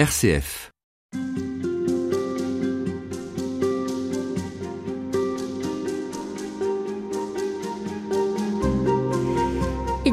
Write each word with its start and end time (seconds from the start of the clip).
RCF. 0.00 0.70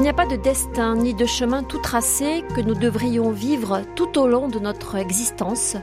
N'y 0.07 0.11
a 0.11 0.25
pas 0.25 0.25
de 0.25 0.41
destin 0.41 0.95
ni 0.95 1.13
de 1.13 1.25
chemin 1.25 1.63
tout 1.63 1.79
tracé 1.79 2.45
que 2.55 2.61
nous 2.61 2.75
devrions 2.75 3.29
vivre 3.31 3.81
tout 3.97 4.17
au 4.17 4.25
long 4.25 4.47
de 4.47 4.57
notre 4.57 4.95
existence. 4.95 5.75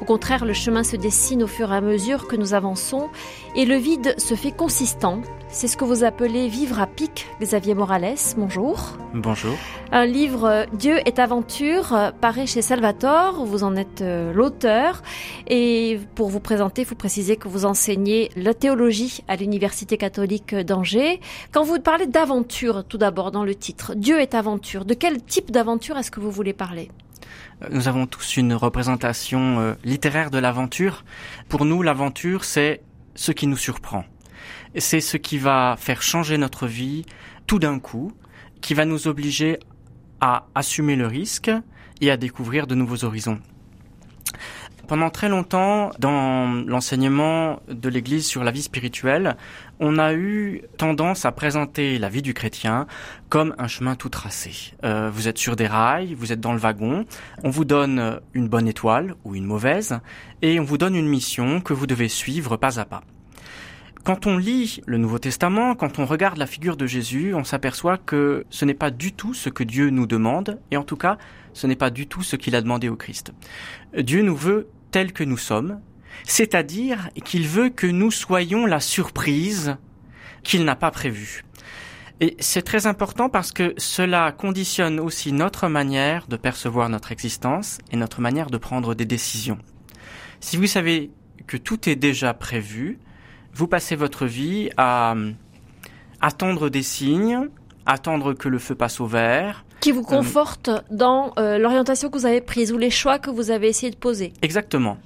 Au 0.00 0.04
contraire, 0.04 0.44
le 0.44 0.52
chemin 0.52 0.84
se 0.84 0.94
dessine 0.94 1.42
au 1.42 1.48
fur 1.48 1.72
et 1.72 1.76
à 1.76 1.80
mesure 1.80 2.28
que 2.28 2.36
nous 2.36 2.54
avançons 2.54 3.08
et 3.56 3.64
le 3.64 3.74
vide 3.74 4.14
se 4.20 4.36
fait 4.36 4.52
consistant. 4.52 5.20
C'est 5.48 5.66
ce 5.66 5.76
que 5.76 5.84
vous 5.84 6.04
appelez 6.04 6.48
vivre 6.48 6.80
à 6.80 6.86
pic, 6.86 7.26
Xavier 7.40 7.74
Morales. 7.74 8.14
Bonjour. 8.36 8.96
Bonjour. 9.14 9.52
Un 9.90 10.06
livre 10.06 10.66
Dieu 10.72 10.96
est 11.04 11.18
aventure 11.18 12.12
paraît 12.20 12.46
chez 12.46 12.62
Salvatore. 12.62 13.44
Vous 13.44 13.62
en 13.62 13.76
êtes 13.76 14.00
euh, 14.00 14.32
l'auteur. 14.32 15.02
Et 15.48 16.00
pour 16.14 16.30
vous 16.30 16.40
présenter, 16.40 16.84
vous 16.84 16.94
précisez 16.94 17.36
que 17.36 17.48
vous 17.48 17.66
enseignez 17.66 18.30
la 18.34 18.54
théologie 18.54 19.22
à 19.28 19.36
l'Université 19.36 19.98
catholique 19.98 20.54
d'Angers. 20.54 21.20
Quand 21.52 21.64
vous 21.64 21.78
parlez 21.80 22.06
d'aventure, 22.06 22.84
tout 22.84 22.96
d'abord 22.96 23.30
dans 23.30 23.44
le 23.44 23.54
titre, 23.54 23.71
Dieu 23.96 24.20
est 24.20 24.34
aventure, 24.34 24.84
de 24.84 24.94
quel 24.94 25.22
type 25.22 25.50
d'aventure 25.50 25.96
est-ce 25.96 26.10
que 26.10 26.20
vous 26.20 26.30
voulez 26.30 26.52
parler? 26.52 26.90
Nous 27.70 27.88
avons 27.88 28.06
tous 28.06 28.36
une 28.36 28.54
représentation 28.54 29.60
euh, 29.60 29.74
littéraire 29.84 30.30
de 30.30 30.38
l'aventure. 30.38 31.04
Pour 31.48 31.64
nous, 31.64 31.82
l'aventure, 31.82 32.44
c'est 32.44 32.82
ce 33.14 33.32
qui 33.32 33.46
nous 33.46 33.56
surprend. 33.56 34.04
C'est 34.76 35.00
ce 35.00 35.16
qui 35.16 35.38
va 35.38 35.76
faire 35.78 36.02
changer 36.02 36.38
notre 36.38 36.66
vie 36.66 37.04
tout 37.46 37.58
d'un 37.58 37.78
coup, 37.78 38.12
qui 38.60 38.74
va 38.74 38.84
nous 38.84 39.06
obliger 39.06 39.58
à 40.20 40.46
assumer 40.54 40.96
le 40.96 41.06
risque 41.06 41.50
et 42.00 42.10
à 42.10 42.16
découvrir 42.16 42.66
de 42.66 42.74
nouveaux 42.74 43.04
horizons. 43.04 43.40
Pendant 44.92 45.08
très 45.08 45.30
longtemps, 45.30 45.88
dans 45.98 46.52
l'enseignement 46.66 47.60
de 47.66 47.88
l'Église 47.88 48.26
sur 48.26 48.44
la 48.44 48.50
vie 48.50 48.60
spirituelle, 48.60 49.38
on 49.80 49.96
a 49.96 50.12
eu 50.12 50.64
tendance 50.76 51.24
à 51.24 51.32
présenter 51.32 51.98
la 51.98 52.10
vie 52.10 52.20
du 52.20 52.34
chrétien 52.34 52.86
comme 53.30 53.54
un 53.56 53.68
chemin 53.68 53.94
tout 53.94 54.10
tracé. 54.10 54.74
Euh, 54.84 55.08
vous 55.10 55.28
êtes 55.28 55.38
sur 55.38 55.56
des 55.56 55.66
rails, 55.66 56.12
vous 56.12 56.30
êtes 56.30 56.40
dans 56.40 56.52
le 56.52 56.58
wagon, 56.58 57.06
on 57.42 57.48
vous 57.48 57.64
donne 57.64 58.20
une 58.34 58.48
bonne 58.48 58.68
étoile 58.68 59.14
ou 59.24 59.34
une 59.34 59.46
mauvaise, 59.46 59.98
et 60.42 60.60
on 60.60 60.64
vous 60.64 60.76
donne 60.76 60.94
une 60.94 61.08
mission 61.08 61.62
que 61.62 61.72
vous 61.72 61.86
devez 61.86 62.08
suivre 62.08 62.58
pas 62.58 62.78
à 62.78 62.84
pas. 62.84 63.00
Quand 64.04 64.26
on 64.26 64.36
lit 64.36 64.82
le 64.84 64.98
Nouveau 64.98 65.18
Testament, 65.18 65.74
quand 65.74 66.00
on 66.00 66.04
regarde 66.04 66.36
la 66.36 66.46
figure 66.46 66.76
de 66.76 66.84
Jésus, 66.84 67.32
on 67.34 67.44
s'aperçoit 67.44 67.96
que 67.96 68.44
ce 68.50 68.66
n'est 68.66 68.74
pas 68.74 68.90
du 68.90 69.12
tout 69.12 69.32
ce 69.32 69.48
que 69.48 69.64
Dieu 69.64 69.88
nous 69.88 70.06
demande, 70.06 70.60
et 70.70 70.76
en 70.76 70.82
tout 70.82 70.96
cas, 70.98 71.16
ce 71.54 71.66
n'est 71.66 71.76
pas 71.76 71.88
du 71.88 72.06
tout 72.06 72.22
ce 72.22 72.36
qu'il 72.36 72.54
a 72.56 72.60
demandé 72.60 72.90
au 72.90 72.96
Christ. 72.96 73.32
Dieu 73.96 74.22
nous 74.22 74.36
veut 74.36 74.68
tels 74.92 75.12
que 75.12 75.24
nous 75.24 75.36
sommes, 75.36 75.80
c'est-à-dire 76.24 77.10
qu'il 77.24 77.48
veut 77.48 77.70
que 77.70 77.88
nous 77.88 78.12
soyons 78.12 78.66
la 78.66 78.78
surprise 78.78 79.76
qu'il 80.44 80.64
n'a 80.64 80.76
pas 80.76 80.92
prévue. 80.92 81.42
Et 82.20 82.36
c'est 82.38 82.62
très 82.62 82.86
important 82.86 83.28
parce 83.28 83.50
que 83.50 83.74
cela 83.78 84.30
conditionne 84.30 85.00
aussi 85.00 85.32
notre 85.32 85.66
manière 85.66 86.28
de 86.28 86.36
percevoir 86.36 86.88
notre 86.88 87.10
existence 87.10 87.78
et 87.90 87.96
notre 87.96 88.20
manière 88.20 88.50
de 88.50 88.58
prendre 88.58 88.94
des 88.94 89.06
décisions. 89.06 89.58
Si 90.38 90.56
vous 90.56 90.68
savez 90.68 91.10
que 91.48 91.56
tout 91.56 91.88
est 91.88 91.96
déjà 91.96 92.32
prévu, 92.32 93.00
vous 93.54 93.66
passez 93.66 93.96
votre 93.96 94.26
vie 94.26 94.70
à 94.76 95.14
euh, 95.14 95.32
attendre 96.20 96.68
des 96.68 96.82
signes, 96.82 97.48
attendre 97.86 98.34
que 98.34 98.48
le 98.48 98.58
feu 98.58 98.74
passe 98.74 99.00
au 99.00 99.06
vert. 99.06 99.64
Qui 99.82 99.92
vous 99.92 100.02
conforte 100.02 100.70
dans 100.90 101.32
euh, 101.38 101.58
l'orientation 101.58 102.08
que 102.08 102.16
vous 102.16 102.24
avez 102.24 102.40
prise 102.40 102.72
ou 102.72 102.78
les 102.78 102.90
choix 102.90 103.18
que 103.18 103.30
vous 103.30 103.50
avez 103.50 103.68
essayé 103.68 103.90
de 103.90 103.96
poser. 103.96 104.32
Exactement. 104.40 104.96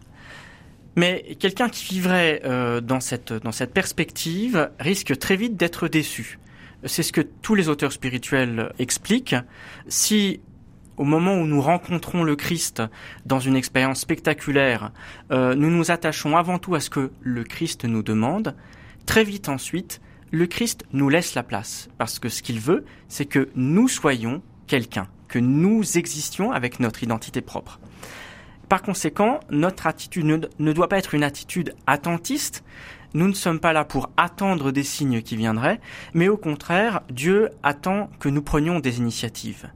Mais 0.96 1.36
quelqu'un 1.40 1.68
qui 1.68 1.94
vivrait 1.94 2.42
euh, 2.44 2.80
dans, 2.80 3.00
cette, 3.00 3.32
dans 3.32 3.52
cette 3.52 3.72
perspective 3.72 4.70
risque 4.78 5.18
très 5.18 5.36
vite 5.36 5.56
d'être 5.56 5.88
déçu. 5.88 6.38
C'est 6.84 7.02
ce 7.02 7.12
que 7.12 7.22
tous 7.22 7.54
les 7.54 7.68
auteurs 7.68 7.90
spirituels 7.90 8.70
expliquent. 8.78 9.34
Si 9.88 10.40
au 10.96 11.04
moment 11.04 11.34
où 11.34 11.46
nous 11.46 11.60
rencontrons 11.60 12.22
le 12.22 12.36
Christ 12.36 12.82
dans 13.24 13.40
une 13.40 13.56
expérience 13.56 14.00
spectaculaire, 14.00 14.92
euh, 15.30 15.54
nous 15.54 15.70
nous 15.70 15.90
attachons 15.90 16.36
avant 16.36 16.58
tout 16.58 16.74
à 16.74 16.80
ce 16.80 16.90
que 16.90 17.10
le 17.22 17.44
Christ 17.44 17.84
nous 17.84 18.02
demande, 18.02 18.54
très 19.04 19.24
vite 19.24 19.48
ensuite, 19.48 20.00
le 20.32 20.46
Christ 20.46 20.84
nous 20.92 21.08
laisse 21.08 21.34
la 21.34 21.42
place, 21.42 21.88
parce 21.98 22.18
que 22.18 22.28
ce 22.28 22.42
qu'il 22.42 22.60
veut, 22.60 22.84
c'est 23.08 23.26
que 23.26 23.48
nous 23.54 23.88
soyons 23.88 24.42
quelqu'un, 24.66 25.08
que 25.28 25.38
nous 25.38 25.98
existions 25.98 26.52
avec 26.52 26.80
notre 26.80 27.02
identité 27.02 27.40
propre. 27.40 27.80
Par 28.68 28.82
conséquent, 28.82 29.40
notre 29.50 29.86
attitude 29.86 30.48
ne, 30.58 30.72
doit 30.72 30.88
pas 30.88 30.98
être 30.98 31.14
une 31.14 31.22
attitude 31.22 31.74
attentiste, 31.86 32.64
nous 33.14 33.28
ne 33.28 33.32
sommes 33.32 33.60
pas 33.60 33.72
là 33.72 33.84
pour 33.84 34.10
attendre 34.16 34.72
des 34.72 34.82
signes 34.82 35.22
qui 35.22 35.36
viendraient, 35.36 35.80
mais 36.14 36.28
au 36.28 36.36
contraire, 36.36 37.02
Dieu 37.10 37.50
attend 37.62 38.10
que 38.18 38.28
nous 38.28 38.42
prenions 38.42 38.80
des 38.80 38.98
initiatives. 38.98 39.70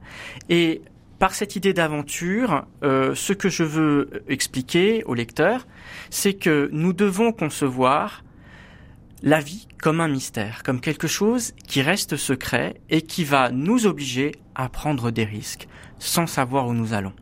Et 0.49 0.81
par 1.19 1.33
cette 1.33 1.55
idée 1.55 1.73
d'aventure, 1.73 2.65
euh, 2.83 3.15
ce 3.15 3.31
que 3.31 3.47
je 3.47 3.63
veux 3.63 4.23
expliquer 4.27 5.03
au 5.05 5.13
lecteur, 5.13 5.65
c'est 6.09 6.33
que 6.33 6.69
nous 6.73 6.93
devons 6.93 7.31
concevoir 7.31 8.23
la 9.23 9.39
vie 9.39 9.67
comme 9.81 10.01
un 10.01 10.07
mystère, 10.07 10.63
comme 10.63 10.81
quelque 10.81 11.07
chose 11.07 11.53
qui 11.67 11.81
reste 11.81 12.17
secret 12.17 12.81
et 12.89 13.01
qui 13.01 13.23
va 13.23 13.51
nous 13.51 13.85
obliger 13.85 14.33
à 14.55 14.69
prendre 14.69 15.11
des 15.11 15.25
risques 15.25 15.67
sans 15.99 16.27
savoir 16.27 16.67
où 16.67 16.73
nous 16.73 16.93
allons. 16.93 17.13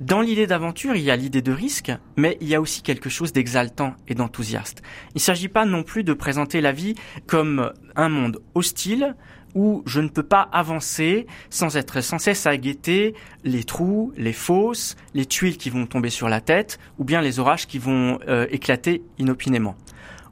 Dans 0.00 0.22
l'idée 0.22 0.46
d'aventure, 0.46 0.96
il 0.96 1.02
y 1.02 1.10
a 1.10 1.16
l'idée 1.16 1.42
de 1.42 1.52
risque, 1.52 1.92
mais 2.16 2.38
il 2.40 2.48
y 2.48 2.54
a 2.54 2.60
aussi 2.60 2.80
quelque 2.80 3.10
chose 3.10 3.34
d'exaltant 3.34 3.94
et 4.08 4.14
d'enthousiaste. 4.14 4.82
Il 5.10 5.16
ne 5.16 5.20
s'agit 5.20 5.48
pas 5.48 5.66
non 5.66 5.82
plus 5.82 6.04
de 6.04 6.14
présenter 6.14 6.62
la 6.62 6.72
vie 6.72 6.94
comme 7.26 7.70
un 7.96 8.08
monde 8.08 8.40
hostile 8.54 9.14
où 9.54 9.82
je 9.84 10.00
ne 10.00 10.08
peux 10.08 10.22
pas 10.22 10.48
avancer 10.52 11.26
sans 11.50 11.76
être 11.76 12.00
sans 12.00 12.18
cesse 12.18 12.46
à 12.46 12.56
guetter 12.56 13.14
les 13.44 13.64
trous, 13.64 14.12
les 14.16 14.32
fosses, 14.32 14.96
les 15.12 15.26
tuiles 15.26 15.58
qui 15.58 15.68
vont 15.68 15.86
tomber 15.86 16.10
sur 16.10 16.28
la 16.28 16.40
tête 16.40 16.78
ou 16.98 17.04
bien 17.04 17.20
les 17.20 17.38
orages 17.38 17.66
qui 17.66 17.78
vont 17.78 18.18
euh, 18.26 18.46
éclater 18.50 19.02
inopinément. 19.18 19.76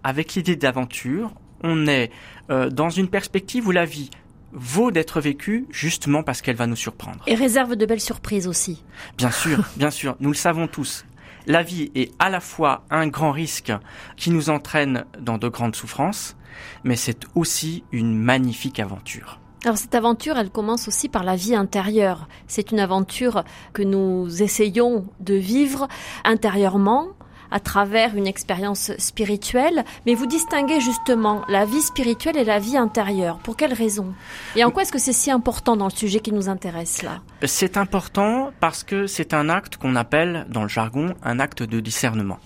Avec 0.09 0.37
l'idée 0.37 0.57
d'aventure, 0.57 1.33
on 1.63 1.87
est 1.87 2.11
euh, 2.49 2.71
dans 2.71 2.89
une 2.89 3.09
perspective 3.09 3.69
où 3.69 3.73
la 3.73 3.85
vie 3.85 4.09
vaut 4.53 4.91
d'être 4.91 5.21
vécue 5.21 5.67
justement 5.69 6.23
parce 6.23 6.41
qu'elle 6.41 6.57
va 6.57 6.67
nous 6.67 6.77
surprendre. 6.77 7.23
Et 7.27 7.35
réserve 7.35 7.77
de 7.77 7.85
belles 7.85 8.01
surprises 8.01 8.49
aussi. 8.49 8.83
Bien 9.19 9.31
sûr, 9.43 9.63
bien 9.77 9.91
sûr, 9.91 10.17
nous 10.21 10.31
le 10.31 10.35
savons 10.35 10.67
tous. 10.67 11.05
La 11.47 11.63
vie 11.63 11.91
est 11.95 12.11
à 12.19 12.31
la 12.31 12.41
fois 12.41 12.87
un 12.89 13.07
grand 13.07 13.33
risque 13.33 13.71
qui 14.17 14.31
nous 14.31 14.49
entraîne 14.49 15.05
dans 15.21 15.37
de 15.37 15.49
grandes 15.49 15.77
souffrances, 15.77 16.39
mais 16.85 16.97
c'est 16.97 17.27
aussi 17.35 17.85
une 17.93 18.17
magnifique 18.17 18.81
aventure. 18.81 19.39
Alors 19.63 19.77
cette 19.77 19.95
aventure, 19.95 20.39
elle 20.39 20.49
commence 20.49 20.89
aussi 20.89 21.11
par 21.11 21.23
la 21.23 21.37
vie 21.37 21.55
intérieure. 21.55 22.29
C'est 22.47 22.71
une 22.71 22.81
aventure 22.81 23.45
que 23.75 23.83
nous 23.83 24.43
essayons 24.43 25.05
de 25.21 25.35
vivre 25.35 25.87
intérieurement 26.25 27.09
à 27.51 27.61
travers 27.61 28.17
une 28.17 28.27
expérience 28.27 28.93
spirituelle, 28.99 29.85
mais 30.07 30.15
vous 30.15 30.27
distinguez 30.27 30.81
justement 30.81 31.43
la 31.49 31.65
vie 31.65 31.83
spirituelle 31.83 32.37
et 32.37 32.45
la 32.45 32.59
vie 32.59 32.77
intérieure. 32.77 33.39
Pour 33.39 33.57
quelles 33.57 33.73
raisons 33.73 34.13
Et 34.57 34.65
en 34.65 34.71
quoi 34.71 34.83
est-ce 34.83 34.93
que 34.93 34.99
c'est 34.99 35.13
si 35.13 35.31
important 35.31 35.77
dans 35.77 35.87
le 35.87 35.91
sujet 35.91 36.21
qui 36.21 36.33
nous 36.33 36.49
intéresse 36.49 37.03
là? 37.03 37.21
C'est 37.45 37.77
important 37.77 38.51
parce 38.61 38.85
que 38.85 39.07
c'est 39.07 39.35
un 39.35 39.49
acte 39.49 39.77
qu'on 39.77 39.97
appelle 39.97 40.47
dans 40.49 40.63
le 40.63 40.69
jargon 40.69 41.15
un 41.23 41.41
acte 41.41 41.63
de 41.63 41.81
discernement. 41.81 42.39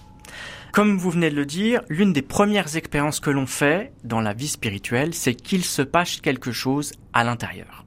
Comme 0.72 0.96
vous 0.96 1.10
venez 1.10 1.28
de 1.28 1.36
le 1.36 1.44
dire, 1.44 1.82
l'une 1.90 2.14
des 2.14 2.22
premières 2.22 2.76
expériences 2.76 3.20
que 3.20 3.28
l'on 3.28 3.46
fait 3.46 3.92
dans 4.04 4.22
la 4.22 4.32
vie 4.32 4.48
spirituelle, 4.48 5.12
c'est 5.12 5.34
qu'il 5.34 5.64
se 5.64 5.82
passe 5.82 6.20
quelque 6.22 6.50
chose 6.50 6.92
à 7.12 7.24
l'intérieur. 7.24 7.84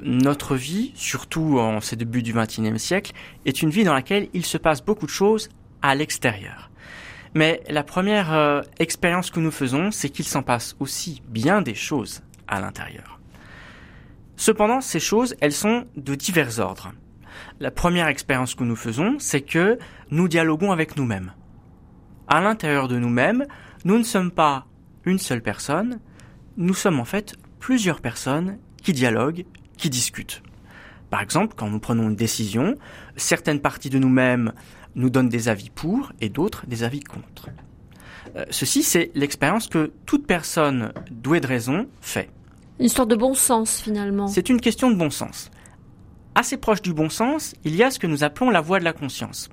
Notre 0.00 0.56
vie, 0.56 0.92
surtout 0.94 1.58
en 1.58 1.80
ces 1.80 1.96
débuts 1.96 2.22
du 2.22 2.32
XXIe 2.32 2.78
siècle, 2.78 3.12
est 3.44 3.60
une 3.60 3.68
vie 3.68 3.84
dans 3.84 3.92
laquelle 3.92 4.28
il 4.32 4.46
se 4.46 4.56
passe 4.56 4.82
beaucoup 4.82 5.04
de 5.04 5.10
choses 5.10 5.50
à 5.82 5.94
l'extérieur. 5.94 6.70
Mais 7.34 7.62
la 7.68 7.82
première 7.82 8.32
euh, 8.32 8.62
expérience 8.78 9.30
que 9.30 9.40
nous 9.40 9.50
faisons, 9.50 9.90
c'est 9.90 10.10
qu'il 10.10 10.26
s'en 10.26 10.42
passe 10.42 10.76
aussi 10.80 11.22
bien 11.28 11.62
des 11.62 11.74
choses 11.74 12.22
à 12.46 12.60
l'intérieur. 12.60 13.20
Cependant, 14.36 14.80
ces 14.80 15.00
choses, 15.00 15.34
elles 15.40 15.52
sont 15.52 15.86
de 15.96 16.14
divers 16.14 16.58
ordres. 16.58 16.92
La 17.60 17.70
première 17.70 18.08
expérience 18.08 18.54
que 18.54 18.64
nous 18.64 18.76
faisons, 18.76 19.16
c'est 19.18 19.42
que 19.42 19.78
nous 20.10 20.28
dialoguons 20.28 20.72
avec 20.72 20.96
nous-mêmes 20.96 21.32
à 22.32 22.40
l'intérieur 22.40 22.88
de 22.88 22.98
nous-mêmes, 22.98 23.44
nous 23.84 23.98
ne 23.98 24.02
sommes 24.02 24.30
pas 24.30 24.66
une 25.04 25.18
seule 25.18 25.42
personne, 25.42 26.00
nous 26.56 26.72
sommes 26.72 26.98
en 26.98 27.04
fait 27.04 27.34
plusieurs 27.58 28.00
personnes 28.00 28.58
qui 28.82 28.94
dialoguent, 28.94 29.44
qui 29.76 29.90
discutent. 29.90 30.42
Par 31.10 31.20
exemple, 31.20 31.54
quand 31.56 31.68
nous 31.68 31.78
prenons 31.78 32.08
une 32.08 32.16
décision, 32.16 32.76
certaines 33.16 33.60
parties 33.60 33.90
de 33.90 33.98
nous-mêmes 33.98 34.52
nous 34.94 35.10
donnent 35.10 35.28
des 35.28 35.48
avis 35.48 35.70
pour 35.70 36.12
et 36.20 36.28
d'autres 36.28 36.66
des 36.66 36.84
avis 36.84 37.00
contre. 37.00 37.48
Euh, 38.36 38.44
ceci, 38.50 38.82
c'est 38.82 39.10
l'expérience 39.14 39.68
que 39.68 39.92
toute 40.06 40.26
personne 40.26 40.92
douée 41.10 41.40
de 41.40 41.46
raison 41.46 41.86
fait. 42.00 42.30
Une 42.80 42.88
sorte 42.88 43.10
de 43.10 43.16
bon 43.16 43.34
sens 43.34 43.80
finalement. 43.80 44.28
C'est 44.28 44.48
une 44.48 44.60
question 44.60 44.90
de 44.90 44.96
bon 44.96 45.10
sens. 45.10 45.50
assez 46.34 46.56
proche 46.56 46.80
du 46.80 46.94
bon 46.94 47.10
sens, 47.10 47.54
il 47.62 47.76
y 47.76 47.82
a 47.82 47.90
ce 47.90 47.98
que 47.98 48.06
nous 48.06 48.24
appelons 48.24 48.48
la 48.48 48.62
voie 48.62 48.78
de 48.78 48.84
la 48.84 48.94
conscience. 48.94 49.50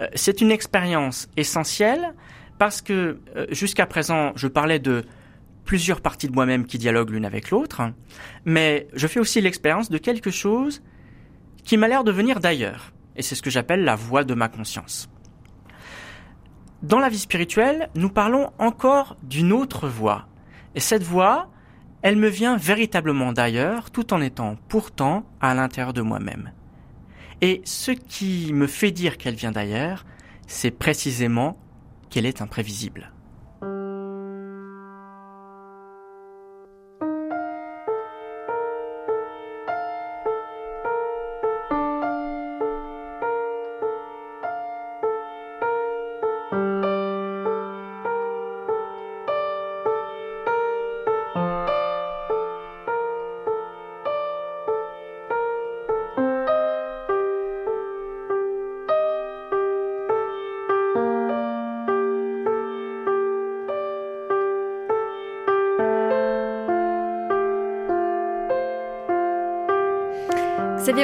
Euh, 0.00 0.08
c'est 0.14 0.40
une 0.40 0.50
expérience 0.50 1.28
essentielle 1.36 2.14
parce 2.58 2.80
que 2.80 3.18
euh, 3.36 3.46
jusqu'à 3.50 3.86
présent, 3.86 4.32
je 4.34 4.48
parlais 4.48 4.78
de 4.78 5.04
plusieurs 5.64 6.00
parties 6.00 6.26
de 6.26 6.32
moi-même 6.32 6.66
qui 6.66 6.78
dialoguent 6.78 7.10
l'une 7.10 7.26
avec 7.26 7.50
l'autre, 7.50 7.82
mais 8.46 8.88
je 8.94 9.06
fais 9.06 9.20
aussi 9.20 9.40
l'expérience 9.42 9.90
de 9.90 9.98
quelque 9.98 10.30
chose 10.30 10.82
qui 11.64 11.76
m'a 11.76 11.86
l'air 11.86 12.02
de 12.02 12.10
venir 12.10 12.40
d'ailleurs. 12.40 12.92
Et 13.16 13.22
c'est 13.22 13.34
ce 13.34 13.42
que 13.42 13.50
j'appelle 13.50 13.84
la 13.84 13.96
voie 13.96 14.24
de 14.24 14.34
ma 14.34 14.48
conscience. 14.48 15.08
Dans 16.82 16.98
la 16.98 17.08
vie 17.08 17.18
spirituelle, 17.18 17.90
nous 17.94 18.08
parlons 18.08 18.50
encore 18.58 19.16
d'une 19.22 19.52
autre 19.52 19.88
voie. 19.88 20.26
Et 20.74 20.80
cette 20.80 21.02
voie, 21.02 21.50
elle 22.02 22.16
me 22.16 22.28
vient 22.28 22.56
véritablement 22.56 23.32
d'ailleurs, 23.32 23.90
tout 23.90 24.14
en 24.14 24.20
étant 24.20 24.56
pourtant 24.68 25.26
à 25.40 25.54
l'intérieur 25.54 25.92
de 25.92 26.00
moi-même. 26.00 26.52
Et 27.42 27.60
ce 27.64 27.90
qui 27.90 28.52
me 28.52 28.66
fait 28.66 28.92
dire 28.92 29.18
qu'elle 29.18 29.34
vient 29.34 29.52
d'ailleurs, 29.52 30.04
c'est 30.46 30.70
précisément 30.70 31.58
qu'elle 32.08 32.26
est 32.26 32.42
imprévisible. 32.42 33.12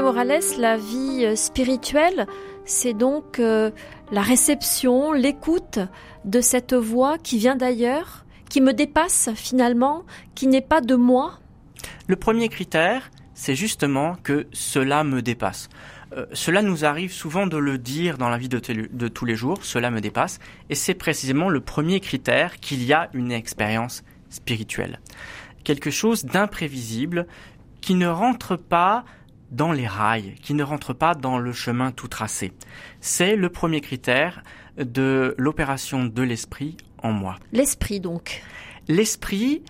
Morales, 0.06 0.38
la 0.61 0.76
vie 0.76 1.25
euh, 1.25 1.35
spirituelle, 1.35 2.29
c'est 2.64 2.94
donc 2.94 3.41
euh, 3.41 3.73
la 4.12 4.20
réception, 4.23 5.11
l'écoute 5.11 5.81
de 6.25 6.41
cette 6.41 6.75
voix 6.75 7.19
qui 7.19 7.38
vient 7.38 7.56
d'ailleurs, 7.56 8.25
qui 8.49 8.61
me 8.61 8.73
dépasse 8.73 9.31
finalement, 9.35 10.05
qui 10.37 10.47
n'est 10.47 10.61
pas 10.61 10.81
de 10.81 10.94
moi. 10.94 11.41
Le 12.06 12.14
premier 12.14 12.49
critère, 12.49 13.11
c'est 13.35 13.56
justement 13.56 14.14
que 14.23 14.47
cela 14.53 15.03
me 15.03 15.23
dépasse. 15.23 15.69
Euh, 16.12 16.26
cela 16.32 16.62
nous 16.62 16.85
arrive 16.85 17.12
souvent 17.12 17.49
de 17.49 17.56
le 17.56 17.76
dire 17.76 18.17
dans 18.17 18.29
la 18.29 18.38
vie 18.38 18.49
de, 18.49 18.61
de 18.61 19.09
tous 19.09 19.25
les 19.25 19.35
jours, 19.35 19.64
cela 19.64 19.91
me 19.91 20.00
dépasse, 20.00 20.38
et 20.70 20.76
c'est 20.76 20.94
précisément 20.94 21.49
le 21.49 21.59
premier 21.59 21.99
critère 21.99 22.61
qu'il 22.61 22.85
y 22.85 22.93
a 22.93 23.11
une 23.12 23.32
expérience 23.32 24.05
spirituelle. 24.31 25.00
Quelque 25.64 25.91
chose 25.91 26.25
d'imprévisible 26.25 27.26
qui 27.81 27.97
ne 27.97 28.06
rentre 28.06 28.55
pas 28.55 29.05
dans 29.51 29.73
les 29.73 29.87
rails, 29.87 30.35
qui 30.43 30.55
ne 30.55 30.63
rentrent 30.63 30.95
pas 30.95 31.15
dans 31.15 31.39
le 31.39 31.53
chemin 31.53 31.93
tout 31.93 32.09
tracé. 32.09 32.53
C'est 33.01 33.37
le 33.37 33.49
premier 33.49 33.81
critère 33.81 34.43
de 34.77 35.35
l'opération 35.39 36.05
de 36.05 36.23
l'esprit 36.23 36.77
en 37.03 37.13
moi. 37.13 37.37
L'esprit 37.53 38.01
donc. 38.01 38.43
L'esprit, 38.89 39.63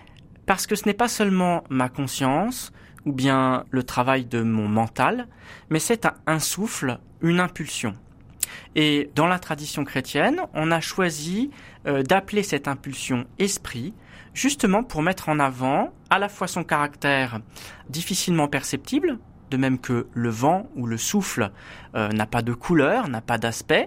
parce 0.45 0.67
que 0.67 0.75
ce 0.75 0.85
n'est 0.85 0.93
pas 0.93 1.07
seulement 1.07 1.63
ma 1.69 1.89
conscience 1.89 2.71
ou 3.05 3.13
bien 3.13 3.63
le 3.71 3.83
travail 3.83 4.25
de 4.25 4.41
mon 4.41 4.67
mental, 4.67 5.27
mais 5.69 5.79
c'est 5.79 6.07
un 6.25 6.39
souffle, 6.39 6.99
une 7.21 7.39
impulsion. 7.39 7.93
Et 8.75 9.09
dans 9.15 9.27
la 9.27 9.39
tradition 9.39 9.83
chrétienne, 9.85 10.41
on 10.53 10.71
a 10.71 10.81
choisi 10.81 11.51
euh, 11.85 12.03
d'appeler 12.03 12.43
cette 12.43 12.67
impulsion 12.67 13.25
esprit, 13.39 13.93
justement 14.33 14.83
pour 14.83 15.01
mettre 15.01 15.29
en 15.29 15.39
avant 15.39 15.93
à 16.09 16.19
la 16.19 16.29
fois 16.29 16.47
son 16.47 16.63
caractère 16.63 17.39
difficilement 17.89 18.47
perceptible, 18.47 19.19
de 19.49 19.57
même 19.57 19.79
que 19.79 20.07
le 20.13 20.29
vent 20.29 20.69
ou 20.75 20.85
le 20.85 20.97
souffle 20.97 21.51
euh, 21.95 22.09
n'a 22.09 22.25
pas 22.25 22.41
de 22.41 22.53
couleur, 22.53 23.07
n'a 23.07 23.21
pas 23.21 23.37
d'aspect, 23.37 23.85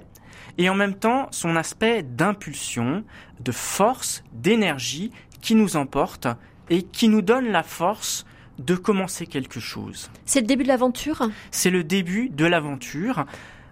et 0.58 0.68
en 0.68 0.74
même 0.74 0.94
temps 0.94 1.28
son 1.30 1.56
aspect 1.56 2.02
d'impulsion, 2.02 3.04
de 3.40 3.52
force, 3.52 4.22
d'énergie 4.32 5.10
qui 5.40 5.54
nous 5.54 5.76
emporte 5.76 6.28
et 6.68 6.82
qui 6.82 7.08
nous 7.08 7.22
donne 7.22 7.48
la 7.48 7.62
force 7.62 8.24
de 8.58 8.74
commencer 8.74 9.26
quelque 9.26 9.58
chose. 9.60 10.10
C'est 10.26 10.40
le 10.40 10.46
début 10.46 10.64
de 10.64 10.68
l'aventure? 10.68 11.28
C'est 11.50 11.70
le 11.70 11.82
début 11.82 12.28
de 12.28 12.44
l'aventure. 12.44 13.24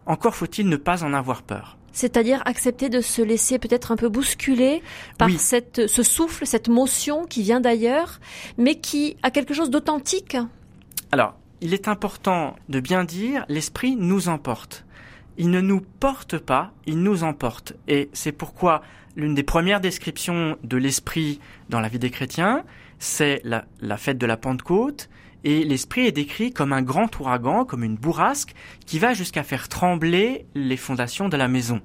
Encore 0.06 0.34
faut-il 0.34 0.68
ne 0.68 0.76
pas 0.76 1.04
en 1.04 1.12
avoir 1.12 1.42
peur. 1.42 1.76
C'est-à-dire 1.92 2.42
accepter 2.46 2.88
de 2.88 3.00
se 3.00 3.22
laisser 3.22 3.58
peut-être 3.58 3.92
un 3.92 3.96
peu 3.96 4.08
bousculer 4.08 4.82
par 5.18 5.30
cette, 5.30 5.88
ce 5.88 6.02
souffle, 6.02 6.46
cette 6.46 6.68
motion 6.68 7.24
qui 7.24 7.42
vient 7.42 7.60
d'ailleurs, 7.60 8.20
mais 8.56 8.76
qui 8.76 9.16
a 9.22 9.30
quelque 9.30 9.52
chose 9.52 9.68
d'authentique? 9.68 10.36
Alors, 11.10 11.34
il 11.60 11.74
est 11.74 11.88
important 11.88 12.56
de 12.68 12.80
bien 12.80 13.04
dire, 13.04 13.44
l'esprit 13.48 13.96
nous 13.96 14.28
emporte. 14.28 14.84
Il 15.36 15.50
ne 15.50 15.60
nous 15.60 15.80
porte 15.80 16.38
pas, 16.38 16.72
il 16.86 17.02
nous 17.02 17.24
emporte. 17.24 17.74
Et 17.86 18.10
c'est 18.12 18.32
pourquoi 18.32 18.82
l'une 19.16 19.34
des 19.34 19.42
premières 19.42 19.80
descriptions 19.80 20.56
de 20.62 20.76
l'esprit 20.76 21.40
dans 21.68 21.80
la 21.80 21.88
vie 21.88 21.98
des 21.98 22.10
chrétiens, 22.10 22.64
c'est 22.98 23.40
la, 23.44 23.96
fête 23.96 24.18
de 24.18 24.26
la 24.26 24.36
Pentecôte, 24.36 25.08
et 25.44 25.64
l'esprit 25.64 26.06
est 26.06 26.12
décrit 26.12 26.52
comme 26.52 26.72
un 26.72 26.82
grand 26.82 27.18
ouragan, 27.20 27.64
comme 27.64 27.84
une 27.84 27.96
bourrasque, 27.96 28.54
qui 28.86 28.98
va 28.98 29.14
jusqu'à 29.14 29.44
faire 29.44 29.68
trembler 29.68 30.46
les 30.54 30.76
fondations 30.76 31.28
de 31.28 31.36
la 31.36 31.48
maison. 31.48 31.80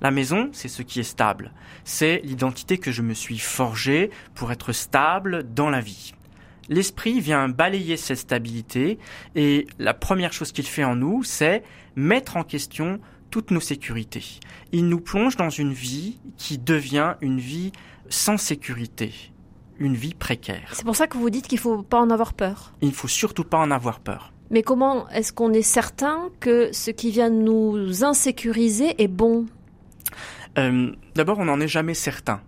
La 0.00 0.10
maison, 0.10 0.48
c'est 0.52 0.68
ce 0.68 0.82
qui 0.82 1.00
est 1.00 1.04
stable. 1.04 1.52
C'est 1.84 2.20
l'identité 2.24 2.78
que 2.78 2.90
je 2.90 3.02
me 3.02 3.14
suis 3.14 3.38
forgée 3.38 4.10
pour 4.34 4.50
être 4.52 4.72
stable 4.72 5.44
dans 5.54 5.70
la 5.70 5.80
vie 5.80 6.14
l'esprit 6.68 7.20
vient 7.20 7.48
balayer 7.48 7.96
cette 7.96 8.18
stabilité 8.18 8.98
et 9.34 9.66
la 9.78 9.94
première 9.94 10.32
chose 10.32 10.52
qu'il 10.52 10.66
fait 10.66 10.84
en 10.84 10.96
nous, 10.96 11.22
c'est 11.22 11.62
mettre 11.96 12.36
en 12.36 12.44
question 12.44 13.00
toutes 13.30 13.50
nos 13.50 13.60
sécurités. 13.60 14.24
Il 14.72 14.88
nous 14.88 15.00
plonge 15.00 15.36
dans 15.36 15.50
une 15.50 15.72
vie 15.72 16.20
qui 16.36 16.58
devient 16.58 17.14
une 17.20 17.40
vie 17.40 17.72
sans 18.08 18.36
sécurité, 18.36 19.12
une 19.78 19.94
vie 19.94 20.14
précaire. 20.14 20.70
C'est 20.74 20.84
pour 20.84 20.96
ça 20.96 21.06
que 21.06 21.16
vous 21.16 21.30
dites 21.30 21.48
qu'il 21.48 21.56
ne 21.56 21.62
faut 21.62 21.82
pas 21.82 21.98
en 21.98 22.10
avoir 22.10 22.34
peur. 22.34 22.74
Il 22.82 22.88
ne 22.88 22.94
faut 22.94 23.08
surtout 23.08 23.44
pas 23.44 23.58
en 23.58 23.70
avoir 23.70 24.00
peur. 24.00 24.32
Mais 24.50 24.62
comment 24.62 25.08
est-ce 25.08 25.32
qu'on 25.32 25.54
est 25.54 25.62
certain 25.62 26.28
que 26.40 26.70
ce 26.72 26.90
qui 26.90 27.10
vient 27.10 27.30
nous 27.30 28.04
insécuriser 28.04 29.02
est 29.02 29.08
bon? 29.08 29.46
Euh, 30.58 30.92
D'abord, 31.14 31.38
on 31.38 31.46
n'en 31.46 31.58
est 31.58 31.68
jamais 31.68 31.94
certain 31.94 32.42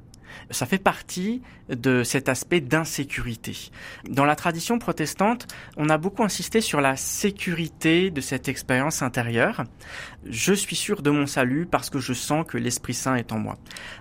ça 0.51 0.67
fait 0.67 0.79
partie 0.79 1.43
de 1.69 2.03
cet 2.03 2.29
aspect 2.29 2.61
d'insécurité. 2.61 3.71
Dans 4.09 4.25
la 4.25 4.37
tradition 4.37 4.79
protestante, 4.79 5.47
on 5.77 5.89
a 5.89 5.99
beaucoup 5.99 6.23
insisté 6.23 6.61
sur 6.61 6.81
la 6.81 6.97
sécurité 6.97 8.11
de 8.11 8.21
cette 8.21 8.49
expérience 8.49 9.03
intérieure. 9.03 9.65
Je 10.27 10.53
suis 10.53 10.77
sûr 10.77 11.03
de 11.03 11.11
mon 11.11 11.27
salut 11.27 11.67
parce 11.67 11.91
que 11.91 11.99
je 11.99 12.13
sens 12.13 12.45
que 12.47 12.59
l'Esprit 12.59 12.95
Saint 12.95 13.17
est 13.17 13.33
en 13.33 13.39
moi. 13.39 13.57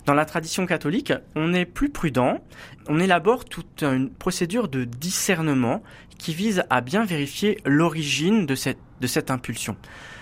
Dans 0.06 0.14
la 0.14 0.26
tradition 0.26 0.66
catholique, 0.66 1.14
on 1.36 1.54
est 1.54 1.66
plus 1.66 1.90
prudent, 1.90 2.40
on 2.88 3.00
élabore 3.00 3.46
toute 3.46 3.84
une 3.84 4.10
procédure 4.10 4.68
de 4.68 4.84
discernement 4.84 5.82
qui 6.18 6.34
vise 6.34 6.64
à 6.70 6.82
bien 6.82 7.06
vérifier 7.06 7.60
l'origine 7.66 8.46
de 8.46 8.56
cette, 8.56 9.32
impulsion. 9.32 9.76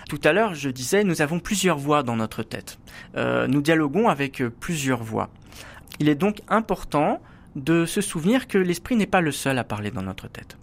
Tout 0.09 0.19
à 0.23 0.33
l'heure, 0.33 0.55
je 0.55 0.69
disais, 0.69 1.03
nous 1.03 1.21
avons 1.21 1.39
plusieurs 1.39 1.77
voix 1.77 2.03
dans 2.03 2.15
notre 2.15 2.43
tête. 2.43 2.79
Euh, 3.15 3.47
nous 3.47 3.61
dialoguons 3.61 4.09
avec 4.09 4.43
plusieurs 4.59 5.03
voix. 5.03 5.29
Il 6.01 6.09
est 6.09 6.15
donc 6.15 6.41
important 6.47 7.21
de 7.55 7.85
se 7.85 8.01
souvenir 8.01 8.47
que 8.47 8.57
l'esprit 8.57 8.95
n'est 8.95 9.05
pas 9.05 9.21
le 9.21 9.31
seul 9.31 9.59
à 9.59 9.63
parler 9.63 9.91
dans 9.91 10.01
notre 10.01 10.27
tête. 10.27 10.57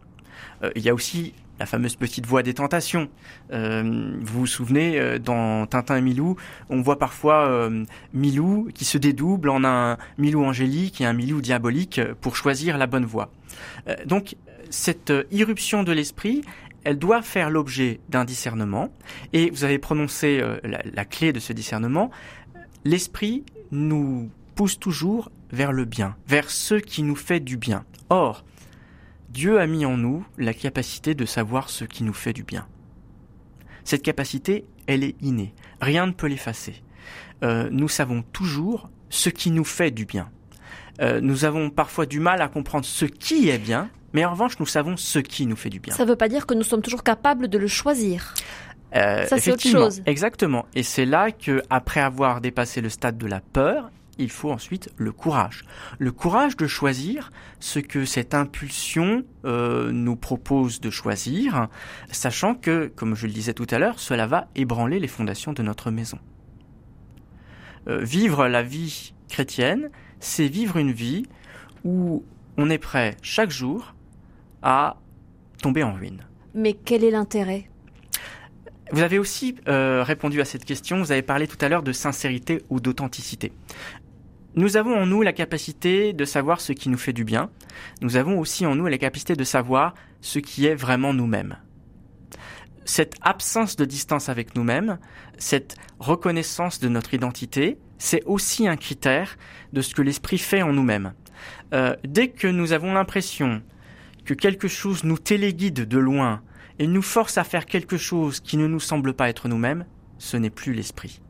Euh, 0.65 0.73
il 0.75 0.83
y 0.83 0.89
a 0.89 0.95
aussi 0.95 1.33
la 1.61 1.67
fameuse 1.67 1.95
petite 1.95 2.27
voix 2.27 2.43
des 2.43 2.55
tentations. 2.55 3.09
Euh, 3.53 4.17
vous 4.21 4.41
vous 4.41 4.47
souvenez, 4.49 4.99
euh, 4.99 5.21
dans 5.21 5.65
Tintin 5.67 5.99
et 5.99 6.01
Milou, 6.01 6.35
on 6.71 6.81
voit 6.81 6.99
parfois 6.99 7.71
Milou 8.13 8.69
qui 8.75 8.85
se 8.85 8.99
dédouble 8.99 9.49
en 9.49 9.63
un 9.63 9.97
Milou 10.19 10.43
angélique 10.43 11.01
et 11.01 11.07
un 11.07 11.13
Milou 11.13 11.41
diabolique 11.41 12.01
pour 12.21 12.35
choisir 12.35 12.77
la 12.77 12.89
bonne 12.89 13.07
voie. 13.07 13.31
donc, 14.07 14.35
cette 14.71 15.13
irruption 15.31 15.85
de 15.85 15.93
l'esprit, 15.93 16.43
elle 16.83 16.99
doit 16.99 17.23
faire 17.23 17.49
l'objet 17.49 18.01
d'un 18.09 18.25
discernement. 18.25 18.91
Et 19.33 19.51
vous 19.51 19.63
avez 19.63 19.79
prononcé 19.79 20.43
la, 20.65 20.83
la 20.85 21.05
clé 21.05 21.33
de 21.33 21.39
ce 21.39 21.53
discernement. 21.53 22.11
L'esprit 22.85 23.45
nous 23.71 24.31
pousse 24.59 24.81
toujours 24.81 25.31
vers 25.53 25.71
le 25.71 25.85
bien, 25.85 26.17
vers 26.27 26.51
ce 26.51 26.75
qui 26.75 27.05
nous 27.05 27.15
fait 27.15 27.39
du 27.39 27.57
bien. 27.57 27.85
Or, 28.11 28.45
Dieu 29.29 29.61
a 29.61 29.69
mis 29.69 29.87
en 29.87 29.97
nous 29.97 30.27
la 30.37 30.53
capacité 30.53 31.15
de 31.15 31.25
savoir 31.27 31.71
ce 31.71 31.85
qui 31.85 32.03
nous 32.03 32.13
fait 32.13 32.33
du 32.33 32.43
bien. 32.43 32.67
Cette 33.85 34.03
capacité, 34.03 34.65
elle 34.89 35.05
est 35.05 35.15
innée. 35.23 35.55
Rien 35.81 36.09
ne 36.09 36.11
peut 36.11 36.27
l'effacer. 36.27 36.83
Euh, 37.45 37.69
nous 37.71 37.87
savons 37.87 38.23
toujours 38.33 38.91
ce 39.11 39.29
qui 39.29 39.53
nous 39.53 39.63
fait 39.63 39.93
du 39.93 40.07
bien. 40.07 40.29
Euh, 41.01 41.21
nous 41.21 41.45
avons 41.45 41.71
parfois 41.71 42.07
du 42.07 42.19
mal 42.19 42.43
à 42.43 42.49
comprendre 42.49 42.85
ce 42.85 43.05
qui 43.05 43.51
est 43.51 43.59
bien. 43.59 43.89
Mais 44.13 44.25
en 44.25 44.33
revanche, 44.33 44.59
nous 44.59 44.67
savons 44.67 44.97
ce 44.97 45.21
qui 45.21 45.47
nous 45.47 45.55
fait 45.55 45.71
du 45.71 45.79
bien. 45.79 45.95
Ça 45.95 46.03
ne 46.03 46.09
veut 46.09 46.17
pas 46.17 46.29
dire 46.29 46.47
que 46.47 46.55
nous 46.55 46.65
sommes 46.65 46.83
toujours 46.83 47.05
capables 47.05 47.47
de 47.47 47.59
le 47.59 47.69
choisir. 47.69 48.35
Euh, 48.97 49.25
Ça, 49.27 49.39
c'est 49.39 49.53
autre 49.53 49.69
chose. 49.69 50.03
Exactement. 50.05 50.67
Et 50.75 50.83
c'est 50.83 51.07
là 51.07 51.31
que, 51.31 51.63
après 51.71 52.01
avoir 52.01 52.41
dépassé 52.41 52.81
le 52.81 52.89
stade 52.89 53.19
de 53.19 53.27
la 53.29 53.41
peur, 53.41 53.93
il 54.19 54.31
faut 54.31 54.51
ensuite 54.51 54.91
le 54.97 55.13
courage. 55.13 55.65
Le 55.99 56.13
courage 56.13 56.57
de 56.57 56.67
choisir 56.67 57.31
ce 57.61 57.79
que 57.79 58.05
cette 58.05 58.35
impulsion 58.35 59.25
euh, 59.45 59.91
nous 59.93 60.17
propose 60.17 60.81
de 60.81 60.91
choisir, 60.91 61.69
sachant 62.11 62.55
que, 62.55 62.93
comme 62.95 63.15
je 63.15 63.27
le 63.27 63.33
disais 63.33 63.55
tout 63.55 63.67
à 63.71 63.79
l'heure, 63.79 64.01
cela 64.01 64.27
va 64.27 64.49
ébranler 64.55 64.99
les 64.99 65.09
fondations 65.09 65.53
de 65.53 65.63
notre 65.63 65.91
maison. 65.91 66.19
Euh, 67.89 68.03
vivre 68.03 68.49
la 68.49 68.63
vie 68.63 69.15
chrétienne, 69.29 69.91
c'est 70.21 70.49
vivre 70.49 70.77
une 70.77 70.93
vie 70.93 71.25
où 71.85 72.25
on 72.57 72.69
est 72.71 72.79
prêt 72.79 73.17
chaque 73.23 73.51
jour 73.51 73.95
à 74.63 74.97
tomber 75.63 75.83
en 75.83 75.93
ruine. 75.93 76.23
Mais 76.55 76.73
quel 76.73 77.05
est 77.05 77.11
l'intérêt? 77.11 77.69
Vous 78.91 79.03
avez 79.03 79.19
aussi 79.19 79.55
euh, 79.69 80.03
répondu 80.03 80.41
à 80.41 80.47
cette 80.47 80.65
question, 80.65 80.99
vous 80.99 81.13
avez 81.13 81.23
parlé 81.23 81.47
tout 81.47 81.59
à 81.61 81.69
l'heure 81.69 81.83
de 81.83 81.93
sincérité 81.93 82.63
ou 82.71 82.81
d'authenticité. 82.81 83.53
Nous 84.59 84.77
avons 84.77 84.97
en 84.97 85.07
nous 85.07 85.23
la 85.23 85.33
capacité 85.33 86.13
de 86.13 86.25
savoir 86.25 86.61
ce 86.61 86.73
qui 86.73 86.89
nous 86.89 86.99
fait 86.99 87.13
du 87.13 87.23
bien. 87.23 87.49
Nous 88.01 88.17
avons 88.17 88.41
aussi 88.41 88.67
en 88.67 88.75
nous 88.75 88.89
la 88.89 88.99
capacité 88.99 89.37
de 89.37 89.45
savoir 89.45 89.95
ce 90.21 90.41
qui 90.41 90.67
est 90.67 90.75
vraiment 90.75 91.15
nous-mêmes. 91.15 91.59
Cette 92.85 93.15
absence 93.23 93.77
de 93.77 93.85
distance 93.85 94.29
avec 94.29 94.57
nous-mêmes, 94.57 94.99
cette 95.39 95.77
reconnaissance 96.01 96.81
de 96.81 96.89
notre 96.89 97.15
identité, 97.15 97.79
c'est 97.99 98.25
aussi 98.25 98.67
un 98.67 98.77
critère 98.77 99.37
de 99.73 99.81
ce 99.81 99.95
que 99.95 100.03
l'esprit 100.03 100.39
fait 100.39 100.63
en 100.63 100.73
nous-mêmes. 100.73 101.13
Euh, 101.73 101.95
dès 102.03 102.27
que 102.27 102.49
nous 102.49 102.73
avons 102.73 102.93
l'impression 102.93 103.63
que 104.25 104.35
quelque 104.35 104.67
chose 104.67 105.05
nous 105.05 105.19
téléguide 105.19 105.87
de 105.87 105.99
loin 105.99 106.43
et 106.81 106.89
nous 106.89 107.03
force 107.03 107.39
à 107.39 107.45
faire 107.45 107.65
quelque 107.65 107.97
chose 107.97 108.41
qui 108.41 108.57
ne 108.57 108.67
nous 108.67 108.81
semble 108.81 109.15
pas 109.15 109.29
être 109.29 109.47
nous-mêmes, 109.47 109.87
ce 110.19 110.37
n'est 110.37 110.51
plus 110.51 110.75
l'esprit. 110.75 111.21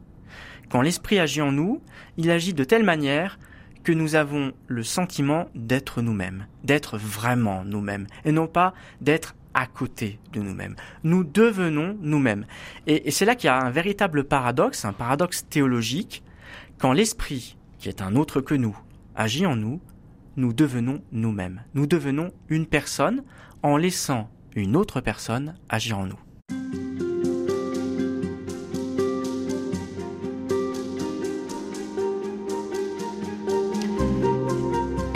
Quand 0.70 0.82
l'esprit 0.82 1.18
agit 1.18 1.40
en 1.40 1.52
nous, 1.52 1.80
il 2.16 2.30
agit 2.30 2.54
de 2.54 2.64
telle 2.64 2.84
manière 2.84 3.38
que 3.84 3.92
nous 3.92 4.16
avons 4.16 4.52
le 4.66 4.82
sentiment 4.82 5.46
d'être 5.54 6.02
nous-mêmes, 6.02 6.46
d'être 6.64 6.98
vraiment 6.98 7.64
nous-mêmes, 7.64 8.06
et 8.24 8.32
non 8.32 8.46
pas 8.46 8.74
d'être 9.00 9.34
à 9.54 9.66
côté 9.66 10.18
de 10.32 10.40
nous-mêmes. 10.40 10.76
Nous 11.04 11.24
devenons 11.24 11.96
nous-mêmes. 12.00 12.44
Et, 12.86 13.10
c'est 13.10 13.24
là 13.24 13.34
qu'il 13.34 13.46
y 13.46 13.50
a 13.50 13.58
un 13.58 13.70
véritable 13.70 14.24
paradoxe, 14.24 14.84
un 14.84 14.92
paradoxe 14.92 15.46
théologique. 15.48 16.22
Quand 16.78 16.92
l'esprit, 16.92 17.56
qui 17.78 17.88
est 17.88 18.02
un 18.02 18.14
autre 18.14 18.40
que 18.40 18.54
nous, 18.54 18.76
agit 19.16 19.46
en 19.46 19.56
nous, 19.56 19.80
nous 20.36 20.52
devenons 20.52 21.02
nous-mêmes. 21.10 21.62
Nous 21.74 21.86
devenons 21.86 22.30
une 22.48 22.66
personne 22.66 23.24
en 23.62 23.76
laissant 23.76 24.30
une 24.54 24.76
autre 24.76 25.00
personne 25.00 25.56
agir 25.68 25.98
en 25.98 26.06
nous. 26.06 26.18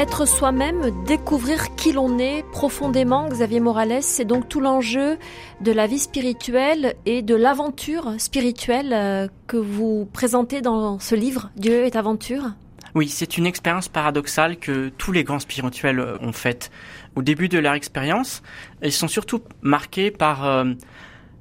Être 0.03 0.27
soi-même, 0.27 1.05
découvrir 1.05 1.77
qui 1.77 1.93
l'on 1.93 2.19
est 2.19 2.43
profondément, 2.51 3.29
Xavier 3.29 3.61
Morales, 3.61 4.03
c'est 4.03 4.25
donc 4.25 4.49
tout 4.49 4.59
l'enjeu 4.59 5.17
de 5.61 5.71
la 5.71 5.87
vie 5.87 6.01
spirituelle 6.01 6.97
et 7.07 7.23
de 7.23 7.37
l'aventure 7.37 8.15
spirituelle 8.19 8.93
euh, 8.93 9.29
que 9.47 9.57
vous 9.57 10.09
présentez 10.13 10.61
dans 10.61 10.99
ce 10.99 11.15
livre, 11.15 11.53
Dieu 11.55 11.85
est 11.85 11.95
aventure. 11.95 12.51
Oui, 12.97 13.09
c'est 13.09 13.39
une 13.39 13.47
expérience 13.47 13.89
paradoxale 13.89 14.57
que 14.57 14.89
tous 14.89 15.13
les 15.13 15.23
grands 15.23 15.39
spirituels 15.39 16.01
euh, 16.01 16.19
ont 16.21 16.33
faite. 16.33 16.73
Au 17.15 17.23
début 17.23 17.49
de 17.49 17.61
leur 17.61 17.75
expérience, 17.75 18.43
ils 18.83 18.91
sont 18.91 19.07
surtout 19.07 19.41
marqués 19.61 20.11
par 20.11 20.45
euh, 20.45 20.65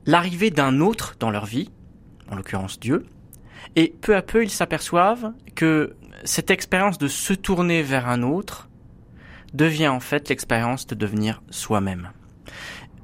l'arrivée 0.05 0.51
d'un 0.51 0.81
autre 0.81 1.15
dans 1.19 1.31
leur 1.31 1.47
vie, 1.47 1.71
en 2.29 2.35
l'occurrence 2.35 2.79
Dieu, 2.79 3.07
et 3.75 3.91
peu 4.01 4.15
à 4.15 4.21
peu 4.21 4.43
ils 4.43 4.51
s'aperçoivent 4.51 5.31
que 5.55 5.95
cette 6.23 6.51
expérience 6.51 6.97
de 6.97 7.07
se 7.07 7.33
tourner 7.33 7.81
vers 7.83 8.07
un 8.07 8.23
autre 8.23 8.69
devient 9.53 9.89
en 9.89 9.99
fait 9.99 10.29
l'expérience 10.29 10.87
de 10.87 10.95
devenir 10.95 11.41
soi-même. 11.49 12.11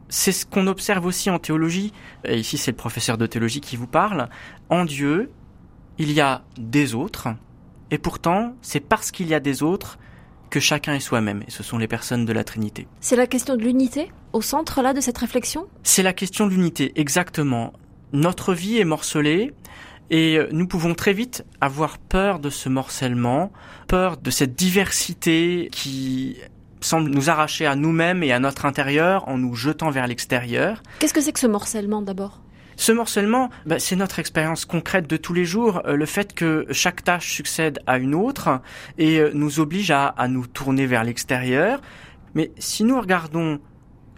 C'est 0.10 0.32
ce 0.32 0.46
qu'on 0.46 0.68
observe 0.68 1.06
aussi 1.06 1.30
en 1.30 1.40
théologie, 1.40 1.92
et 2.24 2.38
ici 2.38 2.58
c'est 2.58 2.72
le 2.72 2.78
professeur 2.78 3.18
de 3.18 3.26
théologie 3.26 3.62
qui 3.62 3.76
vous 3.76 3.88
parle, 3.88 4.30
en 4.70 4.86
Dieu, 4.86 5.30
il 5.98 6.12
y 6.12 6.22
a 6.22 6.44
des 6.58 6.96
autres, 6.96 7.28
et 7.92 7.98
pourtant 7.98 8.56
c'est 8.62 8.80
parce 8.80 9.12
qu'il 9.12 9.28
y 9.28 9.34
a 9.34 9.42
des 9.42 9.64
autres 9.64 10.00
que 10.50 10.62
chacun 10.62 10.94
est 10.94 11.02
soi-même, 11.02 11.44
et 11.46 11.52
ce 11.52 11.62
sont 11.62 11.78
les 11.78 11.90
personnes 11.90 12.24
de 12.24 12.32
la 12.32 12.46
Trinité. 12.46 12.88
C'est 13.02 13.18
la 13.18 13.28
question 13.28 13.58
de 13.58 13.64
l'unité 13.64 14.12
au 14.32 14.42
centre 14.42 14.82
là 14.82 14.94
de 14.94 15.02
cette 15.02 15.18
réflexion? 15.18 15.68
C'est 15.84 16.04
la 16.04 16.14
question 16.14 16.46
de 16.46 16.52
l'unité, 16.52 16.94
exactement. 16.96 17.74
Notre 18.14 18.54
vie 18.54 18.78
est 18.78 18.86
morcelée, 18.86 19.54
et 20.10 20.40
nous 20.52 20.68
pouvons 20.68 20.94
très 20.94 21.14
vite 21.14 21.46
avoir 21.62 21.98
peur 21.98 22.40
de 22.40 22.50
ce 22.50 22.70
morcellement, 22.70 23.52
peur 23.88 24.18
de 24.18 24.30
cette 24.30 24.56
diversité 24.56 25.70
qui 25.72 26.38
semble 26.82 27.10
nous 27.10 27.30
arracher 27.30 27.66
à 27.66 27.76
nous-mêmes 27.76 28.24
et 28.24 28.32
à 28.32 28.40
notre 28.40 28.66
intérieur 28.66 29.28
en 29.28 29.38
nous 29.38 29.56
jetant 29.56 29.90
vers 29.90 30.08
l'extérieur. 30.08 30.84
Qu'est-ce 31.00 31.14
que 31.14 31.22
c'est 31.22 31.34
que 31.34 31.40
ce 31.40 31.48
morcellement 31.48 32.02
d'abord? 32.02 32.42
Ce 32.76 32.92
morcellement, 32.92 33.50
bah, 33.66 33.80
c'est 33.80 33.96
notre 33.96 34.20
expérience 34.20 34.66
concrète 34.66 35.08
de 35.08 35.18
tous 35.18 35.34
les 35.34 35.46
jours, 35.46 35.82
euh, 35.86 35.96
le 35.96 36.06
fait 36.06 36.34
que 36.34 36.68
chaque 36.72 37.04
tâche 37.04 37.32
succède 37.32 37.80
à 37.88 37.98
une 37.98 38.14
autre 38.14 38.62
et 39.00 39.20
euh, 39.20 39.32
nous 39.34 39.60
oblige 39.60 39.90
à, 39.90 40.10
à 40.10 40.28
nous 40.28 40.46
tourner 40.46 40.86
vers 40.86 41.04
l'extérieur. 41.04 41.82
Mais 42.36 42.52
si 42.60 42.84
nous 42.84 43.00
regardons 43.02 43.60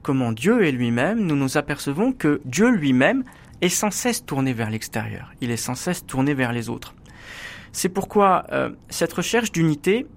comment 0.03 0.33
Dieu 0.33 0.65
est 0.65 0.71
lui-même, 0.73 1.25
nous 1.25 1.37
nous 1.37 1.57
apercevons 1.57 2.11
que 2.11 2.41
Dieu 2.43 2.69
lui-même 2.69 3.23
est 3.61 3.69
sans 3.69 3.91
cesse 3.91 4.25
tourné 4.25 4.53
vers 4.53 4.69
l'extérieur. 4.69 5.31
Il 5.41 5.51
est 5.51 5.57
sans 5.57 5.75
cesse 5.75 6.05
tourné 6.05 6.33
vers 6.33 6.51
les 6.51 6.69
autres. 6.69 6.95
C'est 7.71 7.89
pourquoi 7.89 8.45
euh, 8.51 8.71
cette 8.89 9.13
recherche 9.13 9.51
d'unité, 9.51 10.07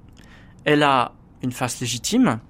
elle 0.65 0.83
a 0.83 1.13
une 1.43 1.53
face 1.53 1.81
légitime, 1.81 2.41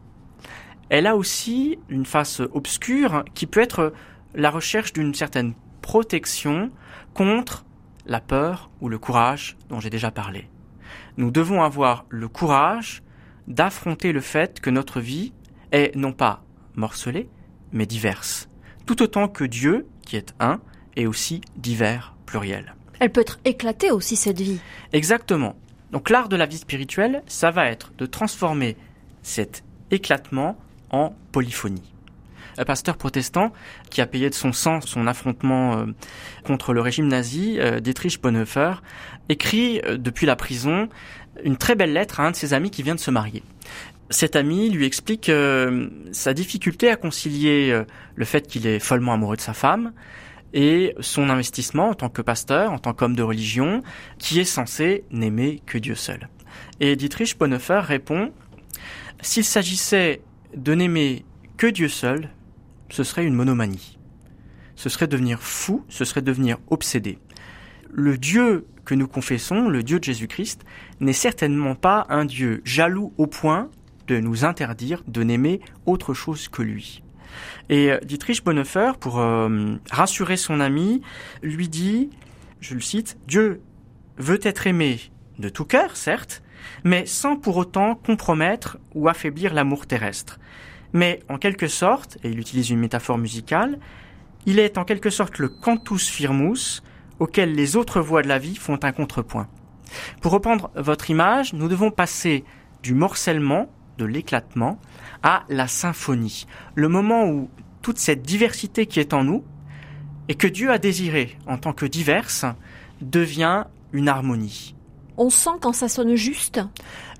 elle 0.91 1.07
a 1.07 1.17
aussi 1.17 1.79
une 1.89 2.05
face 2.05 2.41
obscure 2.41 3.25
qui 3.35 3.47
peut 3.47 3.61
être 3.61 3.93
la 4.35 4.51
recherche 4.51 4.93
d'une 4.93 5.15
certaine 5.15 5.55
protection 5.81 6.71
contre 7.15 7.65
la 8.07 8.21
peur 8.21 8.71
ou 8.81 8.89
le 8.89 8.99
courage 8.99 9.57
dont 9.69 9.81
j'ai 9.81 9.91
déjà 9.91 10.11
parlé. 10.11 10.49
Nous 11.17 11.31
devons 11.31 11.63
avoir 11.63 12.05
le 12.09 12.29
courage 12.29 13.03
d'affronter 13.49 14.13
le 14.13 14.21
fait 14.21 14.61
que 14.61 14.71
notre 14.71 15.01
vie 15.01 15.33
est 15.73 15.97
non 15.97 16.13
pas 16.13 16.45
morcelée, 16.75 17.29
mais 17.73 17.87
diverse. 17.87 18.49
Tout 18.87 19.03
autant 19.03 19.29
que 19.29 19.45
Dieu, 19.45 19.87
qui 20.05 20.17
est 20.17 20.35
un, 20.41 20.61
et 20.97 21.07
aussi 21.07 21.41
divers, 21.57 22.15
pluriel. 22.27 22.75
Elle 23.01 23.11
peut 23.11 23.21
être 23.21 23.41
éclatée 23.45 23.91
aussi, 23.91 24.17
cette 24.17 24.41
vie. 24.41 24.61
Exactement. 24.93 25.57
Donc 25.91 26.09
l'art 26.09 26.29
de 26.29 26.37
la 26.37 26.47
vie 26.47 26.59
spirituelle, 26.59 27.23
ça 27.27 27.51
va 27.51 27.67
être 27.67 27.93
de 27.99 28.07
transformer 28.07 28.77
cet 29.23 29.63
éclatement 29.91 30.57
en 30.91 31.15
polyphonie. 31.33 31.93
Un 32.59 32.65
pasteur 32.65 32.97
protestant 32.97 33.53
qui 33.91 34.01
a 34.01 34.07
payé 34.07 34.29
de 34.29 34.35
son 34.35 34.53
sang 34.53 34.81
son 34.81 35.07
affrontement 35.07 35.79
euh, 35.79 35.87
contre 36.45 36.75
le 36.75 36.81
régime 36.81 37.09
nazi, 37.09 37.57
euh, 37.59 37.81
Dietrich 37.81 38.21
Bonhoeffer, 38.21 38.75
écrit 39.29 39.81
euh, 39.85 39.97
depuis 39.97 40.27
la 40.27 40.37
prison 40.37 40.89
une 41.45 41.57
très 41.57 41.75
belle 41.75 41.93
lettre 41.93 42.21
à 42.21 42.27
un 42.27 42.31
de 42.31 42.37
ses 42.37 42.53
amis 42.53 42.71
qui 42.71 42.83
vient 42.83 42.95
de 42.95 43.01
se 43.01 43.11
marier. 43.11 43.43
Cet 44.11 44.37
ami 44.37 44.69
lui 44.69 44.85
explique 44.85 45.33
sa 46.13 46.35
difficulté 46.35 46.91
à 46.91 46.97
concilier 46.97 47.83
le 48.15 48.25
fait 48.27 48.47
qu'il 48.47 48.67
est 48.67 48.79
follement 48.79 49.15
amoureux 49.15 49.37
de 49.37 49.41
sa 49.41 49.55
femme 49.55 49.93
et 50.53 50.95
son 51.01 51.31
investissement 51.31 51.91
en 51.91 51.95
tant 51.95 52.09
que 52.09 52.23
pasteur, 52.23 52.73
en 52.73 52.79
tant 52.79 52.93
qu'homme 52.93 53.17
de 53.17 53.23
religion, 53.23 53.83
qui 54.19 54.41
est 54.41 54.45
censé 54.45 55.05
n'aimer 55.11 55.63
que 55.67 55.79
Dieu 55.79 55.95
seul. 55.95 56.29
Et 56.81 56.97
Dietrich 56.97 57.39
Bonhoeffer 57.39 57.81
répond 57.81 58.33
S'il 59.21 59.45
s'agissait 59.45 60.21
de 60.55 60.75
n'aimer 60.75 61.25
que 61.57 61.67
Dieu 61.67 61.89
seul, 61.89 62.29
ce 62.91 63.05
serait 63.05 63.25
une 63.25 63.35
monomanie. 63.35 63.99
Ce 64.77 64.89
serait 64.89 65.07
devenir 65.07 65.41
fou, 65.41 65.85
ce 65.89 66.05
serait 66.05 66.23
devenir 66.23 66.59
obsédé. 66.69 67.19
Le 67.91 68.19
Dieu 68.19 68.67
que 68.85 68.95
nous 68.95 69.07
confessons, 69.07 69.69
le 69.69 69.83
Dieu 69.83 69.99
de 69.99 70.05
Jésus-Christ, 70.05 70.65
n'est 71.01 71.13
certainement 71.13 71.75
pas 71.75 72.07
un 72.09 72.25
Dieu 72.25 72.63
jaloux 72.65 73.13
au 73.17 73.27
point 73.27 73.71
de 74.09 74.19
nous 74.19 74.45
interdire 74.45 75.03
de 75.07 75.23
n'aimer 75.23 75.61
autre 75.87 76.15
chose 76.15 76.49
que 76.49 76.63
lui. 76.63 77.03
Et 77.69 77.93
Dietrich 78.05 78.45
Bonhoeffer, 78.45 78.93
pour 78.99 79.21
euh, 79.21 79.77
rassurer 79.91 80.37
son 80.37 80.61
ami, 80.61 81.03
lui 81.43 81.69
dit, 81.69 82.11
je 82.61 82.75
le 82.75 82.81
cite, 82.81 83.19
Dieu 83.27 83.61
veut 84.19 84.41
être 84.43 84.67
aimé 84.67 85.01
de 85.39 85.49
tout 85.49 85.65
cœur, 85.65 85.97
certes, 85.97 86.43
mais 86.85 87.07
sans 87.07 87.37
pour 87.37 87.57
autant 87.57 87.95
compromettre 87.95 88.79
ou 88.95 89.09
affaiblir 89.09 89.55
l'amour 89.55 89.87
terrestre. 89.87 90.39
Mais 90.93 91.21
en 91.29 91.39
quelque 91.39 91.69
sorte, 91.69 92.19
et 92.23 92.29
il 92.29 92.39
utilise 92.39 92.71
une 92.71 92.79
métaphore 92.79 93.19
musicale, 93.19 93.79
il 94.47 94.59
est 94.59 94.79
en 94.79 94.85
quelque 94.85 95.11
sorte 95.11 95.39
le 95.39 95.49
cantus 95.49 96.09
firmus 96.09 96.83
auquel 97.19 97.55
les 97.55 97.77
autres 97.77 98.01
voies 98.01 98.23
de 98.23 98.29
la 98.29 98.39
vie 98.39 98.57
font 98.57 98.79
un 98.83 98.93
contrepoint. 98.93 99.49
Pour 100.21 100.33
reprendre 100.33 100.71
votre 100.75 101.11
image, 101.11 101.53
nous 101.53 101.69
devons 101.69 101.91
passer 101.91 102.45
du 102.83 102.95
morcellement 102.95 103.71
de 103.99 104.05
l'éclatement 104.05 104.79
à 105.23 105.45
la 105.49 105.67
symphonie. 105.69 106.47
Le 106.75 106.89
moment 106.89 107.27
où 107.27 107.51
toute 107.83 107.99
cette 107.99 108.23
diversité 108.23 108.87
qui 108.87 109.01
est 109.01 109.13
en 109.13 109.25
nous 109.25 109.45
et 110.29 110.35
que 110.35 110.47
Dieu 110.47 110.71
a 110.71 110.79
désiré 110.79 111.37
en 111.47 111.59
tant 111.59 111.73
que 111.73 111.87
diverse 111.87 112.45
devient 113.01 113.65
une 113.93 114.09
harmonie. 114.09 114.75
On 115.17 115.31
sent 115.31 115.51
quand 115.61 115.73
ça 115.73 115.89
sonne 115.89 116.15
juste? 116.15 116.61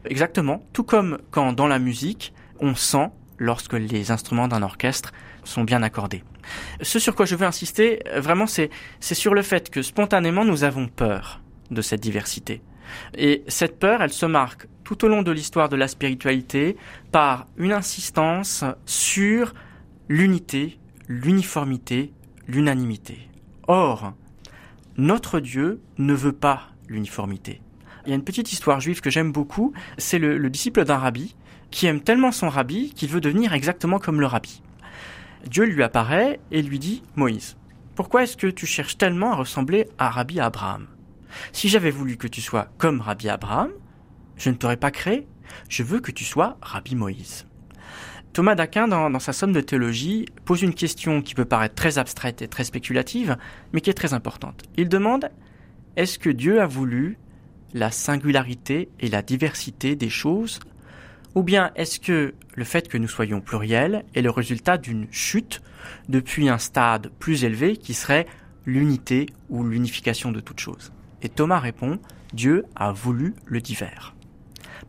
Exactement, 0.05 0.65
tout 0.73 0.85
comme 0.85 1.19
quand 1.31 1.53
dans 1.53 1.67
la 1.67 1.79
musique, 1.79 2.33
on 2.61 2.75
sent 2.75 3.09
lorsque 3.39 3.75
les 3.75 4.11
instruments 4.11 4.49
d'un 4.49 4.63
orchestre 4.63 5.13
sont 5.45 5.65
bien 5.65 5.83
accordés. 5.83 6.23
Ce 6.81 6.99
sur 6.99 7.15
quoi 7.15 7.27
je 7.27 7.35
veux 7.35 7.47
insister, 7.47 8.01
vraiment, 8.17 8.47
c'est 8.47 8.71
sur 9.01 9.35
le 9.35 9.43
fait 9.43 9.71
que 9.71 9.83
spontanément, 9.83 10.45
nous 10.45 10.65
avons 10.65 10.89
peur 10.89 11.41
de 11.71 11.83
cette 11.83 12.01
diversité. 12.01 12.63
Et 13.15 13.43
cette 13.49 13.79
peur, 13.79 14.03
elle 14.03 14.13
se 14.13 14.27
marque 14.27 14.67
tout 14.85 15.05
au 15.05 15.09
long 15.09 15.23
de 15.23 15.31
l'histoire 15.31 15.69
de 15.69 15.77
la 15.77 15.89
spiritualité 15.89 16.77
par 17.11 17.47
une 17.57 17.73
insistance 17.73 18.65
sur 18.87 19.55
l'unité, 20.09 20.79
l'uniformité, 21.09 22.13
l'unanimité. 22.49 23.29
Or, 23.69 24.15
notre 24.97 25.41
Dieu 25.41 25.81
ne 25.99 26.15
veut 26.15 26.33
pas 26.33 26.69
l'uniformité. 26.89 27.61
Il 28.05 28.11
y 28.11 28.13
a 28.13 28.17
une 28.17 28.25
petite 28.25 28.53
histoire 28.53 28.81
juive 28.81 29.01
que 29.01 29.11
j'aime 29.11 29.33
beaucoup, 29.33 29.73
c'est 29.97 30.19
le, 30.19 30.37
le, 30.37 30.51
disciple 30.51 30.85
d'un 30.85 30.99
rabbi 30.99 31.37
qui 31.71 31.87
aime 31.87 32.01
tellement 32.01 32.33
son 32.33 32.49
rabbi 32.49 32.93
qu'il 32.93 33.09
veut 33.09 33.21
devenir 33.21 33.53
exactement 33.53 33.99
comme 33.99 34.21
le 34.21 34.27
rabbi. 34.27 34.63
Dieu 35.47 35.65
lui 35.65 35.83
apparaît 35.83 36.41
et 36.51 36.63
lui 36.63 36.79
dit 36.79 37.03
Moïse, 37.17 37.57
pourquoi 37.95 38.23
est-ce 38.23 38.37
que 38.37 38.47
tu 38.47 38.67
cherches 38.67 38.97
tellement 38.97 39.33
à 39.33 39.37
ressembler 39.37 39.87
à 39.99 40.09
Rabbi 40.09 40.41
Abraham? 40.41 40.87
Si 41.53 41.69
j'avais 41.69 41.91
voulu 41.91 42.17
que 42.17 42.27
tu 42.27 42.41
sois 42.41 42.69
comme 42.79 43.01
Rabbi 43.01 43.29
Abraham, 43.29 43.71
je 44.37 44.51
ne 44.51 44.55
t'aurais 44.55 44.77
pas 44.77 44.91
créé. 44.91 45.27
Je 45.69 45.83
veux 45.83 46.01
que 46.01 46.11
tu 46.11 46.25
sois 46.25 46.57
Rabbi 46.63 46.95
Moïse. 46.95 47.47
Thomas 48.33 48.55
d'Aquin, 48.55 48.89
dans, 48.89 49.19
sa 49.19 49.35
somme 49.35 49.53
de 49.53 49.61
théologie, 49.61 50.25
pose 50.47 50.63
une 50.63 50.75
question 50.75 51.21
qui 51.21 51.35
peut 51.35 51.45
paraître 51.45 51.75
très 51.75 51.99
abstraite 51.99 52.41
et 52.41 52.49
très 52.49 52.65
spéculative, 52.65 53.37
mais 53.73 53.83
qui 53.83 53.91
est 53.91 53.95
très 53.95 54.15
importante. 54.15 54.63
Il 54.79 54.89
demande 54.89 55.29
Est-ce 55.97 56.19
que 56.19 56.31
Dieu 56.31 56.61
a 56.63 56.67
voulu 56.67 57.19
la 57.75 57.91
singularité 57.91 58.89
et 59.01 59.09
la 59.09 59.21
diversité 59.21 59.97
des 59.97 60.09
choses 60.09 60.61
Ou 61.35 61.43
bien 61.43 61.73
est-ce 61.77 62.01
que 62.01 62.35
le 62.55 62.65
fait 62.65 62.89
que 62.89 62.97
nous 62.97 63.09
soyons 63.09 63.43
pluriels 63.43 64.05
est 64.15 64.23
le 64.23 64.31
résultat 64.31 64.79
d'une 64.79 65.09
chute 65.11 65.61
depuis 66.09 66.49
un 66.49 66.59
stade 66.59 67.11
plus 67.19 67.45
élevé 67.45 67.77
qui 67.77 67.93
serait 67.93 68.27
l'unité 68.65 69.27
ou 69.51 69.63
l'unification 69.63 70.33
de 70.33 70.41
toutes 70.41 70.61
choses? 70.61 70.91
Et 71.21 71.29
Thomas 71.29 71.61
répond 71.61 71.99
Dieu 72.33 72.65
a 72.77 72.93
voulu 72.93 73.35
le 73.45 73.61
divers. 73.61 74.15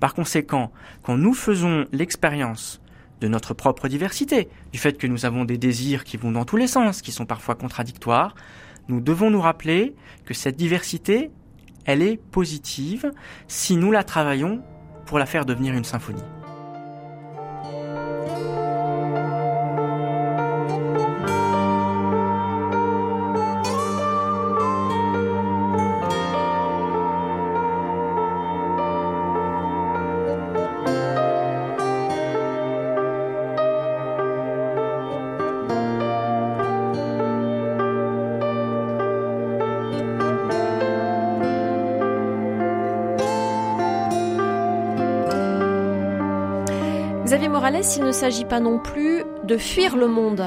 Par 0.03 0.13
conséquent, 0.13 0.69
quand 1.01 1.15
nous 1.15 1.33
faisons 1.33 1.86
l'expérience 1.93 2.81
de 3.22 3.29
notre 3.29 3.53
propre 3.53 3.88
diversité, 3.88 4.50
du 4.74 4.77
fait 4.77 4.98
que 4.98 5.07
nous 5.07 5.25
avons 5.25 5.45
des 5.45 5.57
désirs 5.57 6.03
qui 6.03 6.17
vont 6.17 6.33
dans 6.33 6.43
tous 6.43 6.57
les 6.57 6.67
sens, 6.67 7.01
qui 7.01 7.13
sont 7.13 7.25
parfois 7.25 7.55
contradictoires, 7.55 8.36
nous 8.89 9.00
devons 9.00 9.31
nous 9.31 9.39
rappeler 9.39 9.95
que 10.25 10.33
cette 10.33 10.57
diversité, 10.57 11.31
elle 11.86 12.01
est 12.01 12.17
positive 12.17 13.13
si 13.48 13.77
nous 13.77 13.93
la 13.93 14.03
travaillons 14.03 14.62
pour 15.05 15.19
la 15.19 15.25
faire 15.25 15.45
devenir 15.45 15.74
une 15.74 15.86
symphonie. 15.86 16.22
Morales, 47.83 47.98
il 47.98 48.03
ne 48.03 48.11
s'agit 48.11 48.46
pas 48.46 48.59
non 48.59 48.79
plus 48.79 49.24
de 49.43 49.57
fuir 49.57 49.96
le 49.98 50.07
monde. 50.07 50.43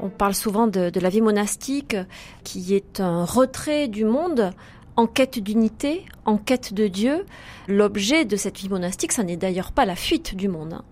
On 0.00 0.08
parle 0.08 0.34
souvent 0.34 0.66
de, 0.66 0.90
la 0.98 1.08
vie 1.08 1.20
monastique 1.20 1.96
qui 2.44 2.74
est 2.74 3.00
un 3.00 3.24
retrait 3.24 3.88
du 3.88 4.04
monde 4.04 4.52
en 4.96 5.06
quête 5.06 5.38
d'unité, 5.38 6.04
en 6.24 6.38
quête 6.38 6.74
de 6.74 6.88
Dieu. 6.88 7.24
L'objet 7.68 8.24
de 8.24 8.36
cette 8.36 8.58
vie 8.58 8.68
monastique, 8.68 9.12
ça 9.12 9.22
n'est 9.22 9.36
d'ailleurs 9.36 9.72
pas 9.72 9.84
la 9.84 9.96
fuite 9.96 10.34
du 10.34 10.48
monde, 10.48 10.74
hein. 10.74 10.84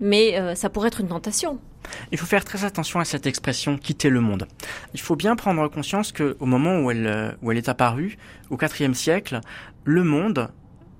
mais 0.00 0.38
euh, 0.38 0.54
ça 0.54 0.70
pourrait 0.70 0.88
être 0.88 1.00
une 1.00 1.08
tentation. 1.08 1.58
Il 2.10 2.18
faut 2.18 2.26
faire 2.26 2.44
très 2.44 2.64
attention 2.64 2.98
à 2.98 3.04
cette 3.04 3.26
expression 3.26 3.78
quitter 3.78 4.10
le 4.10 4.20
monde. 4.20 4.48
Il 4.94 5.00
faut 5.00 5.16
bien 5.16 5.36
prendre 5.36 5.68
conscience 5.68 6.10
qu'au 6.10 6.46
moment 6.46 6.80
où 6.80 6.90
elle, 6.90 7.36
où 7.42 7.52
elle 7.52 7.58
est 7.58 7.68
apparue, 7.68 8.18
au 8.50 8.58
IVe 8.60 8.94
siècle, 8.94 9.40
le 9.84 10.02
monde, 10.02 10.48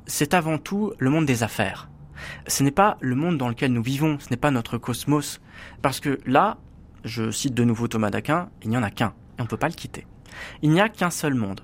c'est 0.07 0.35
avant 0.35 0.59
tout 0.59 0.93
le 0.99 1.11
monde 1.11 1.27
des 1.27 1.43
affaires. 1.43 1.89
Ce 2.47 2.63
n'est 2.63 2.71
pas 2.71 2.97
le 3.01 3.15
monde 3.15 3.39
dans 3.39 3.49
lequel 3.49 3.73
nous 3.73 3.83
vivons, 3.83 4.19
ce 4.19 4.31
n'est 4.31 4.37
pas 4.37 4.51
notre 4.51 4.79
cosmos. 4.79 5.41
Parce 5.83 6.01
que 6.01 6.19
là, 6.27 6.59
je 7.05 7.31
cite 7.31 7.55
de 7.55 7.65
nouveau 7.65 7.89
Thomas 7.89 8.11
d'Aquin, 8.11 8.49
il 8.63 8.71
n'y 8.71 8.77
en 8.77 8.83
a 8.83 8.91
qu'un, 8.91 9.15
et 9.39 9.41
on 9.41 9.45
ne 9.45 9.49
peut 9.49 9.57
pas 9.57 9.69
le 9.69 9.75
quitter. 9.75 10.07
Il 10.63 10.71
n'y 10.71 10.81
a 10.81 10.89
qu'un 10.89 11.11
seul 11.11 11.35
monde. 11.35 11.61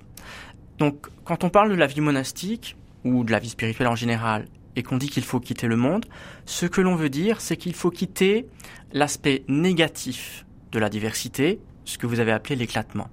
Donc, 0.78 1.08
quand 1.24 1.44
on 1.44 1.50
parle 1.50 1.70
de 1.70 1.74
la 1.74 1.86
vie 1.86 2.00
monastique, 2.00 2.76
ou 3.04 3.24
de 3.24 3.32
la 3.32 3.38
vie 3.38 3.50
spirituelle 3.50 3.88
en 3.88 3.96
général, 3.96 4.46
et 4.76 4.82
qu'on 4.82 4.96
dit 4.96 5.08
qu'il 5.08 5.24
faut 5.24 5.40
quitter 5.40 5.66
le 5.66 5.76
monde, 5.76 6.06
ce 6.46 6.66
que 6.66 6.80
l'on 6.80 6.94
veut 6.94 7.10
dire, 7.10 7.40
c'est 7.40 7.56
qu'il 7.56 7.74
faut 7.74 7.90
quitter 7.90 8.46
l'aspect 8.92 9.44
négatif 9.48 10.46
de 10.70 10.78
la 10.78 10.88
diversité, 10.88 11.60
ce 11.84 11.98
que 11.98 12.06
vous 12.06 12.20
avez 12.20 12.32
appelé 12.32 12.56
l'éclatement. 12.56 13.08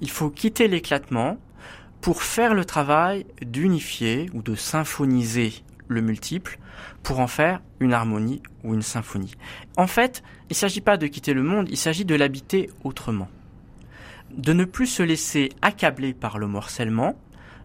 Il 0.00 0.10
faut 0.10 0.30
quitter 0.30 0.66
l'éclatement 0.66 1.38
pour 2.00 2.22
faire 2.22 2.54
le 2.54 2.64
travail 2.64 3.26
d'unifier 3.40 4.28
ou 4.34 4.42
de 4.42 4.54
symphoniser 4.54 5.62
le 5.88 6.00
multiple 6.00 6.58
pour 7.02 7.20
en 7.20 7.26
faire 7.26 7.60
une 7.80 7.92
harmonie 7.92 8.42
ou 8.62 8.74
une 8.74 8.82
symphonie. 8.82 9.34
En 9.76 9.86
fait, 9.86 10.22
il 10.50 10.52
ne 10.52 10.56
s'agit 10.56 10.80
pas 10.80 10.96
de 10.96 11.06
quitter 11.06 11.34
le 11.34 11.42
monde, 11.42 11.68
il 11.70 11.76
s'agit 11.76 12.04
de 12.04 12.14
l'habiter 12.14 12.70
autrement. 12.82 13.28
De 14.30 14.52
ne 14.52 14.64
plus 14.64 14.86
se 14.86 15.02
laisser 15.02 15.50
accabler 15.62 16.12
par 16.12 16.38
le 16.38 16.46
morcellement, 16.46 17.16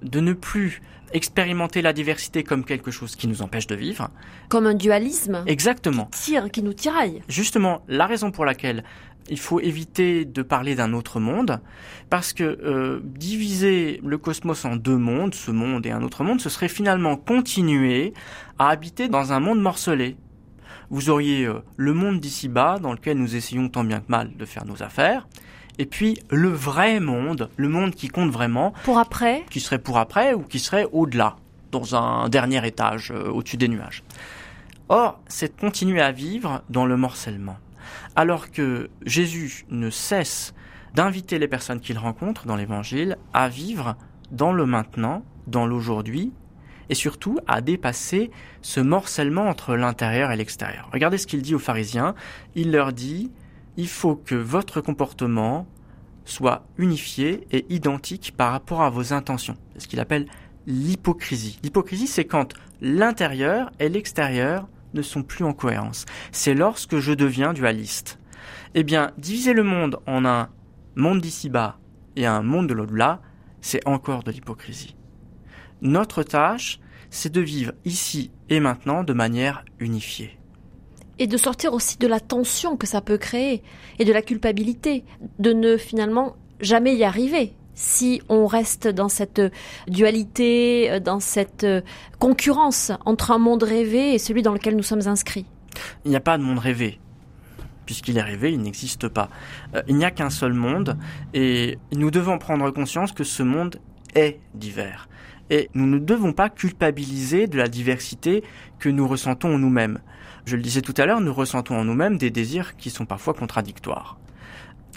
de 0.04 0.20
ne 0.20 0.34
plus 0.34 0.82
expérimenter 1.14 1.82
la 1.82 1.94
diversité 1.94 2.44
comme 2.44 2.64
quelque 2.64 2.92
chose 2.92 3.16
qui 3.16 3.28
nous 3.28 3.42
empêche 3.42 3.68
de 3.68 3.76
vivre. 3.76 4.10
Comme 4.48 4.68
un 4.68 4.76
dualisme. 4.76 5.44
Exactement. 5.48 6.06
Qui, 6.06 6.20
tire, 6.22 6.52
qui 6.52 6.62
nous 6.62 6.74
tiraille. 6.74 7.22
Justement, 7.28 7.82
la 7.88 8.06
raison 8.06 8.32
pour 8.32 8.46
laquelle 8.46 8.84
il 9.30 9.40
faut 9.40 9.60
éviter 9.60 10.26
de 10.26 10.42
parler 10.42 10.76
d'un 10.76 10.94
autre 10.94 11.20
monde, 11.20 11.62
parce 12.10 12.34
que 12.34 12.44
euh, 12.44 13.00
diviser 13.04 14.02
le 14.04 14.18
cosmos 14.18 14.66
en 14.66 14.76
deux 14.76 14.98
mondes, 14.98 15.36
ce 15.36 15.52
monde 15.52 15.86
et 15.86 15.92
un 15.92 16.02
autre 16.02 16.24
monde, 16.24 16.42
ce 16.42 16.50
serait 16.50 16.68
finalement 16.68 17.16
continuer 17.16 18.14
à 18.58 18.70
habiter 18.70 19.08
dans 19.08 19.32
un 19.32 19.40
monde 19.40 19.62
morcelé. 19.62 20.18
Vous 20.90 21.10
auriez 21.10 21.46
euh, 21.46 21.62
le 21.78 21.94
monde 21.94 22.20
d'ici-bas, 22.20 22.80
dans 22.80 22.92
lequel 22.92 23.18
nous 23.18 23.36
essayons 23.36 23.70
tant 23.70 23.84
bien 23.84 24.00
que 24.00 24.10
mal 24.10 24.36
de 24.36 24.46
faire 24.46 24.66
nos 24.66 24.82
affaires, 24.82 25.28
et 25.78 25.86
puis 25.86 26.20
le 26.30 26.50
vrai 26.50 27.00
monde, 27.00 27.50
le 27.56 27.70
monde 27.70 27.96
qui 27.96 28.10
compte 28.10 28.32
vraiment. 28.32 28.74
Pour 28.84 28.98
après? 28.98 29.46
Qui 29.50 29.60
serait 29.60 29.80
pour 29.80 29.98
après 29.98 30.34
ou 30.34 30.42
qui 30.42 30.60
serait 30.60 30.88
au-delà, 30.92 31.38
dans 31.72 31.96
un 31.96 32.28
dernier 32.30 32.66
étage, 32.68 33.12
euh, 33.12 33.30
au-dessus 33.30 33.58
des 33.58 33.68
nuages. 33.68 34.04
Or, 34.90 35.20
c'est 35.28 35.56
de 35.56 35.62
continuer 35.62 36.02
à 36.02 36.12
vivre 36.12 36.64
dans 36.70 36.88
le 36.88 36.98
morcellement 36.98 37.58
alors 38.20 38.52
que 38.52 38.90
Jésus 39.06 39.66
ne 39.70 39.90
cesse 39.90 40.54
d'inviter 40.94 41.40
les 41.40 41.48
personnes 41.48 41.80
qu'il 41.80 41.98
rencontre 41.98 42.48
dans 42.48 42.58
l'Évangile 42.58 43.18
à 43.32 43.48
vivre 43.48 43.96
dans 44.30 44.52
le 44.52 44.66
maintenant, 44.66 45.24
dans 45.48 45.66
l'aujourd'hui, 45.66 46.34
et 46.90 46.96
surtout 46.96 47.40
à 47.48 47.62
dépasser 47.62 48.30
ce 48.62 48.82
morcellement 48.82 49.48
entre 49.48 49.78
l'intérieur 49.78 50.34
et 50.34 50.36
l'extérieur. 50.36 50.90
Regardez 50.92 51.18
ce 51.18 51.28
qu'il 51.28 51.42
dit 51.42 51.56
aux 51.56 51.60
pharisiens. 51.60 52.14
Il 52.56 52.74
leur 52.74 52.92
dit, 52.92 53.32
il 53.78 53.88
faut 53.88 54.18
que 54.18 54.36
votre 54.36 54.82
comportement 54.82 55.66
soit 56.26 56.66
unifié 56.78 57.48
et 57.52 57.66
identique 57.74 58.34
par 58.36 58.52
rapport 58.52 58.82
à 58.82 58.90
vos 58.90 59.14
intentions. 59.14 59.56
C'est 59.76 59.84
ce 59.84 59.88
qu'il 59.88 60.02
appelle 60.02 60.28
l'hypocrisie. 60.68 61.58
L'hypocrisie, 61.64 62.08
c'est 62.08 62.26
quand 62.26 62.54
l'intérieur 62.82 63.72
et 63.80 63.88
l'extérieur 63.88 64.68
ne 64.94 65.02
sont 65.02 65.24
plus 65.24 65.44
en 65.44 65.54
cohérence. 65.54 66.06
C'est 66.32 66.54
lorsque 66.54 67.00
je 67.00 67.14
deviens 67.14 67.54
dualiste. 67.54 68.20
Eh 68.76 68.84
bien, 68.84 69.12
diviser 69.18 69.54
le 69.54 69.64
monde 69.64 70.00
en 70.06 70.26
un 70.26 70.50
monde 70.96 71.22
d'ici-bas 71.22 71.78
et 72.16 72.26
un 72.26 72.42
monde 72.42 72.68
de 72.68 72.74
l'au-delà, 72.74 73.22
c'est 73.62 73.86
encore 73.88 74.24
de 74.24 74.32
l'hypocrisie. 74.32 74.96
Notre 75.82 76.24
tâche, 76.24 76.80
c'est 77.10 77.32
de 77.32 77.42
vivre 77.42 77.74
ici 77.86 78.32
et 78.50 78.60
maintenant 78.60 79.04
de 79.04 79.14
manière 79.14 79.64
unifiée. 79.80 80.38
Et 81.18 81.28
de 81.28 81.38
sortir 81.38 81.74
aussi 81.74 81.98
de 81.98 82.08
la 82.08 82.20
tension 82.20 82.78
que 82.78 82.88
ça 82.88 83.02
peut 83.02 83.18
créer 83.18 83.64
et 83.98 84.06
de 84.06 84.14
la 84.14 84.22
culpabilité, 84.22 85.04
de 85.40 85.52
ne 85.52 85.78
finalement 85.78 86.36
jamais 86.62 86.96
y 86.96 87.04
arriver 87.04 87.54
si 87.80 88.22
on 88.28 88.46
reste 88.46 88.90
dans 88.90 89.08
cette 89.08 89.42
dualité, 89.88 91.00
dans 91.00 91.22
cette 91.22 91.66
concurrence 92.20 92.92
entre 93.06 93.32
un 93.32 93.38
monde 93.38 93.64
rêvé 93.64 94.14
et 94.14 94.20
celui 94.20 94.42
dans 94.42 94.52
lequel 94.54 94.76
nous 94.76 94.84
sommes 94.84 95.08
inscrits 95.08 95.46
Il 96.04 96.12
n'y 96.12 96.18
a 96.18 96.20
pas 96.20 96.38
de 96.38 96.44
monde 96.44 96.60
rêvé. 96.60 97.00
Puisqu'il 97.86 98.18
est 98.18 98.22
rêvé, 98.22 98.52
il 98.52 98.60
n'existe 98.60 99.08
pas. 99.08 99.30
Euh, 99.74 99.82
il 99.88 99.96
n'y 99.96 100.06
a 100.06 100.12
qu'un 100.12 100.30
seul 100.30 100.54
monde 100.54 100.98
et 101.34 101.80
nous 101.94 102.12
devons 102.12 102.38
prendre 102.38 102.70
conscience 102.70 103.14
que 103.14 103.24
ce 103.24 103.44
monde 103.44 103.78
est 104.14 104.40
divers. 104.54 105.08
Et 105.50 105.70
nous 105.74 105.88
ne 105.88 106.00
devons 106.00 106.34
pas 106.34 106.50
culpabiliser 106.50 107.48
de 107.48 107.58
la 107.58 107.70
diversité 107.70 108.44
que 108.78 108.90
nous 108.90 109.08
ressentons 109.08 109.56
en 109.56 109.58
nous-mêmes. 109.58 110.00
Je 110.46 110.58
le 110.58 110.62
disais 110.62 110.82
tout 110.82 110.94
à 110.98 111.06
l'heure, 111.06 111.22
nous 111.22 111.34
ressentons 111.34 111.78
en 111.78 111.86
nous-mêmes 111.86 112.18
des 112.18 112.30
désirs 112.30 112.76
qui 112.76 112.90
sont 112.90 113.06
parfois 113.06 113.34
contradictoires. 113.34 114.20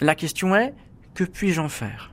La 0.01 0.15
question 0.15 0.55
est, 0.55 0.73
que 1.15 1.23
puis-je 1.23 1.61
en 1.61 1.69
faire? 1.69 2.12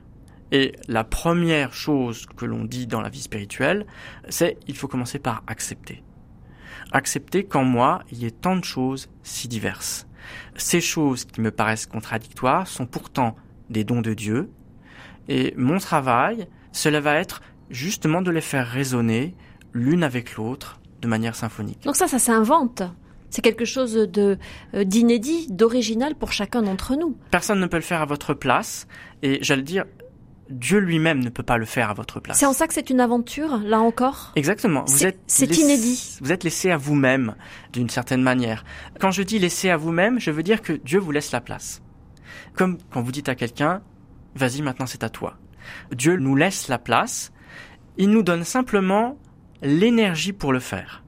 Et 0.51 0.73
la 0.87 1.03
première 1.03 1.73
chose 1.73 2.25
que 2.35 2.45
l'on 2.45 2.65
dit 2.65 2.87
dans 2.87 3.01
la 3.01 3.09
vie 3.09 3.21
spirituelle, 3.21 3.85
c'est 4.29 4.57
il 4.67 4.75
faut 4.75 4.87
commencer 4.87 5.19
par 5.19 5.43
accepter. 5.47 6.03
Accepter 6.91 7.45
qu'en 7.45 7.63
moi, 7.63 8.03
il 8.11 8.19
y 8.19 8.25
ait 8.25 8.31
tant 8.31 8.57
de 8.57 8.65
choses 8.65 9.09
si 9.23 9.47
diverses. 9.47 10.07
Ces 10.55 10.81
choses 10.81 11.25
qui 11.25 11.41
me 11.41 11.51
paraissent 11.51 11.85
contradictoires 11.85 12.67
sont 12.67 12.85
pourtant 12.85 13.35
des 13.69 13.83
dons 13.83 14.01
de 14.01 14.13
Dieu, 14.13 14.49
et 15.29 15.53
mon 15.55 15.77
travail, 15.77 16.47
cela 16.71 16.99
va 16.99 17.15
être 17.15 17.41
justement 17.69 18.21
de 18.21 18.31
les 18.31 18.41
faire 18.41 18.67
résonner 18.67 19.35
l'une 19.73 20.03
avec 20.03 20.35
l'autre 20.35 20.81
de 21.01 21.07
manière 21.07 21.35
symphonique. 21.35 21.83
Donc 21.83 21.95
ça, 21.95 22.07
ça 22.07 22.19
s'invente. 22.19 22.83
C'est 23.29 23.41
quelque 23.41 23.63
chose 23.63 23.93
de 23.93 24.37
euh, 24.73 24.83
d'inédit, 24.83 25.47
d'original 25.49 26.15
pour 26.15 26.33
chacun 26.33 26.61
d'entre 26.61 26.95
nous. 26.95 27.15
Personne 27.31 27.61
ne 27.61 27.67
peut 27.67 27.77
le 27.77 27.83
faire 27.83 28.01
à 28.01 28.05
votre 28.05 28.33
place, 28.33 28.87
et 29.23 29.39
j'allais 29.41 29.63
dire, 29.63 29.85
Dieu 30.51 30.79
lui-même 30.79 31.23
ne 31.23 31.29
peut 31.29 31.43
pas 31.43 31.57
le 31.57 31.65
faire 31.65 31.89
à 31.89 31.93
votre 31.93 32.19
place. 32.19 32.39
C'est 32.39 32.45
en 32.45 32.53
ça 32.53 32.67
que 32.67 32.73
c'est 32.73 32.89
une 32.89 32.99
aventure, 32.99 33.57
là 33.59 33.79
encore? 33.79 34.31
Exactement. 34.35 34.85
Vous 34.87 35.05
êtes 35.05 35.19
c'est 35.27 35.57
inédit. 35.57 36.17
Vous 36.21 36.31
êtes 36.31 36.43
laissé 36.43 36.71
à 36.71 36.77
vous-même, 36.77 37.35
d'une 37.73 37.89
certaine 37.89 38.21
manière. 38.21 38.63
Quand 38.99 39.11
je 39.11 39.23
dis 39.23 39.39
laissé 39.39 39.69
à 39.69 39.77
vous-même, 39.77 40.19
je 40.19 40.31
veux 40.31 40.43
dire 40.43 40.61
que 40.61 40.73
Dieu 40.73 40.99
vous 40.99 41.11
laisse 41.11 41.31
la 41.31 41.41
place. 41.41 41.81
Comme 42.53 42.77
quand 42.91 43.01
vous 43.01 43.11
dites 43.11 43.29
à 43.29 43.35
quelqu'un, 43.35 43.81
vas-y, 44.35 44.61
maintenant 44.61 44.85
c'est 44.85 45.03
à 45.03 45.09
toi. 45.09 45.37
Dieu 45.91 46.17
nous 46.17 46.35
laisse 46.35 46.67
la 46.67 46.77
place. 46.77 47.31
Il 47.97 48.09
nous 48.09 48.23
donne 48.23 48.43
simplement 48.43 49.17
l'énergie 49.61 50.33
pour 50.33 50.53
le 50.53 50.59
faire. 50.59 51.03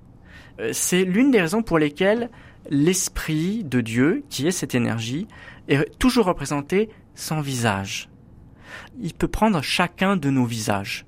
Euh, 0.59 0.71
c'est 0.73 1.03
l'une 1.03 1.31
des 1.31 1.41
raisons 1.41 1.63
pour 1.63 1.79
lesquelles 1.79 2.29
l'esprit 2.69 3.63
de 3.63 3.81
Dieu, 3.81 4.23
qui 4.29 4.47
est 4.47 4.51
cette 4.51 4.75
énergie, 4.75 5.27
est 5.67 5.97
toujours 5.99 6.25
représenté 6.25 6.89
sans 7.15 7.41
visage. 7.41 8.09
Il 9.01 9.13
peut 9.13 9.27
prendre 9.27 9.61
chacun 9.61 10.15
de 10.15 10.29
nos 10.29 10.45
visages. 10.45 11.05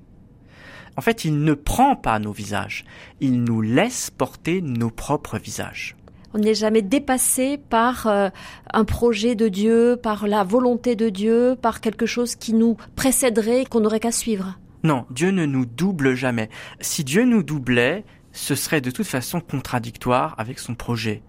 En 0.98 1.02
fait, 1.02 1.26
il 1.26 1.44
ne 1.44 1.54
prend 1.54 1.96
pas 1.96 2.20
nos 2.20 2.32
visages, 2.32 2.86
il 3.20 3.44
nous 3.44 3.62
laisse 3.62 4.10
porter 4.10 4.62
nos 4.62 4.90
propres 4.90 5.38
visages. 5.38 5.96
On 6.34 6.40
n'est 6.40 6.54
jamais 6.54 6.82
dépassé 6.82 7.58
par 7.58 8.08
euh, 8.08 8.30
un 8.74 8.84
projet 8.84 9.36
de 9.36 9.48
Dieu, 9.48 9.98
par 10.02 10.28
la 10.28 10.44
volonté 10.44 10.96
de 10.96 11.10
Dieu, 11.10 11.56
par 11.62 11.80
quelque 11.80 12.06
chose 12.06 12.36
qui 12.36 12.54
nous 12.54 12.76
précéderait, 12.96 13.66
qu'on 13.66 13.80
n'aurait 13.80 14.02
qu'à 14.02 14.12
suivre. 14.12 14.60
Non, 14.84 15.06
Dieu 15.10 15.32
ne 15.32 15.46
nous 15.46 15.66
double 15.66 16.14
jamais. 16.14 16.50
Si 16.82 17.04
Dieu 17.04 17.24
nous 17.24 17.42
doublait, 17.42 18.04
ce 18.34 18.54
serait 18.54 18.82
de 18.82 18.92
toute 18.92 19.08
façon 19.08 19.40
contradictoire 19.40 20.36
avec 20.38 20.60
son 20.60 20.76
projet. 20.76 21.24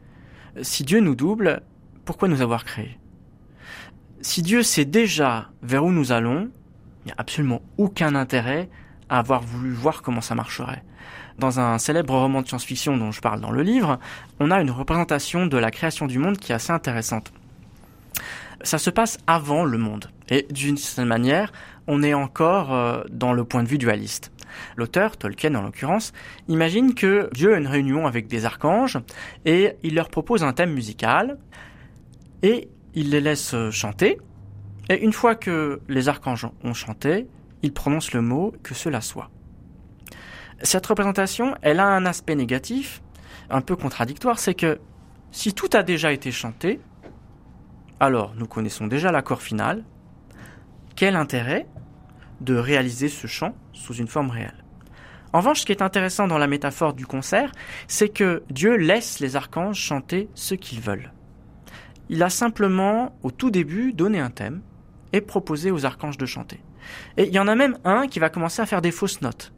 Si 0.63 0.83
Dieu 0.83 1.01
nous 1.01 1.15
double, 1.15 1.63
pourquoi 2.05 2.27
nous 2.29 2.43
avoir 2.43 2.65
créés? 2.65 2.99
Si 4.21 4.43
Dieu 4.43 4.63
sait 4.63 4.85
déjà 4.85 5.51
vers 5.63 5.85
où 5.85 5.93
nous 5.93 6.13
allons, 6.13 6.51
il 7.05 7.07
n'y 7.07 7.13
a 7.13 7.17
absolument 7.19 7.63
aucun 7.79 8.15
intérêt 8.15 8.69
à 9.09 9.19
avoir 9.19 9.43
voulu 9.43 9.73
voir 9.73 10.03
comment 10.03 10.21
ça 10.21 10.35
marcherait. 10.35 10.83
Dans 11.39 11.61
un 11.61 11.79
célèbre 11.79 12.15
roman 12.15 12.43
de 12.43 12.49
science-fiction 12.49 12.97
dont 12.97 13.13
je 13.13 13.21
parle 13.21 13.41
dans 13.41 13.51
le 13.51 13.63
livre, 13.63 13.99
on 14.41 14.51
a 14.51 14.61
une 14.61 14.71
représentation 14.71 15.47
de 15.47 15.57
la 15.59 15.71
création 15.71 16.07
du 16.07 16.19
monde 16.19 16.39
qui 16.39 16.53
est 16.53 16.55
assez 16.55 16.73
intéressante. 16.73 17.33
Ça 18.63 18.79
se 18.79 18.91
passe 18.91 19.19
avant 19.27 19.65
le 19.65 19.77
monde. 19.77 20.11
Et 20.31 20.47
d'une 20.51 20.79
certaine 20.79 21.07
manière, 21.07 21.53
on 21.87 22.03
est 22.03 22.15
encore 22.15 22.73
euh, 22.73 23.03
dans 23.11 23.33
le 23.33 23.45
point 23.45 23.63
de 23.63 23.69
vue 23.69 23.79
dualiste. 23.79 24.33
L'auteur, 24.77 25.19
Tolkien 25.19 25.55
en 25.55 25.63
l'occurrence, 25.63 26.13
imagine 26.49 26.95
que 26.95 27.29
Dieu 27.35 27.55
a 27.55 27.59
une 27.59 27.67
réunion 27.67 28.07
avec 28.07 28.27
des 28.27 28.47
archanges 28.47 28.99
et 29.45 29.77
il 29.83 29.95
leur 29.95 30.09
propose 30.09 30.43
un 30.43 30.55
thème 30.55 30.73
musical 30.73 31.39
et 32.43 32.71
il 32.97 33.11
les 33.11 33.21
laisse 33.21 33.55
chanter. 33.71 34.19
Et 34.89 35.01
une 35.05 35.13
fois 35.13 35.37
que 35.37 35.81
les 35.89 36.09
archanges 36.09 36.49
ont 36.65 36.75
chanté, 36.75 37.29
il 37.63 37.73
prononce 37.73 38.13
le 38.13 38.23
mot 38.23 38.53
que 38.63 38.75
cela 38.75 39.01
soit. 39.01 39.31
Cette 40.63 40.87
représentation, 40.87 41.55
elle 41.63 41.81
a 41.81 41.87
un 41.87 42.07
aspect 42.07 42.35
négatif, 42.35 43.03
un 43.51 43.61
peu 43.61 43.77
contradictoire, 43.77 44.39
c'est 44.39 44.55
que 44.55 44.81
si 45.31 45.53
tout 45.53 45.69
a 45.75 45.83
déjà 45.83 46.13
été 46.13 46.33
chanté, 46.33 46.81
alors 48.01 48.35
nous 48.37 48.47
connaissons 48.47 48.87
déjà 48.87 49.13
l'accord 49.13 49.43
final, 49.43 49.85
quel 50.97 51.15
intérêt 51.15 51.67
de 52.41 52.55
réaliser 52.55 53.09
ce 53.09 53.27
chant 53.27 53.55
sous 53.73 53.95
une 53.95 54.09
forme 54.09 54.31
réelle? 54.31 54.65
En 55.33 55.41
revanche, 55.41 55.61
ce 55.61 55.67
qui 55.67 55.73
est 55.73 55.83
intéressant 55.83 56.27
dans 56.27 56.39
la 56.39 56.47
métaphore 56.47 56.95
du 56.95 57.07
concert, 57.07 57.53
c'est 57.89 58.09
que 58.09 58.43
Dieu 58.49 58.77
laisse 58.77 59.21
les 59.21 59.37
archanges 59.37 59.79
chanter 59.79 60.31
ce 60.35 60.55
qu'ils 60.55 60.81
veulent. 60.81 61.13
Il 62.09 62.23
a 62.23 62.31
simplement, 62.31 63.17
au 63.23 63.31
tout 63.31 63.51
début, 63.51 63.93
donné 63.93 64.21
un 64.21 64.31
thème 64.31 64.63
et 65.13 65.21
proposé 65.21 65.71
aux 65.71 65.85
archanges 65.85 66.19
de 66.19 66.27
chanter. 66.27 66.61
Et 67.17 67.27
il 67.27 67.33
y 67.33 67.39
en 67.39 67.49
a 67.49 67.55
même 67.55 67.79
un 67.85 68.07
qui 68.07 68.19
va 68.19 68.31
commencer 68.31 68.63
à 68.63 68.67
faire 68.67 68.83
des 68.83 68.93
fausses 68.93 69.23
notes. 69.23 69.53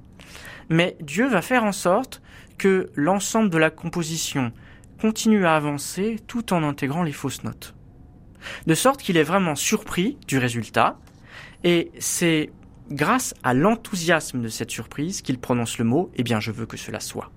Mais 0.69 0.97
Dieu 1.01 1.27
va 1.29 1.43
faire 1.43 1.65
en 1.65 1.73
sorte 1.73 2.23
que 2.59 2.91
l'ensemble 2.95 3.51
de 3.51 3.59
la 3.59 3.71
composition 3.71 4.53
continue 5.01 5.47
à 5.47 5.57
avancer 5.57 6.17
tout 6.27 6.53
en 6.53 6.63
intégrant 6.63 7.03
les 7.03 7.13
fausses 7.13 7.45
notes. 7.45 7.75
De 8.67 8.75
sorte 8.75 9.03
qu'il 9.03 9.17
est 9.17 9.23
vraiment 9.23 9.55
surpris 9.55 10.19
du 10.27 10.39
résultat, 10.39 10.99
et 11.65 11.91
c'est 11.99 12.51
grâce 12.91 13.35
à 13.43 13.55
l'enthousiasme 13.55 14.41
de 14.41 14.49
cette 14.49 14.71
surprise 14.71 15.23
qu'il 15.23 15.39
prononce 15.39 15.79
le 15.79 15.85
mot 15.85 16.11
Eh 16.17 16.23
bien, 16.23 16.41
je 16.41 16.51
veux 16.51 16.67
que 16.67 16.77
cela 16.77 17.01
soit. 17.01 17.31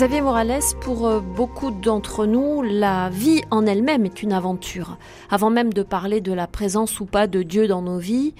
Xavier 0.00 0.22
Morales, 0.22 0.62
pour 0.80 1.06
euh, 1.06 1.20
beaucoup 1.20 1.70
d'entre 1.70 2.24
nous, 2.24 2.62
la 2.62 3.10
vie 3.10 3.42
en 3.50 3.66
elle-même 3.66 4.06
est 4.06 4.22
une 4.22 4.32
aventure. 4.32 4.96
Avant 5.28 5.50
même 5.50 5.74
de 5.74 5.82
parler 5.82 6.22
de 6.22 6.32
la 6.32 6.46
présence 6.46 7.00
ou 7.00 7.04
pas 7.04 7.26
de 7.26 7.42
Dieu 7.42 7.68
dans 7.68 7.82
nos 7.82 7.98
vies, 7.98 8.34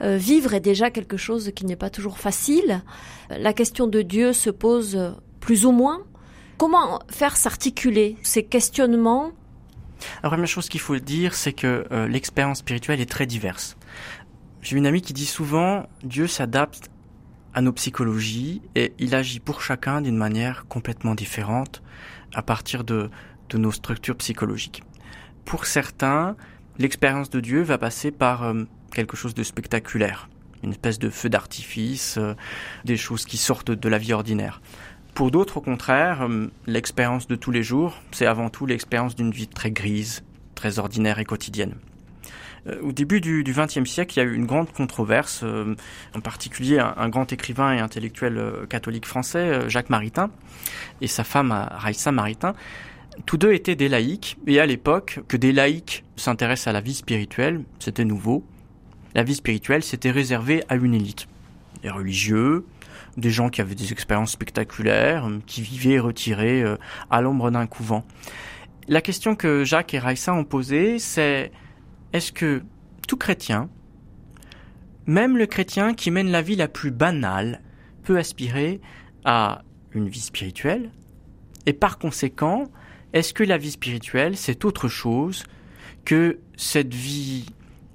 euh, 0.00 0.16
vivre 0.16 0.54
est 0.54 0.60
déjà 0.60 0.90
quelque 0.90 1.16
chose 1.16 1.52
qui 1.54 1.66
n'est 1.66 1.76
pas 1.76 1.88
toujours 1.88 2.18
facile. 2.18 2.82
La 3.30 3.52
question 3.52 3.86
de 3.86 4.02
Dieu 4.02 4.32
se 4.32 4.50
pose 4.50 5.14
plus 5.38 5.66
ou 5.66 5.70
moins 5.70 6.00
Comment 6.58 6.98
faire 7.08 7.36
s'articuler 7.36 8.16
ces 8.24 8.42
questionnements? 8.42 9.30
La 10.24 10.30
première 10.30 10.48
chose 10.48 10.68
qu'il 10.68 10.80
faut 10.80 10.96
dire, 10.96 11.34
c'est 11.34 11.52
que 11.52 11.86
euh, 11.92 12.08
l'expérience 12.08 12.58
spirituelle 12.58 13.00
est 13.00 13.08
très 13.08 13.26
diverse. 13.26 13.76
J'ai 14.62 14.76
une 14.76 14.86
amie 14.86 15.00
qui 15.00 15.12
dit 15.12 15.26
souvent 15.26 15.86
Dieu 16.02 16.26
s'adapte 16.26 16.90
à 17.54 17.60
nos 17.60 17.72
psychologies 17.72 18.60
et 18.74 18.92
il 18.98 19.14
agit 19.14 19.40
pour 19.40 19.62
chacun 19.62 20.00
d'une 20.00 20.16
manière 20.16 20.66
complètement 20.68 21.14
différente 21.14 21.82
à 22.34 22.42
partir 22.42 22.84
de, 22.84 23.10
de 23.50 23.58
nos 23.58 23.72
structures 23.72 24.16
psychologiques. 24.16 24.82
Pour 25.44 25.66
certains, 25.66 26.36
l'expérience 26.78 27.30
de 27.30 27.40
Dieu 27.40 27.62
va 27.62 27.78
passer 27.78 28.10
par 28.10 28.42
euh, 28.42 28.64
quelque 28.92 29.16
chose 29.16 29.34
de 29.34 29.42
spectaculaire, 29.42 30.28
une 30.62 30.70
espèce 30.70 30.98
de 30.98 31.10
feu 31.10 31.28
d'artifice, 31.28 32.16
euh, 32.18 32.34
des 32.84 32.96
choses 32.96 33.24
qui 33.24 33.36
sortent 33.36 33.70
de 33.70 33.88
la 33.88 33.98
vie 33.98 34.12
ordinaire. 34.12 34.60
Pour 35.14 35.30
d'autres, 35.30 35.58
au 35.58 35.60
contraire, 35.60 36.22
euh, 36.22 36.48
l'expérience 36.66 37.28
de 37.28 37.36
tous 37.36 37.52
les 37.52 37.62
jours, 37.62 38.02
c'est 38.10 38.26
avant 38.26 38.50
tout 38.50 38.66
l'expérience 38.66 39.14
d'une 39.14 39.30
vie 39.30 39.48
très 39.48 39.70
grise, 39.70 40.24
très 40.54 40.78
ordinaire 40.78 41.18
et 41.18 41.24
quotidienne. 41.24 41.74
Euh, 42.66 42.80
au 42.82 42.92
début 42.92 43.20
du 43.20 43.44
XXe 43.44 43.88
siècle, 43.88 44.14
il 44.16 44.18
y 44.18 44.22
a 44.22 44.24
eu 44.24 44.34
une 44.34 44.46
grande 44.46 44.72
controverse, 44.72 45.40
euh, 45.42 45.74
en 46.14 46.20
particulier 46.20 46.78
un, 46.78 47.08
grand 47.08 47.32
écrivain 47.32 47.72
et 47.74 47.80
intellectuel 47.80 48.40
catholique 48.68 49.06
français, 49.06 49.68
Jacques 49.68 49.90
Maritain, 49.90 50.30
et 51.00 51.06
sa 51.06 51.24
femme 51.24 51.68
Raissa 51.72 52.12
Maritain. 52.12 52.54
Tous 53.26 53.36
deux 53.36 53.52
étaient 53.52 53.76
des 53.76 53.88
laïcs, 53.88 54.36
et 54.46 54.58
à 54.60 54.66
l'époque, 54.66 55.20
que 55.28 55.36
des 55.36 55.52
laïcs 55.52 56.04
s'intéressent 56.16 56.68
à 56.68 56.72
la 56.72 56.80
vie 56.80 56.94
spirituelle, 56.94 57.62
c'était 57.78 58.04
nouveau. 58.04 58.44
La 59.14 59.22
vie 59.22 59.36
spirituelle, 59.36 59.84
c'était 59.84 60.10
réservé 60.10 60.64
à 60.68 60.74
une 60.74 60.94
élite. 60.94 61.28
Les 61.84 61.90
religieux, 61.90 62.64
des 63.16 63.30
gens 63.30 63.48
qui 63.48 63.60
avaient 63.60 63.74
des 63.74 63.92
expériences 63.92 64.32
spectaculaires, 64.32 65.26
euh, 65.26 65.38
qui 65.46 65.62
vivaient 65.62 65.98
retirés 65.98 66.62
euh, 66.62 66.76
à 67.10 67.20
l'ombre 67.20 67.50
d'un 67.50 67.66
couvent. 67.66 68.04
La 68.88 69.00
question 69.00 69.34
que 69.34 69.64
Jacques 69.64 69.94
et 69.94 69.98
Raissa 69.98 70.34
ont 70.34 70.44
posée, 70.44 70.98
c'est 70.98 71.52
est-ce 72.14 72.30
que 72.32 72.62
tout 73.08 73.16
chrétien, 73.16 73.68
même 75.06 75.36
le 75.36 75.46
chrétien 75.46 75.94
qui 75.94 76.12
mène 76.12 76.30
la 76.30 76.42
vie 76.42 76.54
la 76.56 76.68
plus 76.68 76.92
banale, 76.92 77.60
peut 78.04 78.18
aspirer 78.18 78.80
à 79.24 79.62
une 79.90 80.08
vie 80.08 80.20
spirituelle? 80.20 80.90
Et 81.66 81.72
par 81.72 81.98
conséquent, 81.98 82.70
est-ce 83.12 83.34
que 83.34 83.42
la 83.42 83.58
vie 83.58 83.72
spirituelle, 83.72 84.36
c'est 84.36 84.64
autre 84.64 84.86
chose 84.86 85.44
que 86.04 86.38
cette 86.56 86.94
vie 86.94 87.46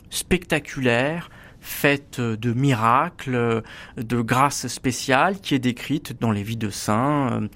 spectaculaire, 0.10 1.30
faite 1.62 2.20
de 2.20 2.52
miracles, 2.52 3.64
de 3.96 4.22
grâces 4.22 4.68
spéciales 4.68 5.40
qui 5.40 5.56
est 5.56 5.60
décrite 5.60 6.20
dans 6.20 6.32
les 6.32 6.44
vies 6.44 6.58
de 6.58 6.70
saints? 6.70 7.48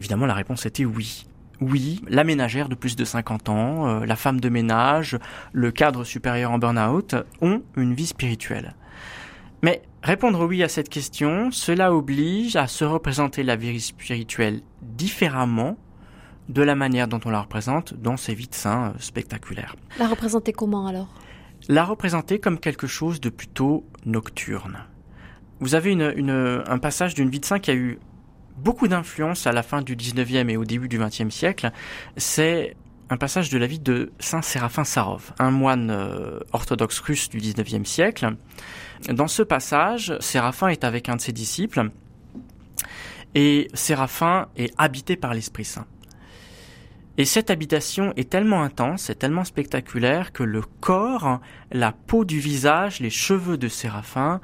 Évidemment, 0.00 0.26
la 0.26 0.34
réponse 0.34 0.66
était 0.66 0.84
oui. 0.84 1.26
Oui, 1.60 2.00
la 2.08 2.24
ménagère 2.24 2.70
de 2.70 2.74
plus 2.74 2.96
de 2.96 3.04
50 3.04 3.48
ans, 3.50 3.86
euh, 3.86 4.06
la 4.06 4.16
femme 4.16 4.40
de 4.40 4.48
ménage, 4.48 5.18
le 5.52 5.70
cadre 5.70 6.04
supérieur 6.04 6.52
en 6.52 6.58
burn-out 6.58 7.14
ont 7.42 7.62
une 7.76 7.94
vie 7.94 8.06
spirituelle. 8.06 8.74
Mais 9.62 9.82
répondre 10.02 10.46
oui 10.46 10.62
à 10.62 10.68
cette 10.68 10.88
question, 10.88 11.50
cela 11.50 11.92
oblige 11.92 12.56
à 12.56 12.66
se 12.66 12.84
représenter 12.84 13.42
la 13.42 13.56
vie 13.56 13.78
spirituelle 13.78 14.62
différemment 14.80 15.76
de 16.48 16.62
la 16.62 16.74
manière 16.74 17.08
dont 17.08 17.20
on 17.26 17.30
la 17.30 17.42
représente 17.42 17.92
dans 17.92 18.16
ces 18.16 18.34
vies 18.34 18.48
de 18.48 18.54
saints 18.54 18.94
euh, 18.94 18.98
spectaculaires. 18.98 19.76
La 19.98 20.08
représenter 20.08 20.52
comment 20.52 20.86
alors? 20.86 21.08
La 21.68 21.84
représenter 21.84 22.38
comme 22.38 22.58
quelque 22.58 22.86
chose 22.86 23.20
de 23.20 23.28
plutôt 23.28 23.84
nocturne. 24.06 24.78
Vous 25.60 25.74
avez 25.74 25.92
un 25.92 26.78
passage 26.78 27.14
d'une 27.14 27.28
vie 27.28 27.38
de 27.38 27.44
saint 27.44 27.58
qui 27.58 27.70
a 27.70 27.74
eu 27.74 27.98
beaucoup 28.60 28.88
d'influence 28.88 29.46
à 29.46 29.52
la 29.52 29.62
fin 29.62 29.82
du 29.82 29.96
19e 29.96 30.48
et 30.50 30.56
au 30.56 30.64
début 30.64 30.88
du 30.88 30.98
20e 30.98 31.30
siècle. 31.30 31.70
C'est 32.16 32.76
un 33.08 33.16
passage 33.16 33.50
de 33.50 33.58
la 33.58 33.66
vie 33.66 33.80
de 33.80 34.12
Saint 34.20 34.42
Séraphin 34.42 34.84
Sarov, 34.84 35.32
un 35.38 35.50
moine 35.50 35.90
euh, 35.90 36.38
orthodoxe 36.52 37.00
russe 37.00 37.28
du 37.28 37.38
19e 37.38 37.84
siècle. 37.84 38.36
Dans 39.08 39.28
ce 39.28 39.42
passage, 39.42 40.16
Séraphin 40.20 40.68
est 40.68 40.84
avec 40.84 41.08
un 41.08 41.16
de 41.16 41.20
ses 41.20 41.32
disciples 41.32 41.90
et 43.34 43.68
Séraphin 43.74 44.48
est 44.56 44.72
habité 44.78 45.16
par 45.16 45.34
l'Esprit 45.34 45.64
Saint. 45.64 45.86
Et 47.18 47.24
cette 47.24 47.50
habitation 47.50 48.12
est 48.16 48.30
tellement 48.30 48.62
intense 48.62 49.10
et 49.10 49.14
tellement 49.14 49.44
spectaculaire 49.44 50.32
que 50.32 50.42
le 50.42 50.62
corps, 50.62 51.40
la 51.70 51.92
peau 51.92 52.24
du 52.24 52.38
visage, 52.38 53.00
les 53.00 53.10
cheveux 53.10 53.58
de 53.58 53.68
Séraphin 53.68 54.40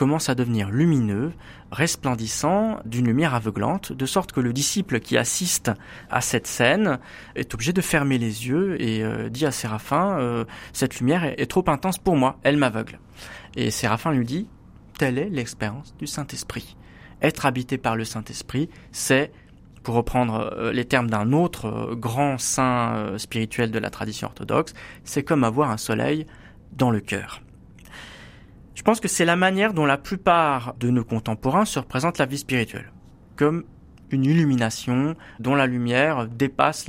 commencent 0.00 0.30
à 0.30 0.34
devenir 0.34 0.70
lumineux, 0.70 1.34
resplendissants, 1.70 2.80
d'une 2.86 3.04
lumière 3.04 3.34
aveuglante, 3.34 3.92
de 3.92 4.06
sorte 4.06 4.32
que 4.32 4.40
le 4.40 4.54
disciple 4.54 4.98
qui 4.98 5.18
assiste 5.18 5.70
à 6.08 6.22
cette 6.22 6.46
scène 6.46 6.98
est 7.34 7.52
obligé 7.52 7.74
de 7.74 7.82
fermer 7.82 8.16
les 8.16 8.48
yeux 8.48 8.80
et 8.80 9.04
euh, 9.04 9.28
dit 9.28 9.44
à 9.44 9.50
Séraphin, 9.50 10.18
euh, 10.18 10.46
cette 10.72 11.00
lumière 11.00 11.22
est, 11.24 11.50
trop 11.50 11.64
intense 11.66 11.98
pour 11.98 12.16
moi, 12.16 12.38
elle 12.44 12.56
m'aveugle. 12.56 12.98
Et 13.56 13.70
Séraphin 13.70 14.12
lui 14.12 14.24
dit, 14.24 14.48
telle 14.96 15.18
est 15.18 15.28
l'expérience 15.28 15.94
du 15.98 16.06
Saint-Esprit. 16.06 16.78
Être 17.20 17.44
habité 17.44 17.76
par 17.76 17.94
le 17.94 18.06
Saint-Esprit, 18.06 18.70
c'est 18.92 19.30
pour 19.82 19.96
reprendre 19.96 20.50
euh, 20.56 20.72
les 20.72 20.86
termes 20.86 21.10
d'un 21.10 21.34
autre 21.34 21.94
grand 21.94 22.38
saint 22.38 23.18
spirituel 23.18 23.70
de 23.70 23.78
la 23.78 23.90
tradition 23.90 24.28
orthodoxe, 24.28 24.72
c'est 25.04 25.24
comme 25.24 25.44
avoir 25.44 25.70
un 25.70 25.76
soleil 25.76 26.26
dans 26.72 26.90
le 26.90 27.00
cœur. 27.00 27.42
Je 28.80 28.82
pense 28.82 28.98
que 28.98 29.08
c'est 29.08 29.26
la 29.26 29.36
manière 29.36 29.74
dont 29.74 29.84
la 29.84 29.98
plupart 29.98 30.72
de 30.80 30.88
nos 30.88 31.04
contemporains 31.04 31.66
se 31.66 31.78
représentent 31.78 32.16
la 32.16 32.24
vie 32.24 32.38
spirituelle, 32.38 32.90
comme 33.36 33.64
une 34.10 34.24
illumination 34.24 35.16
dont 35.38 35.54
la 35.54 35.66
lumière 35.66 36.26
dépasse 36.26 36.88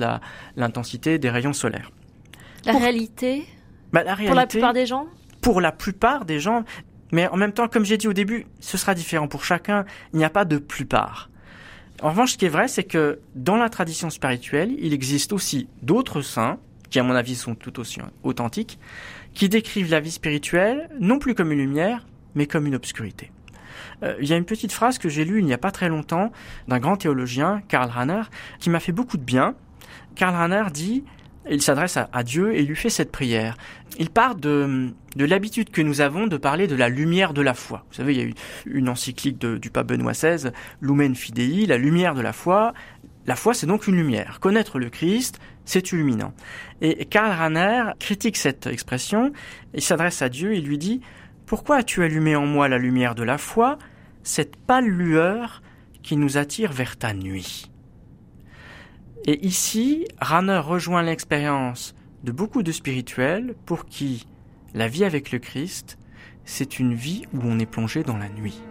l'intensité 0.56 1.20
des 1.20 1.30
rayons 1.30 1.52
solaires. 1.52 1.92
La 2.64 2.78
réalité, 2.78 3.46
bah, 3.92 4.06
la 4.06 4.16
réalité 4.16 4.28
Pour 4.28 4.36
la 4.38 4.48
plupart 4.48 4.72
des 4.72 4.86
gens 4.86 5.08
Pour 5.42 5.60
la 5.60 5.74
plupart 5.74 6.24
des 6.24 6.40
gens, 6.40 6.64
mais 7.12 7.28
en 7.28 7.36
même 7.36 7.52
temps, 7.52 7.68
comme 7.68 7.84
j'ai 7.84 7.98
dit 7.98 8.08
au 8.08 8.14
début, 8.14 8.48
ce 8.62 8.78
sera 8.78 8.96
différent 8.96 9.28
pour 9.28 9.44
chacun, 9.44 9.84
il 10.14 10.20
n'y 10.20 10.24
a 10.24 10.30
pas 10.30 10.46
de 10.46 10.60
plupart. 10.60 11.30
En 12.02 12.12
revanche, 12.12 12.32
ce 12.32 12.38
qui 12.38 12.46
est 12.46 12.50
vrai, 12.50 12.70
c'est 12.70 12.86
que 12.86 13.20
dans 13.36 13.58
la 13.58 13.68
tradition 13.68 14.10
spirituelle, 14.10 14.74
il 14.80 14.94
existe 14.94 15.34
aussi 15.34 15.68
d'autres 15.82 16.22
saints, 16.22 16.58
qui 16.90 17.00
à 17.00 17.04
mon 17.04 17.16
avis 17.16 17.36
sont 17.36 17.56
tout 17.56 17.82
aussi 17.82 18.00
authentiques, 18.24 18.80
qui 19.34 19.50
décrivent 19.50 19.92
la 19.92 20.00
vie 20.00 20.12
spirituelle 20.12 20.90
non 21.00 21.20
plus 21.20 21.36
comme 21.36 21.52
une 21.52 21.60
lumière, 21.60 22.06
mais 22.36 22.48
comme 22.48 22.68
une 22.68 22.76
obscurité. 22.76 23.32
Euh, 24.04 24.16
il 24.20 24.28
y 24.28 24.34
a 24.34 24.38
une 24.38 24.46
petite 24.46 24.72
phrase 24.72 24.98
que 24.98 25.10
j'ai 25.10 25.26
lue 25.26 25.40
il 25.40 25.46
n'y 25.46 25.54
a 25.54 25.58
pas 25.58 25.72
très 25.72 25.90
longtemps 25.90 26.32
d'un 26.68 26.80
grand 26.80 26.98
théologien, 26.98 27.62
Karl 27.68 27.90
Rahner, 27.90 28.24
qui 28.60 28.70
m'a 28.70 28.80
fait 28.80 28.92
beaucoup 28.92 29.18
de 29.18 29.24
bien. 29.24 29.56
Karl 30.16 30.36
Rahner 30.36 30.64
dit 30.74 31.04
il 31.50 31.62
s'adresse 31.62 31.98
à, 31.98 32.24
Dieu 32.24 32.56
et 32.56 32.62
lui 32.62 32.76
fait 32.76 32.92
cette 32.92 33.12
prière. 33.12 33.58
Il 33.98 34.10
part 34.10 34.36
de, 34.36 34.94
de 35.16 35.26
l'habitude 35.26 35.72
que 35.72 35.82
nous 35.82 36.02
avons 36.02 36.28
de 36.28 36.38
parler 36.38 36.68
de 36.68 36.76
la 36.76 36.88
lumière 36.88 37.34
de 37.34 37.42
la 37.42 37.56
foi. 37.56 37.84
Vous 37.90 37.96
savez, 37.96 38.14
il 38.14 38.20
y 38.20 38.24
a 38.24 38.26
eu 38.26 38.34
une 38.66 38.90
encyclique 38.90 39.40
du 39.40 39.70
pape 39.72 39.88
Benoît 39.88 40.12
XVI, 40.12 40.52
Lumen 40.82 41.16
Fidei, 41.16 41.66
la 41.66 41.78
lumière 41.78 42.14
de 42.14 42.22
la 42.22 42.32
foi. 42.32 42.74
La 43.26 43.36
foi, 43.36 43.54
c'est 43.54 43.66
donc 43.66 43.88
une 43.88 43.96
lumière. 43.96 44.40
Connaître 44.40 44.78
le 44.78 44.90
Christ, 44.90 45.40
c'est 45.66 45.92
illuminant. 45.92 46.34
Et 46.82 47.06
Karl 47.06 47.32
Rahner 47.32 47.92
critique 48.00 48.38
cette 48.38 48.68
expression, 48.68 49.32
il 49.74 49.82
s'adresse 49.82 50.22
à 50.22 50.30
Dieu 50.30 50.54
et 50.54 50.62
lui 50.62 50.78
dit, 50.78 51.02
Pourquoi 51.46 51.78
as-tu 51.78 52.04
allumé 52.04 52.36
en 52.36 52.46
moi 52.46 52.68
la 52.68 52.78
lumière 52.78 53.16
de 53.16 53.24
la 53.24 53.38
foi, 53.38 53.78
cette 54.24 54.56
pâle 54.56 54.88
lueur 54.88 55.62
qui 56.04 56.18
nous 56.18 56.38
attire 56.38 56.72
vers 56.72 56.98
ta 56.98 57.14
nuit? 57.14 57.72
Et 59.26 59.46
ici, 59.46 60.08
Ranner 60.20 60.58
rejoint 60.58 61.04
l'expérience 61.04 61.94
de 62.24 62.32
beaucoup 62.32 62.64
de 62.64 62.72
spirituels 62.72 63.56
pour 63.66 63.86
qui 63.86 64.28
la 64.74 64.88
vie 64.88 65.04
avec 65.04 65.32
le 65.32 65.40
Christ, 65.40 65.98
c'est 66.46 66.80
une 66.80 66.94
vie 66.94 67.24
où 67.34 67.40
on 67.44 67.60
est 67.60 67.66
plongé 67.66 68.04
dans 68.04 68.18
la 68.18 68.30
nuit. 68.30 68.62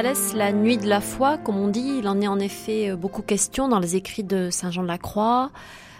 La 0.00 0.52
nuit 0.52 0.76
de 0.78 0.86
la 0.86 1.00
foi, 1.00 1.38
comme 1.38 1.56
on 1.56 1.66
dit, 1.66 1.96
il 1.98 2.06
en 2.06 2.20
est 2.20 2.28
en 2.28 2.38
effet 2.38 2.90
euh, 2.90 2.96
beaucoup 2.96 3.20
question 3.20 3.66
dans 3.66 3.80
les 3.80 3.96
écrits 3.96 4.22
de 4.22 4.48
Saint 4.48 4.70
Jean 4.70 4.84
de 4.84 4.86
la 4.86 4.96
Croix. 4.96 5.50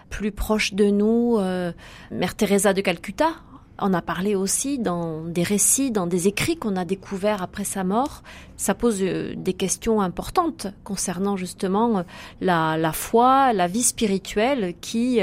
Plus 0.09 0.31
proche 0.31 0.73
de 0.73 0.85
nous, 0.85 1.37
euh, 1.39 1.73
Mère 2.13 2.37
Teresa 2.37 2.73
de 2.73 2.81
Calcutta 2.81 3.31
en 3.77 3.93
a 3.93 4.01
parlé 4.01 4.37
aussi 4.37 4.79
dans 4.79 5.25
des 5.25 5.43
récits, 5.43 5.91
dans 5.91 6.07
des 6.07 6.29
écrits 6.29 6.57
qu'on 6.57 6.77
a 6.77 6.85
découverts 6.85 7.43
après 7.43 7.65
sa 7.65 7.83
mort. 7.83 8.23
Ça 8.57 8.73
pose 8.73 9.03
euh, 9.03 9.35
des 9.37 9.55
questions 9.55 10.01
importantes 10.01 10.69
concernant 10.85 11.37
justement 11.37 12.05
la 12.41 12.93
foi, 12.93 13.53
la 13.53 13.67
vie 13.67 13.83
spirituelle 13.83 14.75
qui, 14.81 15.21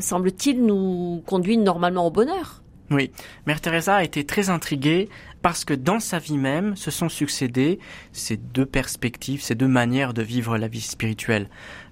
semble-t-il, 0.00 0.66
nous 0.66 1.22
conduit 1.24 1.56
normalement 1.56 2.06
au 2.06 2.10
bonheur. 2.10 2.60
Oui, 2.90 3.10
Mère 3.46 3.60
Teresa 3.60 3.96
a 3.96 4.04
été 4.04 4.24
très 4.24 4.48
intriguée 4.48 5.08
parce 5.46 5.64
que 5.64 5.74
dans 5.74 6.00
sa 6.00 6.18
vie 6.18 6.38
même 6.38 6.74
se 6.74 6.90
sont 6.90 7.08
succédés 7.08 7.78
ces 8.10 8.36
deux 8.36 8.66
perspectives, 8.66 9.40
ces 9.40 9.54
deux 9.54 9.68
manières 9.68 10.12
de 10.12 10.22
vivre 10.22 10.58
la 10.58 10.66
vie 10.66 10.80
spirituelle, 10.80 11.48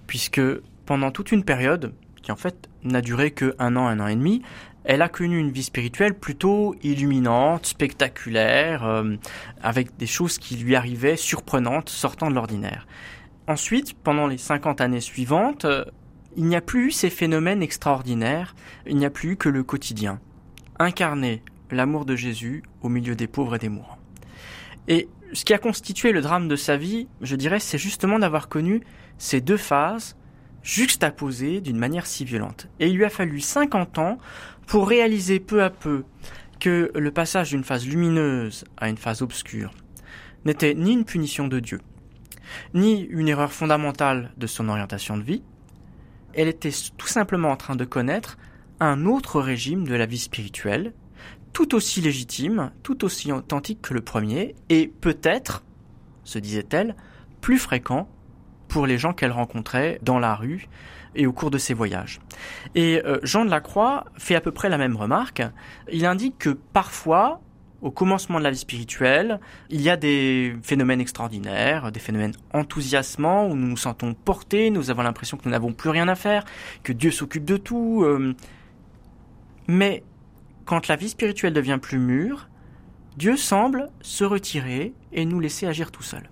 puisque 0.09 0.43
pendant 0.87 1.13
toute 1.13 1.31
une 1.31 1.45
période, 1.45 1.95
qui 2.21 2.33
en 2.33 2.37
fait 2.37 2.69
n'a 2.83 3.01
duré 3.01 3.31
que 3.31 3.55
un 3.61 3.77
an, 3.77 3.87
un 3.87 4.01
an 4.01 4.09
et 4.09 4.17
demi, 4.17 4.43
elle 4.83 5.03
a 5.03 5.09
connu 5.09 5.39
une 5.39 5.53
vie 5.53 5.63
spirituelle 5.63 6.15
plutôt 6.15 6.75
illuminante, 6.83 7.67
spectaculaire, 7.67 8.85
euh, 8.85 9.15
avec 9.63 9.97
des 9.99 10.09
choses 10.09 10.39
qui 10.39 10.57
lui 10.57 10.75
arrivaient 10.75 11.17
surprenantes, 11.17 11.91
sortant 11.91 12.31
de 12.31 12.35
l'ordinaire. 12.35 12.89
Ensuite, 13.47 13.95
pendant 13.95 14.27
les 14.27 14.37
50 14.37 14.81
années 14.81 15.01
suivantes, 15.01 15.65
euh, 15.65 15.85
il 16.37 16.47
n'y 16.47 16.57
a 16.57 16.61
plus 16.61 16.89
eu 16.89 16.91
ces 16.91 17.09
phénomènes 17.09 17.63
extraordinaires, 17.63 18.57
il 18.85 18.97
n'y 18.97 19.07
a 19.07 19.11
plus 19.11 19.35
eu 19.35 19.37
que 19.37 19.49
le 19.49 19.63
quotidien 19.63 20.19
incarner 20.81 21.41
l'amour 21.75 22.05
de 22.05 22.17
Jésus 22.17 22.63
au 22.83 22.89
milieu 22.89 23.15
des 23.15 23.27
pauvres 23.27 23.57
et 23.57 23.59
des 23.59 23.69
mourants. 23.69 23.99
Et 24.89 25.09
ce 25.33 25.45
qui 25.45 25.55
a 25.55 25.59
constitué 25.59 26.13
le 26.13 26.21
drame 26.21 26.49
de 26.49 26.57
sa 26.57 26.77
vie, 26.77 27.09
je 27.21 27.37
dirais, 27.37 27.61
c'est 27.61 27.79
justement 27.79 28.19
d'avoir 28.19 28.49
connu 28.49 28.83
ces 29.19 29.41
deux 29.41 29.57
phases 29.57 30.17
juxtaposées 30.63 31.61
d'une 31.61 31.77
manière 31.77 32.07
si 32.07 32.25
violente. 32.25 32.69
Et 32.81 32.89
il 32.89 32.97
lui 32.97 33.05
a 33.05 33.11
fallu 33.11 33.41
50 33.41 33.99
ans 33.99 34.19
pour 34.67 34.89
réaliser 34.89 35.41
peu 35.41 35.63
à 35.63 35.71
peu 35.71 36.05
que 36.61 36.91
le 36.95 37.11
passage 37.11 37.51
d'une 37.51 37.65
phase 37.65 37.87
lumineuse 37.87 38.65
à 38.77 38.89
une 38.89 38.97
phase 38.97 39.21
obscure 39.23 39.73
n'était 40.45 40.75
ni 40.75 40.93
une 40.93 41.05
punition 41.05 41.49
de 41.49 41.61
Dieu, 41.61 41.81
ni 42.73 43.01
une 43.01 43.29
erreur 43.29 43.53
fondamentale 43.53 44.33
de 44.37 44.47
son 44.47 44.69
orientation 44.69 45.17
de 45.17 45.23
vie, 45.23 45.43
elle 46.35 46.49
était 46.49 46.73
tout 46.97 47.07
simplement 47.07 47.51
en 47.51 47.57
train 47.57 47.77
de 47.77 47.85
connaître 47.85 48.39
un 48.81 49.07
autre 49.07 49.41
régime 49.41 49.87
de 49.87 49.95
la 49.95 50.07
vie 50.07 50.19
spirituelle, 50.19 50.93
tout 51.55 51.75
aussi 51.75 52.03
légitime, 52.03 52.73
tout 52.83 53.05
aussi 53.05 53.33
authentique 53.33 53.81
que 53.81 53.95
le 53.95 54.03
premier, 54.03 54.55
et 54.69 54.89
peut-être, 54.89 55.65
se 56.25 56.39
disait-elle, 56.39 56.95
plus 57.41 57.59
fréquent 57.59 58.09
pour 58.69 58.87
les 58.87 58.99
gens 58.99 59.15
qu'elle 59.15 59.31
rencontrait 59.31 59.99
dans 60.03 60.19
la 60.19 60.35
rue, 60.35 60.69
et 61.15 61.27
au 61.27 61.33
cours 61.33 61.53
de 61.53 61.59
ses 61.59 61.73
voyages. 61.75 62.21
Et 62.75 63.01
euh, 63.05 63.21
Jean 63.23 63.45
de 63.45 63.51
la 63.51 63.61
Croix 63.61 64.05
fait 64.19 64.35
à 64.35 64.41
peu 64.41 64.51
près 64.51 64.69
la 64.69 64.79
même 64.79 64.97
remarque. 64.97 65.43
Il 65.93 66.05
indique 66.07 66.39
que 66.39 66.51
parfois, 66.51 67.41
au 67.83 67.93
commencement 67.93 68.41
de 68.41 68.45
la 68.45 68.51
vie 68.51 68.59
spirituelle, 68.59 69.39
il 69.71 69.81
y 69.81 69.91
a 69.91 69.97
des 69.97 70.57
phénomènes 70.63 71.01
extraordinaires, 71.01 71.93
des 71.93 72.01
phénomènes 72.01 72.35
enthousiasmants 72.53 73.47
où 73.47 73.55
nous 73.55 73.69
nous 73.69 73.77
sentons 73.77 74.15
portés, 74.15 74.71
nous 74.71 74.91
avons 74.91 75.03
l'impression 75.03 75.37
que 75.37 75.45
nous 75.45 75.53
n'avons 75.53 75.73
plus 75.73 75.91
rien 75.91 76.09
à 76.09 76.17
faire, 76.17 76.45
que 76.83 76.93
Dieu 76.93 77.13
s'occupe 77.13 77.45
de 77.45 77.57
tout. 77.57 78.03
Euh. 78.05 78.35
Mais 79.69 80.03
quand 80.65 80.89
la 80.89 80.97
vie 80.97 81.09
spirituelle 81.09 81.53
devient 81.53 81.79
plus 81.81 81.99
mûre, 81.99 82.49
Dieu 83.17 83.37
semble 83.37 83.91
se 84.01 84.25
retirer 84.25 84.93
et 85.13 85.25
nous 85.25 85.41
laisser 85.41 85.67
agir 85.67 85.91
tout 85.91 86.03
seul. 86.03 86.31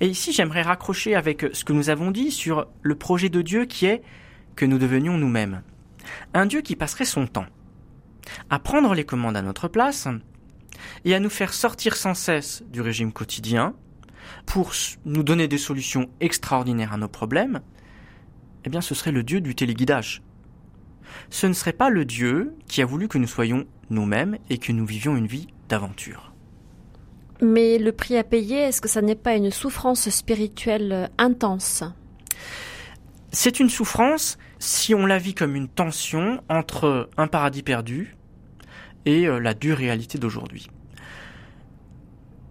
Et 0.00 0.08
ici, 0.08 0.32
j'aimerais 0.32 0.62
raccrocher 0.62 1.14
avec 1.14 1.46
ce 1.52 1.64
que 1.64 1.72
nous 1.72 1.90
avons 1.90 2.10
dit 2.10 2.30
sur 2.30 2.66
le 2.82 2.94
projet 2.94 3.28
de 3.28 3.42
Dieu 3.42 3.66
qui 3.66 3.86
est 3.86 4.02
que 4.56 4.64
nous 4.64 4.78
devenions 4.78 5.18
nous-mêmes. 5.18 5.62
Un 6.34 6.46
Dieu 6.46 6.62
qui 6.62 6.76
passerait 6.76 7.04
son 7.04 7.26
temps 7.26 7.46
à 8.50 8.58
prendre 8.58 8.94
les 8.94 9.04
commandes 9.04 9.36
à 9.36 9.42
notre 9.42 9.68
place 9.68 10.08
et 11.04 11.14
à 11.14 11.20
nous 11.20 11.30
faire 11.30 11.54
sortir 11.54 11.96
sans 11.96 12.14
cesse 12.14 12.62
du 12.70 12.80
régime 12.80 13.12
quotidien 13.12 13.74
pour 14.46 14.72
nous 15.04 15.22
donner 15.22 15.48
des 15.48 15.58
solutions 15.58 16.08
extraordinaires 16.20 16.92
à 16.92 16.98
nos 16.98 17.08
problèmes, 17.08 17.60
eh 18.64 18.70
bien 18.70 18.80
ce 18.80 18.94
serait 18.94 19.12
le 19.12 19.22
Dieu 19.22 19.40
du 19.40 19.54
téléguidage. 19.54 20.22
Ce 21.30 21.46
ne 21.46 21.52
serait 21.52 21.72
pas 21.72 21.90
le 21.90 22.04
Dieu 22.04 22.54
qui 22.66 22.82
a 22.82 22.86
voulu 22.86 23.08
que 23.08 23.18
nous 23.18 23.26
soyons 23.26 23.66
nous-mêmes 23.90 24.38
et 24.50 24.58
que 24.58 24.72
nous 24.72 24.86
vivions 24.86 25.16
une 25.16 25.26
vie 25.26 25.48
d'aventure. 25.68 26.32
Mais 27.40 27.78
le 27.78 27.92
prix 27.92 28.16
à 28.16 28.24
payer, 28.24 28.58
est-ce 28.58 28.80
que 28.80 28.88
ça 28.88 29.02
n'est 29.02 29.14
pas 29.14 29.34
une 29.34 29.50
souffrance 29.50 30.08
spirituelle 30.10 31.10
intense? 31.18 31.84
C'est 33.30 33.60
une 33.60 33.68
souffrance 33.68 34.38
si 34.58 34.94
on 34.94 35.06
la 35.06 35.18
vit 35.18 35.34
comme 35.34 35.54
une 35.54 35.68
tension 35.68 36.42
entre 36.48 37.08
un 37.16 37.26
paradis 37.28 37.62
perdu 37.62 38.16
et 39.06 39.26
euh, 39.26 39.38
la 39.38 39.54
dure 39.54 39.76
réalité 39.76 40.18
d'aujourd'hui. 40.18 40.68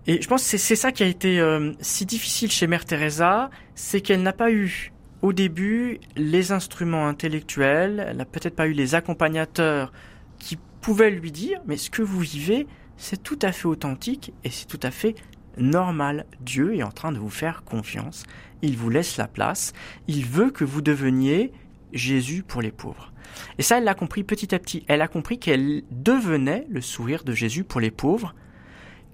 Et 0.05 0.21
je 0.21 0.27
pense 0.27 0.49
que 0.49 0.57
c'est 0.57 0.75
ça 0.77 0.93
qui 0.93 1.03
a 1.03 1.05
été 1.07 1.39
euh, 1.39 1.73
si 1.81 2.05
difficile 2.05 2.49
chez 2.49 2.65
Mère 2.65 2.85
Teresa, 2.85 3.49
c'est 3.75 3.99
qu'elle 3.99 4.21
n'a 4.21 4.31
pas 4.31 4.51
eu 4.51 4.93
au 5.21 5.33
début 5.33 5.99
les 6.15 6.51
instruments 6.51 7.07
intellectuels, 7.07 8.05
elle 8.07 8.17
n'a 8.17 8.25
peut-être 8.25 8.55
pas 8.55 8.67
eu 8.67 8.73
les 8.73 8.95
accompagnateurs 8.95 9.91
qui 10.39 10.57
pouvaient 10.81 11.11
lui 11.11 11.31
dire 11.31 11.59
mais 11.65 11.77
ce 11.77 11.89
que 11.89 12.01
vous 12.01 12.19
vivez, 12.19 12.67
c'est 12.97 13.21
tout 13.21 13.39
à 13.41 13.51
fait 13.51 13.67
authentique 13.67 14.33
et 14.43 14.49
c'est 14.49 14.67
tout 14.67 14.79
à 14.83 14.91
fait 14.91 15.15
normal. 15.57 16.25
Dieu 16.41 16.75
est 16.75 16.83
en 16.83 16.91
train 16.91 17.11
de 17.11 17.17
vous 17.17 17.29
faire 17.29 17.63
confiance. 17.63 18.25
Il 18.61 18.77
vous 18.77 18.89
laisse 18.89 19.17
la 19.17 19.27
place. 19.27 19.73
Il 20.07 20.25
veut 20.25 20.51
que 20.51 20.63
vous 20.63 20.81
deveniez 20.81 21.51
Jésus 21.93 22.43
pour 22.43 22.61
les 22.61 22.71
pauvres. 22.71 23.11
Et 23.57 23.63
ça, 23.63 23.77
elle 23.77 23.83
l'a 23.83 23.93
compris 23.93 24.23
petit 24.23 24.53
à 24.53 24.59
petit. 24.59 24.83
Elle 24.87 25.01
a 25.01 25.07
compris 25.07 25.39
qu'elle 25.39 25.83
devenait 25.91 26.65
le 26.69 26.81
sourire 26.81 27.23
de 27.23 27.33
Jésus 27.33 27.63
pour 27.63 27.81
les 27.81 27.91
pauvres, 27.91 28.35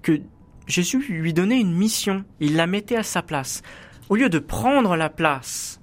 que 0.02 0.20
Jésus 0.66 0.98
lui 1.08 1.32
donnait 1.32 1.60
une 1.60 1.74
mission. 1.74 2.24
Il 2.40 2.56
la 2.56 2.66
mettait 2.66 2.96
à 2.96 3.02
sa 3.02 3.22
place. 3.22 3.62
Au 4.08 4.16
lieu 4.16 4.28
de 4.28 4.38
prendre 4.38 4.96
la 4.96 5.10
place 5.10 5.80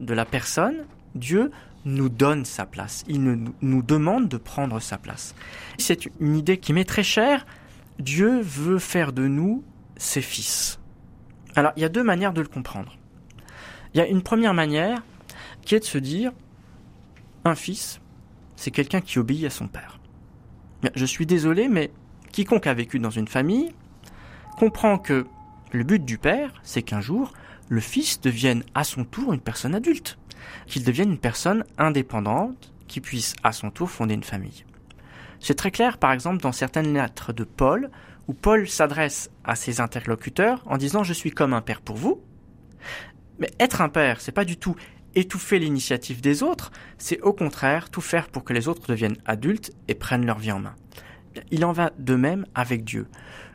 de 0.00 0.14
la 0.14 0.24
personne, 0.24 0.84
Dieu 1.14 1.50
nous 1.84 2.08
donne 2.08 2.44
sa 2.44 2.66
place. 2.66 3.04
Il 3.08 3.22
nous 3.22 3.82
demande 3.82 4.28
de 4.28 4.36
prendre 4.36 4.80
sa 4.80 4.98
place. 4.98 5.34
C'est 5.78 6.08
une 6.20 6.36
idée 6.36 6.58
qui 6.58 6.72
m'est 6.72 6.84
très 6.84 7.02
chère. 7.02 7.46
Dieu 7.98 8.40
veut 8.40 8.78
faire 8.78 9.12
de 9.12 9.28
nous 9.28 9.62
ses 9.96 10.22
fils. 10.22 10.78
Alors, 11.54 11.72
il 11.76 11.82
y 11.82 11.84
a 11.84 11.88
deux 11.88 12.02
manières 12.02 12.32
de 12.32 12.40
le 12.40 12.48
comprendre. 12.48 12.96
Il 13.94 13.98
y 13.98 14.00
a 14.00 14.06
une 14.06 14.22
première 14.22 14.54
manière 14.54 15.02
qui 15.62 15.74
est 15.74 15.80
de 15.80 15.84
se 15.84 15.98
dire, 15.98 16.32
un 17.44 17.54
fils, 17.54 18.00
c'est 18.56 18.70
quelqu'un 18.70 19.00
qui 19.00 19.18
obéit 19.18 19.44
à 19.44 19.50
son 19.50 19.68
père. 19.68 19.98
Je 20.94 21.04
suis 21.04 21.26
désolé, 21.26 21.68
mais 21.68 21.90
quiconque 22.32 22.66
a 22.66 22.74
vécu 22.74 22.98
dans 22.98 23.10
une 23.10 23.28
famille 23.28 23.72
comprend 24.60 24.98
que 24.98 25.26
le 25.72 25.84
but 25.84 26.04
du 26.04 26.18
père, 26.18 26.52
c'est 26.62 26.82
qu'un 26.82 27.00
jour, 27.00 27.32
le 27.70 27.80
fils 27.80 28.20
devienne 28.20 28.64
à 28.74 28.84
son 28.84 29.04
tour 29.04 29.32
une 29.32 29.40
personne 29.40 29.74
adulte, 29.74 30.18
qu'il 30.66 30.84
devienne 30.84 31.12
une 31.12 31.18
personne 31.18 31.64
indépendante, 31.78 32.72
qui 32.88 33.00
puisse 33.00 33.34
à 33.44 33.52
son 33.52 33.70
tour 33.70 33.88
fonder 33.88 34.14
une 34.14 34.24
famille. 34.24 34.64
C'est 35.38 35.54
très 35.54 35.70
clair, 35.70 35.96
par 35.96 36.12
exemple, 36.12 36.42
dans 36.42 36.52
certaines 36.52 36.92
lettres 36.92 37.32
de 37.32 37.44
Paul, 37.44 37.90
où 38.26 38.34
Paul 38.34 38.68
s'adresse 38.68 39.30
à 39.44 39.54
ses 39.54 39.80
interlocuteurs 39.80 40.62
en 40.66 40.76
disant 40.76 41.04
Je 41.04 41.12
suis 41.12 41.30
comme 41.30 41.54
un 41.54 41.62
père 41.62 41.80
pour 41.80 41.96
vous. 41.96 42.20
Mais 43.38 43.50
être 43.60 43.80
un 43.80 43.88
père, 43.88 44.20
c'est 44.20 44.32
pas 44.32 44.44
du 44.44 44.56
tout 44.58 44.74
étouffer 45.14 45.58
l'initiative 45.58 46.20
des 46.20 46.42
autres, 46.42 46.70
c'est 46.98 47.20
au 47.22 47.32
contraire 47.32 47.90
tout 47.90 48.00
faire 48.00 48.28
pour 48.28 48.44
que 48.44 48.52
les 48.52 48.68
autres 48.68 48.86
deviennent 48.88 49.16
adultes 49.26 49.72
et 49.88 49.94
prennent 49.94 50.26
leur 50.26 50.38
vie 50.38 50.52
en 50.52 50.60
main. 50.60 50.76
Il 51.50 51.64
en 51.64 51.72
va 51.72 51.90
de 51.98 52.14
même 52.14 52.46
avec 52.54 52.84
Dieu. 52.84 53.06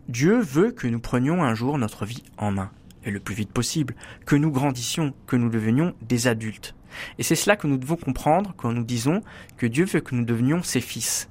Dieu 0.08 0.40
veut 0.40 0.72
que 0.72 0.88
nous 0.88 1.00
prenions 1.00 1.44
un 1.44 1.56
jour 1.56 1.78
notre 1.78 2.06
vie 2.06 2.24
en 2.38 2.52
main, 2.52 2.72
et 3.06 3.12
le 3.12 3.20
plus 3.20 3.36
vite 3.36 3.52
possible, 3.52 3.96
que 4.26 4.36
nous 4.36 4.52
grandissions, 4.52 5.14
que 5.28 5.36
nous 5.36 5.50
devenions 5.50 5.94
des 6.02 6.28
adultes. 6.28 6.76
Et 7.18 7.24
c'est 7.24 7.36
cela 7.36 7.56
que 7.56 7.68
nous 7.68 7.78
devons 7.78 7.96
comprendre 7.96 8.54
quand 8.58 8.72
nous 8.72 8.84
disons 8.84 9.22
que 9.58 9.66
Dieu 9.66 9.86
veut 9.86 10.02
que 10.02 10.16
nous 10.16 10.26
devenions 10.26 10.64
ses 10.64 10.82
fils. 10.82 11.30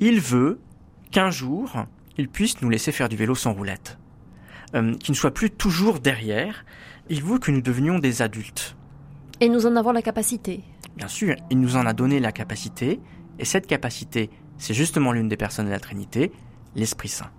Il 0.00 0.20
veut 0.20 0.60
qu'un 1.10 1.30
jour, 1.30 1.84
il 2.16 2.28
puisse 2.28 2.60
nous 2.62 2.70
laisser 2.70 2.92
faire 2.92 3.08
du 3.08 3.16
vélo 3.16 3.34
sans 3.34 3.52
roulette, 3.52 3.98
euh, 4.74 4.94
qu'il 4.94 5.12
ne 5.12 5.16
soit 5.16 5.34
plus 5.34 5.50
toujours 5.50 6.00
derrière. 6.00 6.64
Il 7.08 7.22
veut 7.22 7.38
que 7.38 7.50
nous 7.50 7.62
devenions 7.62 7.98
des 7.98 8.22
adultes. 8.22 8.76
Et 9.40 9.48
nous 9.48 9.66
en 9.66 9.76
avons 9.76 9.92
la 9.92 10.02
capacité. 10.02 10.62
Bien 10.96 11.08
sûr, 11.08 11.36
il 11.50 11.60
nous 11.60 11.76
en 11.76 11.86
a 11.86 11.92
donné 11.92 12.18
la 12.18 12.32
capacité, 12.32 13.00
et 13.38 13.44
cette 13.44 13.66
capacité, 13.66 14.30
c'est 14.58 14.74
justement 14.74 15.12
l'une 15.12 15.28
des 15.28 15.36
personnes 15.36 15.66
de 15.66 15.70
la 15.70 15.78
Trinité, 15.78 16.32
l'Esprit 16.74 17.08
Saint. 17.08 17.30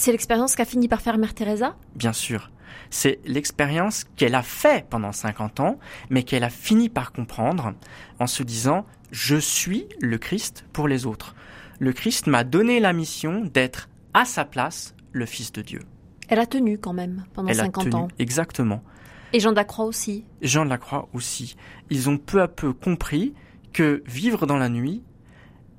C'est 0.00 0.12
l'expérience 0.12 0.54
qu'a 0.54 0.64
fini 0.64 0.86
par 0.86 1.00
faire 1.00 1.18
Mère 1.18 1.34
Teresa? 1.34 1.76
Bien 1.96 2.12
sûr. 2.12 2.52
C'est 2.88 3.18
l'expérience 3.24 4.04
qu'elle 4.14 4.36
a 4.36 4.44
fait 4.44 4.88
pendant 4.88 5.10
50 5.10 5.58
ans, 5.58 5.80
mais 6.08 6.22
qu'elle 6.22 6.44
a 6.44 6.50
fini 6.50 6.88
par 6.88 7.10
comprendre 7.10 7.74
en 8.20 8.28
se 8.28 8.44
disant 8.44 8.86
Je 9.10 9.34
suis 9.34 9.88
le 10.00 10.16
Christ 10.16 10.64
pour 10.72 10.86
les 10.86 11.04
autres. 11.04 11.34
Le 11.80 11.92
Christ 11.92 12.28
m'a 12.28 12.44
donné 12.44 12.78
la 12.78 12.92
mission 12.92 13.44
d'être 13.44 13.88
à 14.14 14.24
sa 14.24 14.44
place 14.44 14.94
le 15.10 15.26
Fils 15.26 15.50
de 15.50 15.62
Dieu. 15.62 15.80
Elle 16.28 16.38
a 16.38 16.46
tenu 16.46 16.78
quand 16.78 16.92
même 16.92 17.24
pendant 17.34 17.52
50 17.52 17.94
ans. 17.94 18.06
Exactement. 18.20 18.84
Et 19.32 19.40
Jean 19.40 19.50
de 19.50 19.56
la 19.56 19.64
Croix 19.64 19.86
aussi. 19.86 20.24
Jean 20.42 20.64
de 20.64 20.70
la 20.70 20.78
Croix 20.78 21.08
aussi. 21.12 21.56
Ils 21.90 22.08
ont 22.08 22.18
peu 22.18 22.40
à 22.40 22.46
peu 22.46 22.72
compris 22.72 23.34
que 23.72 24.04
vivre 24.06 24.46
dans 24.46 24.58
la 24.58 24.68
nuit 24.68 25.02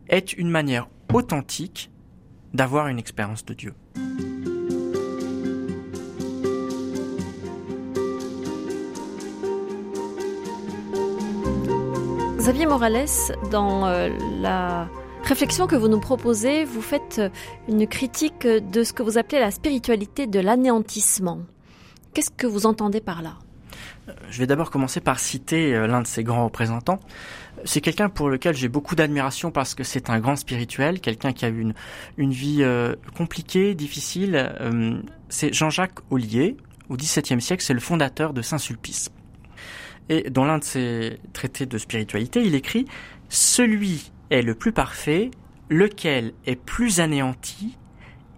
est 0.09 0.33
une 0.33 0.49
manière 0.49 0.89
authentique 1.13 1.89
d'avoir 2.53 2.87
une 2.87 2.99
expérience 2.99 3.45
de 3.45 3.53
Dieu. 3.53 3.73
Xavier 12.49 12.65
Morales, 12.65 13.05
dans 13.51 13.85
euh, 13.85 14.09
la 14.41 14.89
réflexion 15.23 15.67
que 15.67 15.75
vous 15.75 15.87
nous 15.87 15.99
proposez, 15.99 16.65
vous 16.65 16.81
faites 16.81 17.19
euh, 17.19 17.29
une 17.67 17.85
critique 17.85 18.47
de 18.47 18.83
ce 18.83 18.91
que 18.91 19.03
vous 19.03 19.19
appelez 19.19 19.39
la 19.39 19.51
spiritualité 19.51 20.25
de 20.25 20.39
l'anéantissement. 20.39 21.41
Qu'est-ce 22.13 22.31
que 22.31 22.47
vous 22.47 22.65
entendez 22.65 23.01
par 23.01 23.21
là? 23.21 23.33
Je 24.31 24.39
vais 24.39 24.47
d'abord 24.47 24.71
commencer 24.71 24.99
par 24.99 25.19
citer 25.19 25.75
euh, 25.75 25.85
l'un 25.85 26.01
de 26.01 26.07
ses 26.07 26.23
grands 26.23 26.45
représentants. 26.45 26.99
C'est 27.65 27.81
quelqu'un 27.81 28.09
pour 28.09 28.29
lequel 28.29 28.55
j'ai 28.55 28.69
beaucoup 28.69 28.95
d'admiration 28.95 29.51
parce 29.51 29.75
que 29.75 29.83
c'est 29.83 30.09
un 30.09 30.19
grand 30.19 30.35
spirituel, 30.35 30.99
quelqu'un 30.99 31.33
qui 31.33 31.45
a 31.45 31.49
eu 31.49 31.73
une, 32.17 32.31
vie 32.31 32.59
euh, 32.61 32.95
compliquée, 33.15 33.75
difficile. 33.75 34.35
Euh, 34.61 35.01
c'est 35.29 35.53
Jean-Jacques 35.53 35.99
Ollier. 36.09 36.57
Au 36.89 36.95
XVIIe 36.95 37.41
siècle, 37.41 37.63
c'est 37.63 37.73
le 37.73 37.79
fondateur 37.79 38.33
de 38.33 38.41
Saint-Sulpice. 38.41 39.11
Et 40.09 40.29
dans 40.29 40.45
l'un 40.45 40.57
de 40.57 40.63
ses 40.63 41.19
traités 41.33 41.67
de 41.67 41.77
spiritualité, 41.77 42.41
il 42.43 42.55
écrit 42.55 42.85
Celui 43.29 44.11
est 44.31 44.41
le 44.41 44.55
plus 44.55 44.71
parfait, 44.71 45.29
lequel 45.69 46.33
est 46.45 46.55
plus 46.55 46.99
anéanti 46.99 47.77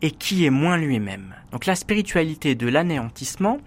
et 0.02 0.12
qui 0.12 0.46
est 0.46 0.50
moins 0.50 0.78
lui-même. 0.78 1.36
Donc 1.52 1.66
la 1.66 1.76
spiritualité 1.76 2.56
de 2.56 2.68
l'anéantissement, 2.68 3.60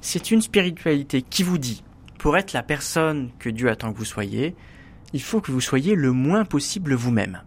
c'est 0.00 0.30
une 0.30 0.42
spiritualité 0.42 1.22
qui 1.22 1.42
vous 1.42 1.58
dit, 1.58 1.82
pour 2.18 2.36
être 2.36 2.52
la 2.52 2.62
personne 2.62 3.30
que 3.38 3.48
Dieu 3.48 3.68
attend 3.68 3.92
que 3.92 3.98
vous 3.98 4.04
soyez, 4.04 4.54
il 5.12 5.22
faut 5.22 5.40
que 5.40 5.52
vous 5.52 5.60
soyez 5.60 5.94
le 5.94 6.12
moins 6.12 6.44
possible 6.44 6.94
vous-même. 6.94 7.42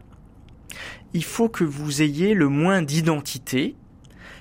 Il 1.14 1.24
faut 1.24 1.50
que 1.50 1.64
vous 1.64 2.02
ayez 2.02 2.34
le 2.34 2.50
moins 2.50 2.82
d'identité, 2.82 3.76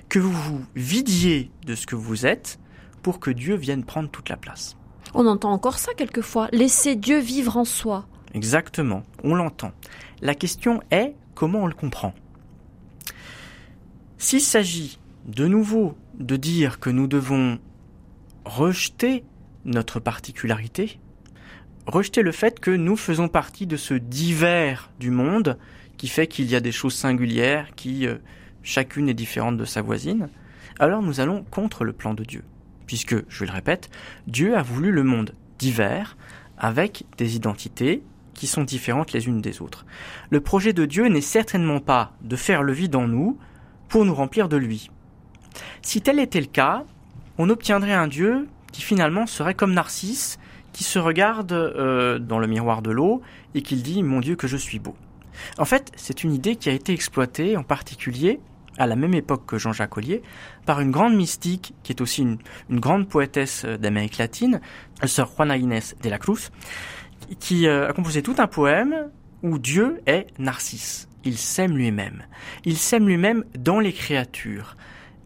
que 0.09 0.19
vous 0.19 0.31
vous 0.31 0.65
vidiez 0.75 1.51
de 1.65 1.75
ce 1.75 1.85
que 1.85 1.95
vous 1.95 2.25
êtes 2.25 2.59
pour 3.01 3.19
que 3.19 3.31
Dieu 3.31 3.55
vienne 3.55 3.83
prendre 3.83 4.09
toute 4.09 4.29
la 4.29 4.37
place. 4.37 4.75
On 5.13 5.27
entend 5.27 5.51
encore 5.51 5.77
ça 5.77 5.93
quelquefois, 5.93 6.49
laisser 6.51 6.95
Dieu 6.95 7.19
vivre 7.19 7.57
en 7.57 7.65
soi. 7.65 8.07
Exactement, 8.33 9.03
on 9.23 9.35
l'entend. 9.35 9.71
La 10.21 10.33
question 10.33 10.81
est 10.89 11.15
comment 11.35 11.63
on 11.63 11.67
le 11.67 11.75
comprend? 11.75 12.13
S'il 14.17 14.41
s'agit 14.41 14.99
de 15.25 15.47
nouveau 15.47 15.95
de 16.15 16.35
dire 16.35 16.79
que 16.79 16.89
nous 16.89 17.07
devons 17.07 17.59
rejeter 18.45 19.23
notre 19.65 19.99
particularité, 19.99 20.99
rejeter 21.85 22.21
le 22.21 22.31
fait 22.31 22.59
que 22.59 22.71
nous 22.71 22.95
faisons 22.95 23.27
partie 23.27 23.67
de 23.67 23.77
ce 23.77 23.93
divers 23.93 24.89
du 24.99 25.11
monde 25.11 25.57
qui 25.97 26.07
fait 26.07 26.27
qu'il 26.27 26.49
y 26.49 26.55
a 26.55 26.59
des 26.59 26.71
choses 26.71 26.95
singulières 26.95 27.75
qui 27.75 28.07
euh, 28.07 28.15
chacune 28.63 29.09
est 29.09 29.13
différente 29.13 29.57
de 29.57 29.65
sa 29.65 29.81
voisine, 29.81 30.29
alors 30.79 31.01
nous 31.01 31.19
allons 31.19 31.43
contre 31.43 31.83
le 31.83 31.93
plan 31.93 32.13
de 32.13 32.23
Dieu. 32.23 32.43
Puisque, 32.87 33.15
je 33.29 33.45
le 33.45 33.51
répète, 33.51 33.89
Dieu 34.27 34.57
a 34.57 34.61
voulu 34.61 34.91
le 34.91 35.03
monde 35.03 35.33
divers 35.59 36.17
avec 36.57 37.05
des 37.17 37.35
identités 37.35 38.03
qui 38.33 38.47
sont 38.47 38.63
différentes 38.63 39.11
les 39.13 39.27
unes 39.27 39.41
des 39.41 39.61
autres. 39.61 39.85
Le 40.29 40.41
projet 40.41 40.73
de 40.73 40.85
Dieu 40.85 41.07
n'est 41.07 41.21
certainement 41.21 41.79
pas 41.79 42.13
de 42.21 42.35
faire 42.35 42.63
le 42.63 42.73
vide 42.73 42.95
en 42.95 43.07
nous 43.07 43.37
pour 43.87 44.05
nous 44.05 44.15
remplir 44.15 44.49
de 44.49 44.57
lui. 44.57 44.89
Si 45.81 46.01
tel 46.01 46.19
était 46.19 46.41
le 46.41 46.47
cas, 46.47 46.83
on 47.37 47.49
obtiendrait 47.49 47.93
un 47.93 48.07
Dieu 48.07 48.47
qui 48.71 48.81
finalement 48.81 49.27
serait 49.27 49.53
comme 49.53 49.73
Narcisse, 49.73 50.39
qui 50.73 50.83
se 50.83 50.99
regarde 50.99 51.53
euh, 51.53 52.19
dans 52.19 52.39
le 52.39 52.47
miroir 52.47 52.81
de 52.81 52.91
l'eau 52.91 53.21
et 53.55 53.61
qui 53.61 53.75
dit⁇ 53.75 54.01
Mon 54.03 54.19
Dieu 54.19 54.35
que 54.35 54.47
je 54.47 54.57
suis 54.57 54.79
beau⁇ 54.79 54.95
En 55.61 55.65
fait, 55.65 55.91
c'est 55.95 56.23
une 56.23 56.33
idée 56.33 56.55
qui 56.55 56.69
a 56.69 56.73
été 56.73 56.93
exploitée 56.93 57.55
en 57.55 57.63
particulier 57.63 58.39
à 58.77 58.87
la 58.87 58.95
même 58.95 59.13
époque 59.13 59.45
que 59.45 59.57
Jean-Jacques 59.57 59.97
Ollier, 59.97 60.23
par 60.65 60.81
une 60.81 60.91
grande 60.91 61.13
mystique 61.13 61.73
qui 61.83 61.91
est 61.91 62.01
aussi 62.01 62.23
une, 62.23 62.37
une 62.69 62.79
grande 62.79 63.07
poétesse 63.07 63.63
euh, 63.65 63.77
d'Amérique 63.77 64.17
latine, 64.17 64.61
sœur 65.05 65.31
Juana 65.35 65.57
Inés 65.57 65.95
de 66.01 66.09
la 66.09 66.17
Cruz, 66.17 66.49
qui 67.39 67.67
euh, 67.67 67.89
a 67.89 67.93
composé 67.93 68.21
tout 68.21 68.35
un 68.39 68.47
poème 68.47 69.09
où 69.43 69.59
Dieu 69.59 70.01
est 70.05 70.27
Narcisse. 70.39 71.07
Il 71.23 71.37
s'aime 71.37 71.77
lui-même. 71.77 72.23
Il 72.65 72.77
s'aime 72.77 73.07
lui-même 73.07 73.45
dans 73.57 73.79
les 73.79 73.93
créatures. 73.93 74.75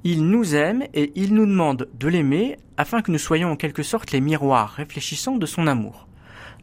Il 0.09 0.29
nous 0.29 0.55
aime 0.55 0.85
et 0.93 1.11
il 1.15 1.33
nous 1.33 1.45
demande 1.45 1.89
de 1.99 2.07
l'aimer 2.07 2.57
afin 2.77 3.01
que 3.01 3.11
nous 3.11 3.17
soyons 3.17 3.51
en 3.51 3.57
quelque 3.57 3.83
sorte 3.83 4.13
les 4.13 4.21
miroirs 4.21 4.69
réfléchissants 4.69 5.35
de 5.35 5.45
son 5.45 5.67
amour. 5.67 6.07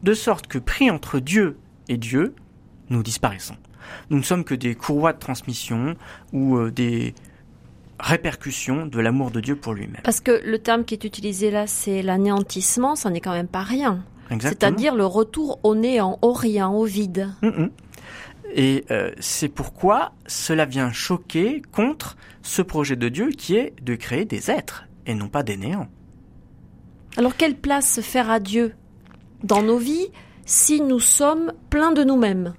De 0.01 0.15
sorte 0.15 0.47
que 0.47 0.57
pris 0.57 0.89
entre 0.89 1.19
Dieu 1.19 1.55
et 1.87 1.97
Dieu, 1.97 2.33
nous 2.89 3.03
disparaissons. 3.03 3.57
Nous 4.09 4.17
ne 4.17 4.23
sommes 4.23 4.45
que 4.45 4.55
des 4.55 4.73
courroies 4.73 5.13
de 5.13 5.19
transmission 5.19 5.95
ou 6.33 6.57
euh, 6.57 6.71
des 6.71 7.13
répercussions 7.99 8.87
de 8.87 8.99
l'amour 8.99 9.29
de 9.29 9.41
Dieu 9.41 9.55
pour 9.55 9.75
lui-même. 9.75 10.01
Parce 10.03 10.21
que 10.21 10.41
le 10.43 10.57
terme 10.57 10.83
qui 10.83 10.95
est 10.95 11.03
utilisé 11.03 11.51
là, 11.51 11.67
c'est 11.67 12.01
l'anéantissement, 12.01 12.95
ça 12.95 13.11
n'est 13.11 13.21
quand 13.21 13.33
même 13.33 13.47
pas 13.47 13.61
rien. 13.61 14.03
C'est-à-dire 14.39 14.95
le 14.95 15.05
retour 15.05 15.59
au 15.61 15.75
néant, 15.75 16.17
au 16.23 16.33
rien, 16.33 16.69
au 16.69 16.85
vide. 16.85 17.29
Mm, 17.43 17.47
mm. 17.49 17.69
Et 18.57 18.85
euh, 18.89 19.11
c'est 19.19 19.49
pourquoi 19.49 20.13
cela 20.27 20.65
vient 20.65 20.93
choquer 20.93 21.61
contre 21.73 22.15
ce 22.41 22.61
projet 22.61 22.95
de 22.95 23.09
Dieu 23.09 23.29
qui 23.31 23.57
est 23.57 23.73
de 23.81 23.95
créer 23.95 24.23
des 24.23 24.49
êtres 24.49 24.85
et 25.05 25.13
non 25.13 25.27
pas 25.27 25.43
des 25.43 25.57
néants. 25.57 25.89
Alors 27.17 27.35
quelle 27.35 27.57
place 27.57 27.99
faire 27.99 28.29
à 28.31 28.39
Dieu 28.39 28.73
dans 29.43 29.61
nos 29.61 29.77
vies 29.77 30.07
si 30.45 30.79
nous 30.79 31.01
sommes 31.01 31.51
pleins 31.69 31.91
de 31.91 32.05
nous-mêmes? 32.05 32.53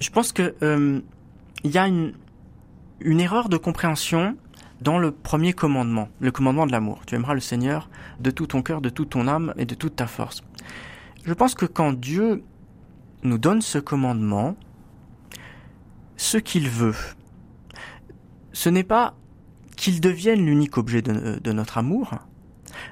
Je 0.00 0.08
pense 0.08 0.32
que 0.32 0.54
euh, 0.62 1.00
il 1.62 1.70
y 1.70 1.76
a 1.76 1.86
une, 1.86 2.14
une 3.00 3.20
erreur 3.20 3.50
de 3.50 3.58
compréhension 3.58 4.34
dans 4.80 4.98
le 4.98 5.10
premier 5.10 5.52
commandement, 5.52 6.08
le 6.20 6.30
commandement 6.30 6.66
de 6.66 6.72
l'amour. 6.72 7.02
Tu 7.06 7.16
aimeras 7.16 7.34
le 7.34 7.40
Seigneur 7.40 7.90
de 8.18 8.30
tout 8.30 8.46
ton 8.46 8.62
cœur, 8.62 8.80
de 8.80 8.88
toute 8.88 9.10
ton 9.10 9.28
âme 9.28 9.52
et 9.58 9.66
de 9.66 9.74
toute 9.74 9.96
ta 9.96 10.06
force. 10.06 10.42
Je 11.26 11.34
pense 11.34 11.54
que 11.54 11.66
quand 11.66 11.92
Dieu 11.92 12.44
nous 13.22 13.38
donne 13.38 13.62
ce 13.62 13.78
commandement, 13.78 14.56
ce 16.16 16.38
qu'il 16.38 16.68
veut, 16.68 16.94
ce 18.52 18.68
n'est 18.68 18.84
pas 18.84 19.14
qu'il 19.76 20.00
devienne 20.00 20.44
l'unique 20.44 20.78
objet 20.78 21.02
de, 21.02 21.52
notre 21.52 21.78
amour, 21.78 22.14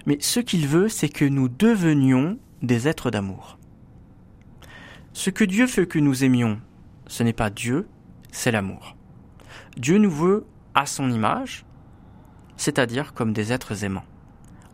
mais 0.07 0.18
ce 0.20 0.39
qu'il 0.41 0.66
veut, 0.68 0.89
c'est 0.89 1.09
que 1.09 1.24
nous 1.24 1.49
devenions 1.49 2.39
des 2.62 2.87
êtres 2.87 3.11
d'amour. 3.11 3.59
Ce 5.12 5.31
que 5.31 5.45
Dieu 5.45 5.66
veut 5.66 5.87
que 5.87 5.99
nous 5.99 6.22
aimions, 6.22 6.61
ce 7.09 7.22
n'est 7.22 7.33
pas 7.33 7.51
Dieu, 7.51 7.89
c'est 8.31 8.53
l'amour. 8.53 8.97
Dieu 9.77 9.99
nous 9.99 10.11
veut 10.11 10.47
à 10.74 10.87
son 10.87 11.11
image, 11.11 11.64
c'est-à-dire 12.57 13.12
comme 13.12 13.33
des 13.33 13.53
êtres 13.53 13.85
aimants. 13.85 14.05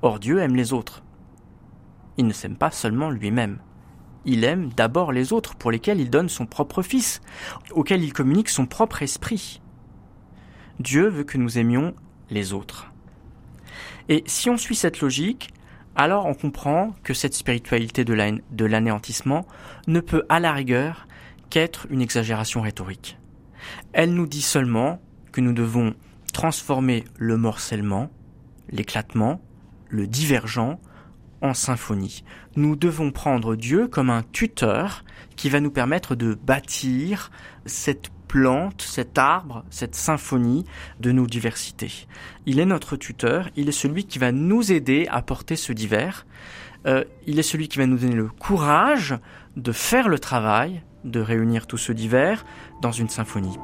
Or 0.03 0.19
Dieu 0.19 0.41
aime 0.41 0.57
les 0.57 0.73
autres. 0.73 1.03
Il 2.19 2.27
ne 2.27 2.33
s'aime 2.33 2.57
pas 2.57 2.71
seulement 2.71 3.11
lui-même. 3.11 3.59
Il 4.25 4.45
aime 4.45 4.71
d'abord 4.77 5.13
les 5.13 5.33
autres 5.33 5.57
pour 5.57 5.71
lesquels 5.71 6.01
il 6.01 6.11
donne 6.11 6.29
son 6.29 6.47
propre 6.47 6.83
Fils, 6.83 7.21
auquel 7.73 8.05
il 8.05 8.13
communique 8.13 8.49
son 8.49 8.67
propre 8.67 9.03
esprit. 9.03 9.61
Dieu 10.79 11.09
veut 11.09 11.25
que 11.25 11.39
nous 11.39 11.59
aimions 11.59 11.95
les 12.31 12.53
autres. 12.53 12.91
Et 14.09 14.25
si 14.27 14.51
on 14.51 14.57
suit 14.57 14.77
cette 14.77 15.01
logique, 15.01 15.53
alors 15.95 16.27
on 16.27 16.35
comprend 16.35 16.95
que 17.03 17.15
cette 17.15 17.35
spiritualité 17.35 18.05
de 18.05 18.65
l'anéantissement 18.65 19.47
ne 19.87 20.01
peut 20.01 20.25
à 20.29 20.41
la 20.41 20.53
rigueur 20.53 21.07
qu'être 21.51 21.87
une 21.91 22.01
exagération 22.01 22.63
rhétorique. 22.63 23.19
Elle 23.93 24.15
nous 24.15 24.27
dit 24.27 24.43
seulement 24.43 25.01
que 25.33 25.41
nous 25.41 25.53
devons 25.53 25.95
transformer 26.33 27.05
le 27.17 27.37
morcellement, 27.37 28.11
l'éclatement, 28.71 29.41
le 29.89 30.07
divergent 30.07 30.81
en 31.43 31.55
symphonie. 31.55 32.25
Nous 32.57 32.77
devons 32.77 33.11
prendre 33.11 33.57
Dieu 33.57 33.89
comme 33.89 34.11
un 34.11 34.23
tuteur 34.23 35.05
qui 35.37 35.51
va 35.51 35.61
nous 35.61 35.71
permettre 35.71 36.15
de 36.15 36.35
bâtir 36.35 37.31
cette 37.67 38.11
plante, 38.29 38.81
cet 38.81 39.19
arbre, 39.19 39.65
cette 39.69 39.95
symphonie 39.95 40.65
de 41.01 41.13
nos 41.13 41.27
diversités. 41.27 42.07
Il 42.47 42.61
est 42.61 42.65
notre 42.65 42.97
tuteur, 42.97 43.51
il 43.57 43.69
est 43.69 43.73
celui 43.73 44.05
qui 44.05 44.19
va 44.19 44.33
nous 44.33 44.73
aider 44.73 45.07
à 45.11 45.21
porter 45.21 45.57
ce 45.57 45.73
divers, 45.73 46.27
euh, 46.87 47.05
il 47.27 47.39
est 47.39 47.45
celui 47.45 47.69
qui 47.69 47.79
va 47.79 47.87
nous 47.87 47.99
donner 47.99 48.17
le 48.17 48.29
courage 48.29 49.15
de 49.57 49.73
faire 49.73 50.09
le 50.09 50.19
travail, 50.19 50.83
de 51.05 51.21
réunir 51.21 51.67
tout 51.67 51.79
ce 51.79 51.93
divers 51.93 52.47
dans 52.81 52.93
une 52.93 53.09
symphonie. 53.09 53.59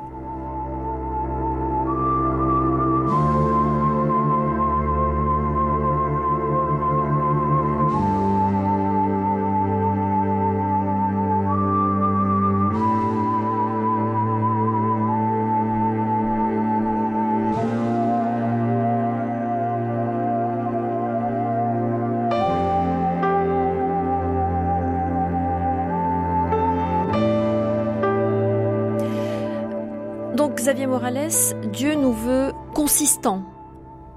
Xavier 30.78 30.92
Morales, 30.92 31.32
Dieu 31.72 31.96
nous 31.96 32.12
veut 32.12 32.52
consistants. 32.72 33.44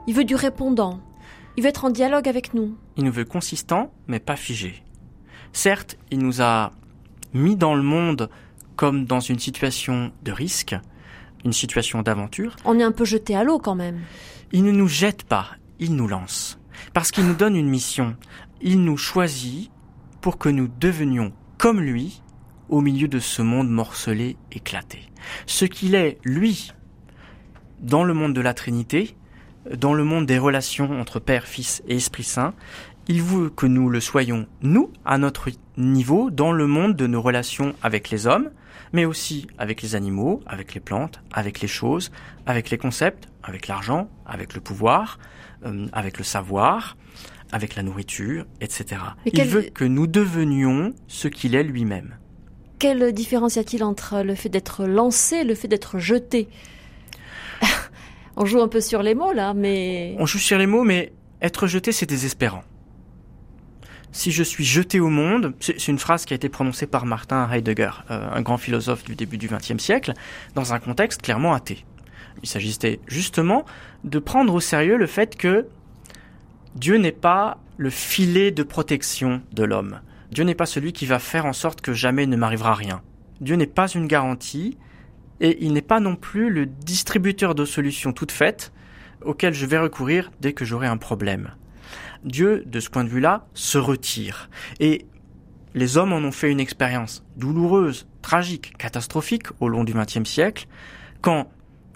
Il 0.06 0.14
veut 0.14 0.26
du 0.26 0.36
répondant. 0.36 1.00
Il 1.58 1.64
veut 1.64 1.70
être 1.70 1.86
en 1.86 1.90
dialogue 1.90 2.30
avec 2.30 2.54
nous. 2.54 2.78
Il 2.98 3.04
nous 3.04 3.12
veut 3.12 3.26
consistants, 3.26 3.92
mais 4.06 4.20
pas 4.20 4.36
figés. 4.36 4.84
Certes, 5.54 5.98
il 6.12 6.20
nous 6.20 6.44
a 6.44 6.72
mis 7.34 7.56
dans 7.56 7.74
le 7.74 7.82
monde 7.82 8.30
comme 8.76 9.06
dans 9.06 9.22
une 9.22 9.40
situation 9.40 10.12
de 10.22 10.32
risque, 10.32 10.76
une 11.44 11.52
situation 11.52 12.04
d'aventure. 12.04 12.56
On 12.64 12.78
est 12.78 12.84
un 12.84 12.92
peu 12.92 13.06
jeté 13.06 13.36
à 13.36 13.44
l'eau 13.44 13.58
quand 13.58 13.74
même. 13.74 14.00
Il 14.52 14.64
ne 14.64 14.72
nous 14.72 14.88
jette 14.88 15.24
pas, 15.24 15.48
il 15.80 15.96
nous 15.96 16.08
lance. 16.08 16.60
Parce 16.94 17.10
qu'il 17.10 17.26
nous 17.26 17.34
donne 17.34 17.56
une 17.56 17.70
mission. 17.70 18.16
Il 18.62 18.84
nous 18.84 18.98
choisit 18.98 19.72
pour 20.22 20.38
que 20.38 20.50
nous 20.50 20.68
devenions 20.80 21.34
comme 21.58 21.82
lui 21.82 22.22
au 22.72 22.82
milieu 22.82 23.08
de 23.08 23.20
ce 23.20 23.42
monde 23.42 23.70
morcelé, 23.70 24.38
éclaté. 24.52 25.00
Ce 25.46 25.66
qu'il 25.66 25.94
est, 25.94 26.18
lui, 26.24 26.72
dans 27.80 28.04
le 28.04 28.14
monde 28.14 28.34
de 28.34 28.42
la 28.42 28.54
Trinité, 28.54 29.16
dans 29.78 29.94
le 29.94 30.04
monde 30.04 30.26
des 30.26 30.40
relations 30.40 31.00
entre 31.00 31.20
Père, 31.20 31.46
Fils 31.46 31.84
et 31.88 31.98
Esprit 31.98 32.24
Saint, 32.24 32.56
il 33.08 33.22
veut 33.22 33.50
que 33.50 33.66
nous 33.66 33.90
le 33.90 34.00
soyons, 34.00 34.48
nous, 34.62 34.92
à 35.06 35.18
notre 35.18 35.50
niveau, 35.78 36.32
dans 36.32 36.52
le 36.52 36.66
monde 36.66 36.96
de 36.96 37.08
nos 37.08 37.22
relations 37.22 37.76
avec 37.84 38.10
les 38.10 38.26
hommes, 38.26 38.50
mais 38.94 39.06
aussi 39.06 39.48
avec 39.58 39.82
les 39.82 39.96
animaux, 39.96 40.42
avec 40.46 40.74
les 40.74 40.80
plantes, 40.80 41.22
avec 41.32 41.62
les 41.62 41.68
choses, 41.68 42.12
avec 42.46 42.70
les 42.70 42.78
concepts, 42.78 43.28
avec 43.44 43.68
l'argent, 43.68 44.10
avec 44.26 44.54
le 44.54 44.62
pouvoir, 44.62 45.20
euh, 45.66 45.88
avec 45.94 46.18
le 46.18 46.24
savoir, 46.24 46.98
avec 47.52 47.76
la 47.76 47.84
nourriture, 47.84 48.46
etc. 48.62 49.02
il 49.26 49.44
veut 49.44 49.64
que 49.64 49.84
nous 49.84 50.08
devenions 50.08 50.94
ce 51.08 51.28
qu'il 51.28 51.56
est 51.56 51.64
lui-même. 51.64 52.16
Quelle 52.82 53.14
différence 53.14 53.58
y 53.58 53.60
a-t-il 53.60 53.84
entre 53.84 54.24
le 54.24 54.34
fait 54.34 54.50
d'être 54.50 54.86
lancé 54.88 55.36
et 55.36 55.44
le 55.44 55.54
fait 55.54 55.68
d'être 55.68 56.00
jeté 56.00 56.48
On 58.36 58.46
joue 58.46 58.60
un 58.60 58.68
peu 58.68 58.82
sur 58.82 59.04
les 59.04 59.14
mots 59.14 59.34
là, 59.34 59.54
mais... 59.54 60.16
On 60.18 60.26
joue 60.26 60.40
sur 60.40 60.58
les 60.58 60.66
mots, 60.66 60.84
mais 60.84 61.14
être 61.44 61.68
jeté, 61.68 61.92
c'est 61.92 62.08
désespérant. 62.08 62.64
Si 64.12 64.32
je 64.32 64.42
suis 64.42 64.66
jeté 64.66 65.00
au 65.00 65.10
monde, 65.10 65.54
c'est 65.60 65.90
une 65.90 66.00
phrase 66.00 66.26
qui 66.26 66.34
a 66.34 66.36
été 66.36 66.50
prononcée 66.50 66.88
par 66.88 67.06
Martin 67.06 67.48
Heidegger, 67.52 67.92
euh, 68.10 68.28
un 68.34 68.42
grand 68.42 68.58
philosophe 68.58 69.04
du 69.04 69.14
début 69.14 69.38
du 69.38 69.48
XXe 69.48 69.78
siècle, 69.78 70.14
dans 70.56 70.74
un 70.74 70.80
contexte 70.80 71.22
clairement 71.22 71.54
athée. 71.54 71.86
Il 72.42 72.50
s'agissait 72.50 73.00
justement 73.06 73.64
de 74.06 74.18
prendre 74.18 74.56
au 74.56 74.60
sérieux 74.60 74.98
le 74.98 75.06
fait 75.06 75.38
que 75.38 75.68
Dieu 76.74 76.98
n'est 76.98 77.12
pas 77.12 77.60
le 77.78 77.92
filet 77.92 78.50
de 78.50 78.64
protection 78.64 79.44
de 79.52 79.66
l'homme. 79.66 80.00
Dieu 80.32 80.44
n'est 80.46 80.56
pas 80.56 80.66
celui 80.66 80.94
qui 80.94 81.06
va 81.06 81.20
faire 81.20 81.46
en 81.46 81.54
sorte 81.54 81.82
que 81.82 81.94
jamais 81.94 82.26
ne 82.26 82.38
m'arrivera 82.38 82.74
rien. 82.74 83.02
Dieu 83.42 83.56
n'est 83.56 83.68
pas 83.68 83.88
une 83.88 84.08
garantie 84.08 84.78
et 85.42 85.64
il 85.66 85.74
n'est 85.74 85.82
pas 85.82 86.00
non 86.00 86.16
plus 86.16 86.50
le 86.50 86.66
distributeur 86.66 87.56
de 87.56 87.66
solutions 87.66 88.14
toutes 88.14 88.32
faites 88.32 88.72
auxquelles 89.24 89.54
je 89.54 89.66
vais 89.66 89.78
recourir 89.78 90.32
dès 90.40 90.54
que 90.54 90.64
j'aurai 90.66 90.88
un 90.88 90.98
problème. 90.98 91.52
Dieu, 92.24 92.64
de 92.66 92.80
ce 92.80 92.90
point 92.90 93.04
de 93.04 93.10
vue-là, 93.10 93.48
se 93.54 93.78
retire. 93.78 94.50
Et 94.80 95.06
les 95.74 95.98
hommes 95.98 96.14
en 96.14 96.18
ont 96.18 96.32
fait 96.32 96.52
une 96.52 96.60
expérience 96.60 97.26
douloureuse, 97.36 98.08
tragique, 98.22 98.78
catastrophique 98.78 99.48
au 99.60 99.68
long 99.68 99.84
du 99.84 99.94
XXe 99.94 100.30
siècle, 100.30 100.68
quand, 101.22 101.52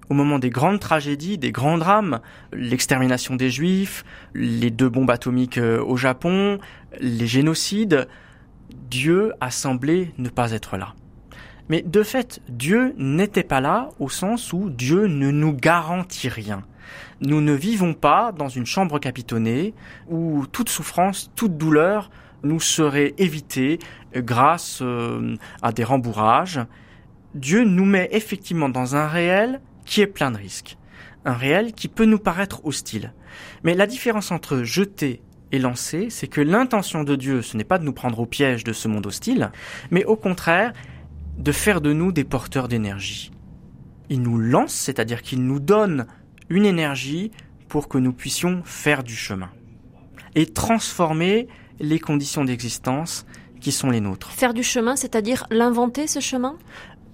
au 0.09 0.13
moment 0.13 0.39
des 0.39 0.49
grandes 0.49 0.79
tragédies, 0.79 1.37
des 1.37 1.51
grands 1.51 1.77
drames, 1.77 2.19
l'extermination 2.51 3.35
des 3.35 3.49
Juifs, 3.49 4.03
les 4.33 4.71
deux 4.71 4.89
bombes 4.89 5.11
atomiques 5.11 5.57
euh, 5.57 5.83
au 5.83 5.97
Japon, 5.97 6.59
les 6.99 7.27
génocides, 7.27 8.07
Dieu 8.89 9.33
a 9.41 9.51
semblé 9.51 10.13
ne 10.17 10.29
pas 10.29 10.51
être 10.51 10.77
là. 10.77 10.93
Mais 11.69 11.81
de 11.81 12.03
fait, 12.03 12.41
Dieu 12.47 12.93
n'était 12.97 13.43
pas 13.43 13.61
là 13.61 13.89
au 13.99 14.09
sens 14.09 14.53
où 14.53 14.69
Dieu 14.69 15.07
ne 15.07 15.31
nous 15.31 15.53
garantit 15.53 16.29
rien. 16.29 16.63
Nous 17.21 17.41
ne 17.41 17.53
vivons 17.53 17.93
pas 17.93 18.31
dans 18.31 18.49
une 18.49 18.65
chambre 18.65 18.99
capitonnée 18.99 19.73
où 20.07 20.45
toute 20.51 20.69
souffrance, 20.69 21.31
toute 21.35 21.57
douleur 21.57 22.11
nous 22.43 22.59
serait 22.59 23.15
évitée 23.17 23.79
grâce 24.15 24.79
euh, 24.81 25.35
à 25.61 25.71
des 25.71 25.83
rembourrages. 25.83 26.59
Dieu 27.33 27.63
nous 27.63 27.85
met 27.85 28.09
effectivement 28.11 28.69
dans 28.69 28.95
un 28.95 29.07
réel 29.07 29.61
qui 29.85 30.01
est 30.01 30.07
plein 30.07 30.31
de 30.31 30.37
risques. 30.37 30.77
Un 31.25 31.33
réel 31.33 31.73
qui 31.73 31.87
peut 31.87 32.05
nous 32.05 32.19
paraître 32.19 32.63
hostile. 32.65 33.13
Mais 33.63 33.73
la 33.73 33.87
différence 33.87 34.31
entre 34.31 34.63
jeter 34.63 35.21
et 35.51 35.59
lancer, 35.59 36.09
c'est 36.09 36.27
que 36.27 36.41
l'intention 36.41 37.03
de 37.03 37.15
Dieu, 37.15 37.41
ce 37.41 37.57
n'est 37.57 37.63
pas 37.63 37.77
de 37.77 37.83
nous 37.83 37.93
prendre 37.93 38.19
au 38.19 38.25
piège 38.25 38.63
de 38.63 38.73
ce 38.73 38.87
monde 38.87 39.05
hostile, 39.05 39.51
mais 39.91 40.03
au 40.05 40.15
contraire, 40.15 40.73
de 41.37 41.51
faire 41.51 41.81
de 41.81 41.93
nous 41.93 42.11
des 42.11 42.23
porteurs 42.23 42.67
d'énergie. 42.67 43.31
Il 44.09 44.21
nous 44.21 44.37
lance, 44.37 44.73
c'est-à-dire 44.73 45.21
qu'il 45.21 45.43
nous 45.43 45.59
donne 45.59 46.07
une 46.49 46.65
énergie 46.65 47.31
pour 47.67 47.87
que 47.87 47.97
nous 47.97 48.13
puissions 48.13 48.61
faire 48.63 49.03
du 49.03 49.15
chemin 49.15 49.49
et 50.35 50.45
transformer 50.45 51.47
les 51.79 51.99
conditions 51.99 52.45
d'existence 52.45 53.25
qui 53.59 53.71
sont 53.71 53.89
les 53.89 54.01
nôtres. 54.01 54.31
Faire 54.31 54.53
du 54.53 54.63
chemin, 54.63 54.95
c'est-à-dire 54.95 55.45
l'inventer 55.49 56.07
ce 56.07 56.19
chemin? 56.19 56.57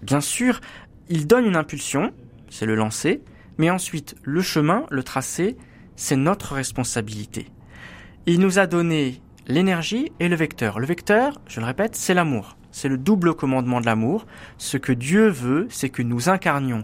Bien 0.02 0.22
sûr, 0.22 0.60
il 1.10 1.28
donne 1.28 1.46
une 1.46 1.56
impulsion, 1.56 2.12
c'est 2.50 2.66
le 2.66 2.76
lancer, 2.76 3.22
mais 3.58 3.70
ensuite 3.70 4.16
le 4.24 4.42
chemin, 4.42 4.86
le 4.90 5.04
tracé, 5.04 5.56
c'est 5.96 6.16
notre 6.16 6.54
responsabilité. 6.54 7.48
Il 8.28 8.40
nous 8.40 8.60
a 8.60 8.68
donné 8.68 9.20
l'énergie 9.48 10.12
et 10.20 10.30
le 10.30 10.36
vecteur. 10.36 10.80
Le 10.80 10.86
vecteur, 10.86 11.42
je 11.48 11.60
le 11.60 11.66
répète, 11.66 11.96
c'est 11.96 12.14
l'amour. 12.14 12.56
C'est 12.72 12.88
le 12.88 13.00
double 13.00 13.34
commandement 13.34 13.82
de 13.82 13.88
l'amour. 13.88 14.28
Ce 14.60 14.78
que 14.78 14.92
Dieu 14.92 15.28
veut, 15.28 15.66
c'est 15.72 15.90
que 15.90 16.04
nous 16.04 16.30
incarnions 16.30 16.84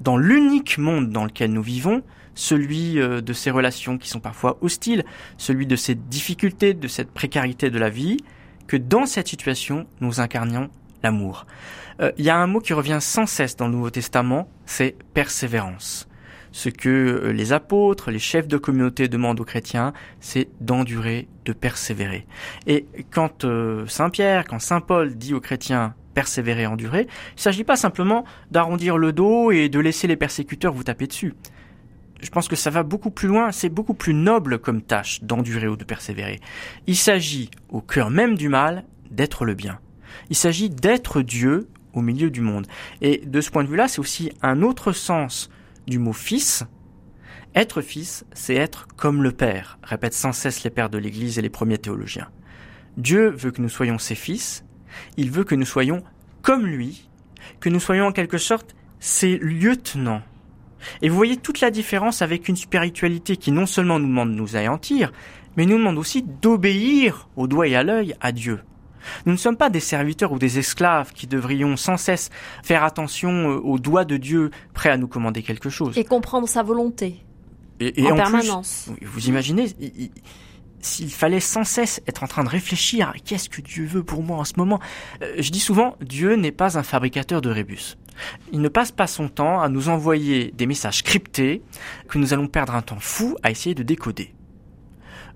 dans 0.00 0.16
l'unique 0.16 0.78
monde 0.78 1.10
dans 1.10 1.24
lequel 1.24 1.52
nous 1.52 1.62
vivons, 1.62 2.02
celui 2.36 3.00
euh, 3.00 3.20
de 3.20 3.32
ces 3.32 3.50
relations 3.50 3.98
qui 3.98 4.08
sont 4.08 4.20
parfois 4.20 4.58
hostiles, 4.60 5.04
celui 5.38 5.66
de 5.66 5.74
ces 5.74 5.96
difficultés, 5.96 6.72
de 6.72 6.86
cette 6.86 7.10
précarité 7.10 7.68
de 7.68 7.78
la 7.80 7.90
vie, 7.90 8.18
que 8.68 8.76
dans 8.76 9.06
cette 9.06 9.26
situation, 9.26 9.88
nous 10.00 10.20
incarnions 10.20 10.70
l'amour. 11.02 11.46
Euh, 12.00 12.12
il 12.16 12.24
y 12.24 12.30
a 12.30 12.36
un 12.36 12.46
mot 12.46 12.60
qui 12.60 12.74
revient 12.74 12.98
sans 13.00 13.26
cesse 13.26 13.56
dans 13.56 13.66
le 13.66 13.72
Nouveau 13.72 13.90
Testament, 13.90 14.48
c'est 14.66 14.94
persévérance. 15.14 16.05
Ce 16.56 16.70
que 16.70 16.88
euh, 16.88 17.32
les 17.32 17.52
apôtres, 17.52 18.10
les 18.10 18.18
chefs 18.18 18.48
de 18.48 18.56
communauté 18.56 19.08
demandent 19.08 19.38
aux 19.38 19.44
chrétiens, 19.44 19.92
c'est 20.20 20.48
d'endurer, 20.62 21.28
de 21.44 21.52
persévérer. 21.52 22.26
Et 22.66 22.86
quand 23.10 23.44
Saint 23.86 24.08
Pierre, 24.08 24.46
quand 24.46 24.58
Saint 24.58 24.80
Paul 24.80 25.16
dit 25.16 25.34
aux 25.34 25.40
chrétiens 25.40 25.94
persévérer, 26.14 26.66
endurer, 26.66 27.02
il 27.02 27.36
ne 27.36 27.40
s'agit 27.40 27.62
pas 27.62 27.76
simplement 27.76 28.24
d'arrondir 28.50 28.96
le 28.96 29.12
dos 29.12 29.50
et 29.50 29.68
de 29.68 29.78
laisser 29.78 30.06
les 30.06 30.16
persécuteurs 30.16 30.72
vous 30.72 30.82
taper 30.82 31.06
dessus. 31.06 31.34
Je 32.22 32.30
pense 32.30 32.48
que 32.48 32.56
ça 32.56 32.70
va 32.70 32.84
beaucoup 32.84 33.10
plus 33.10 33.28
loin, 33.28 33.52
c'est 33.52 33.68
beaucoup 33.68 33.92
plus 33.92 34.14
noble 34.14 34.58
comme 34.58 34.80
tâche 34.80 35.22
d'endurer 35.22 35.68
ou 35.68 35.76
de 35.76 35.84
persévérer. 35.84 36.40
Il 36.86 36.96
s'agit, 36.96 37.50
au 37.68 37.82
cœur 37.82 38.08
même 38.08 38.34
du 38.34 38.48
mal, 38.48 38.84
d'être 39.10 39.44
le 39.44 39.52
bien. 39.52 39.78
Il 40.30 40.36
s'agit 40.36 40.70
d'être 40.70 41.20
Dieu 41.20 41.68
au 41.92 42.00
milieu 42.00 42.30
du 42.30 42.40
monde. 42.40 42.66
Et 43.02 43.18
de 43.26 43.42
ce 43.42 43.50
point 43.50 43.62
de 43.62 43.68
vue-là, 43.68 43.88
c'est 43.88 44.00
aussi 44.00 44.32
un 44.40 44.62
autre 44.62 44.92
sens 44.92 45.50
du 45.86 45.98
mot 45.98 46.12
fils. 46.12 46.64
Être 47.54 47.80
fils, 47.80 48.24
c'est 48.32 48.54
être 48.54 48.86
comme 48.96 49.22
le 49.22 49.32
Père, 49.32 49.78
répètent 49.82 50.14
sans 50.14 50.32
cesse 50.32 50.62
les 50.62 50.70
pères 50.70 50.90
de 50.90 50.98
l'Église 50.98 51.38
et 51.38 51.42
les 51.42 51.48
premiers 51.48 51.78
théologiens. 51.78 52.28
Dieu 52.96 53.30
veut 53.30 53.50
que 53.50 53.62
nous 53.62 53.68
soyons 53.68 53.98
ses 53.98 54.14
fils, 54.14 54.64
il 55.16 55.30
veut 55.30 55.44
que 55.44 55.54
nous 55.54 55.66
soyons 55.66 56.02
comme 56.42 56.66
lui, 56.66 57.08
que 57.60 57.68
nous 57.68 57.80
soyons 57.80 58.06
en 58.06 58.12
quelque 58.12 58.38
sorte 58.38 58.74
ses 59.00 59.38
lieutenants. 59.38 60.22
Et 61.02 61.08
vous 61.08 61.16
voyez 61.16 61.36
toute 61.36 61.60
la 61.60 61.70
différence 61.70 62.22
avec 62.22 62.48
une 62.48 62.56
spiritualité 62.56 63.36
qui 63.36 63.52
non 63.52 63.66
seulement 63.66 63.98
nous 63.98 64.08
demande 64.08 64.30
de 64.30 64.36
nous 64.36 64.56
anéantir, 64.56 65.12
mais 65.56 65.66
nous 65.66 65.78
demande 65.78 65.98
aussi 65.98 66.22
d'obéir 66.22 67.28
au 67.36 67.46
doigt 67.46 67.68
et 67.68 67.76
à 67.76 67.82
l'œil 67.82 68.14
à 68.20 68.32
Dieu. 68.32 68.60
Nous 69.24 69.32
ne 69.32 69.38
sommes 69.38 69.56
pas 69.56 69.70
des 69.70 69.80
serviteurs 69.80 70.32
ou 70.32 70.38
des 70.38 70.58
esclaves 70.58 71.12
qui 71.12 71.26
devrions 71.26 71.76
sans 71.76 71.96
cesse 71.96 72.30
faire 72.62 72.84
attention 72.84 73.50
euh, 73.50 73.56
au 73.56 73.78
doigt 73.78 74.04
de 74.04 74.16
Dieu 74.16 74.50
prêt 74.74 74.90
à 74.90 74.96
nous 74.96 75.08
commander 75.08 75.42
quelque 75.42 75.70
chose. 75.70 75.96
Et 75.96 76.04
comprendre 76.04 76.48
sa 76.48 76.62
volonté. 76.62 77.22
Et, 77.78 78.10
en, 78.10 78.16
permanence. 78.16 78.88
vous 79.02 79.28
imaginez, 79.28 79.68
s'il 80.80 81.10
fallait 81.10 81.40
sans 81.40 81.64
cesse 81.64 82.00
être 82.06 82.22
en 82.22 82.26
train 82.26 82.44
de 82.44 82.48
réfléchir 82.48 83.10
à 83.10 83.14
qu'est-ce 83.22 83.50
que 83.50 83.60
Dieu 83.60 83.84
veut 83.84 84.02
pour 84.02 84.22
moi 84.22 84.38
en 84.38 84.44
ce 84.44 84.54
moment, 84.56 84.80
euh, 85.22 85.34
je 85.38 85.50
dis 85.50 85.60
souvent, 85.60 85.96
Dieu 86.00 86.36
n'est 86.36 86.52
pas 86.52 86.78
un 86.78 86.82
fabricateur 86.82 87.40
de 87.40 87.50
rébus. 87.50 87.96
Il 88.52 88.60
ne 88.60 88.68
passe 88.68 88.92
pas 88.92 89.06
son 89.06 89.28
temps 89.28 89.60
à 89.60 89.68
nous 89.68 89.88
envoyer 89.88 90.52
des 90.56 90.66
messages 90.66 91.02
cryptés 91.02 91.62
que 92.08 92.18
nous 92.18 92.32
allons 92.32 92.46
perdre 92.48 92.74
un 92.74 92.82
temps 92.82 93.00
fou 93.00 93.36
à 93.42 93.50
essayer 93.50 93.74
de 93.74 93.82
décoder. 93.82 94.32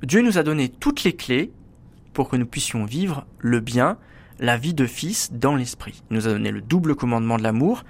Dieu 0.03 0.23
nous 0.23 0.39
a 0.39 0.43
donné 0.43 0.71
toutes 0.71 1.05
les 1.05 1.13
clés 1.13 1.53
pour 2.21 2.29
que 2.29 2.37
nous 2.37 2.45
puissions 2.45 2.85
vivre 2.85 3.25
le 3.39 3.61
bien, 3.61 3.97
la 4.41 4.59
vie 4.59 4.75
de 4.75 4.85
fils 4.85 5.33
dans 5.33 5.57
l'esprit. 5.57 6.03
Il 6.11 6.17
nous 6.17 6.29
a 6.29 6.33
donné 6.33 6.51
le 6.51 6.61
double 6.61 6.95
commandement 6.95 7.39
de 7.39 7.43
l'amour, 7.43 7.83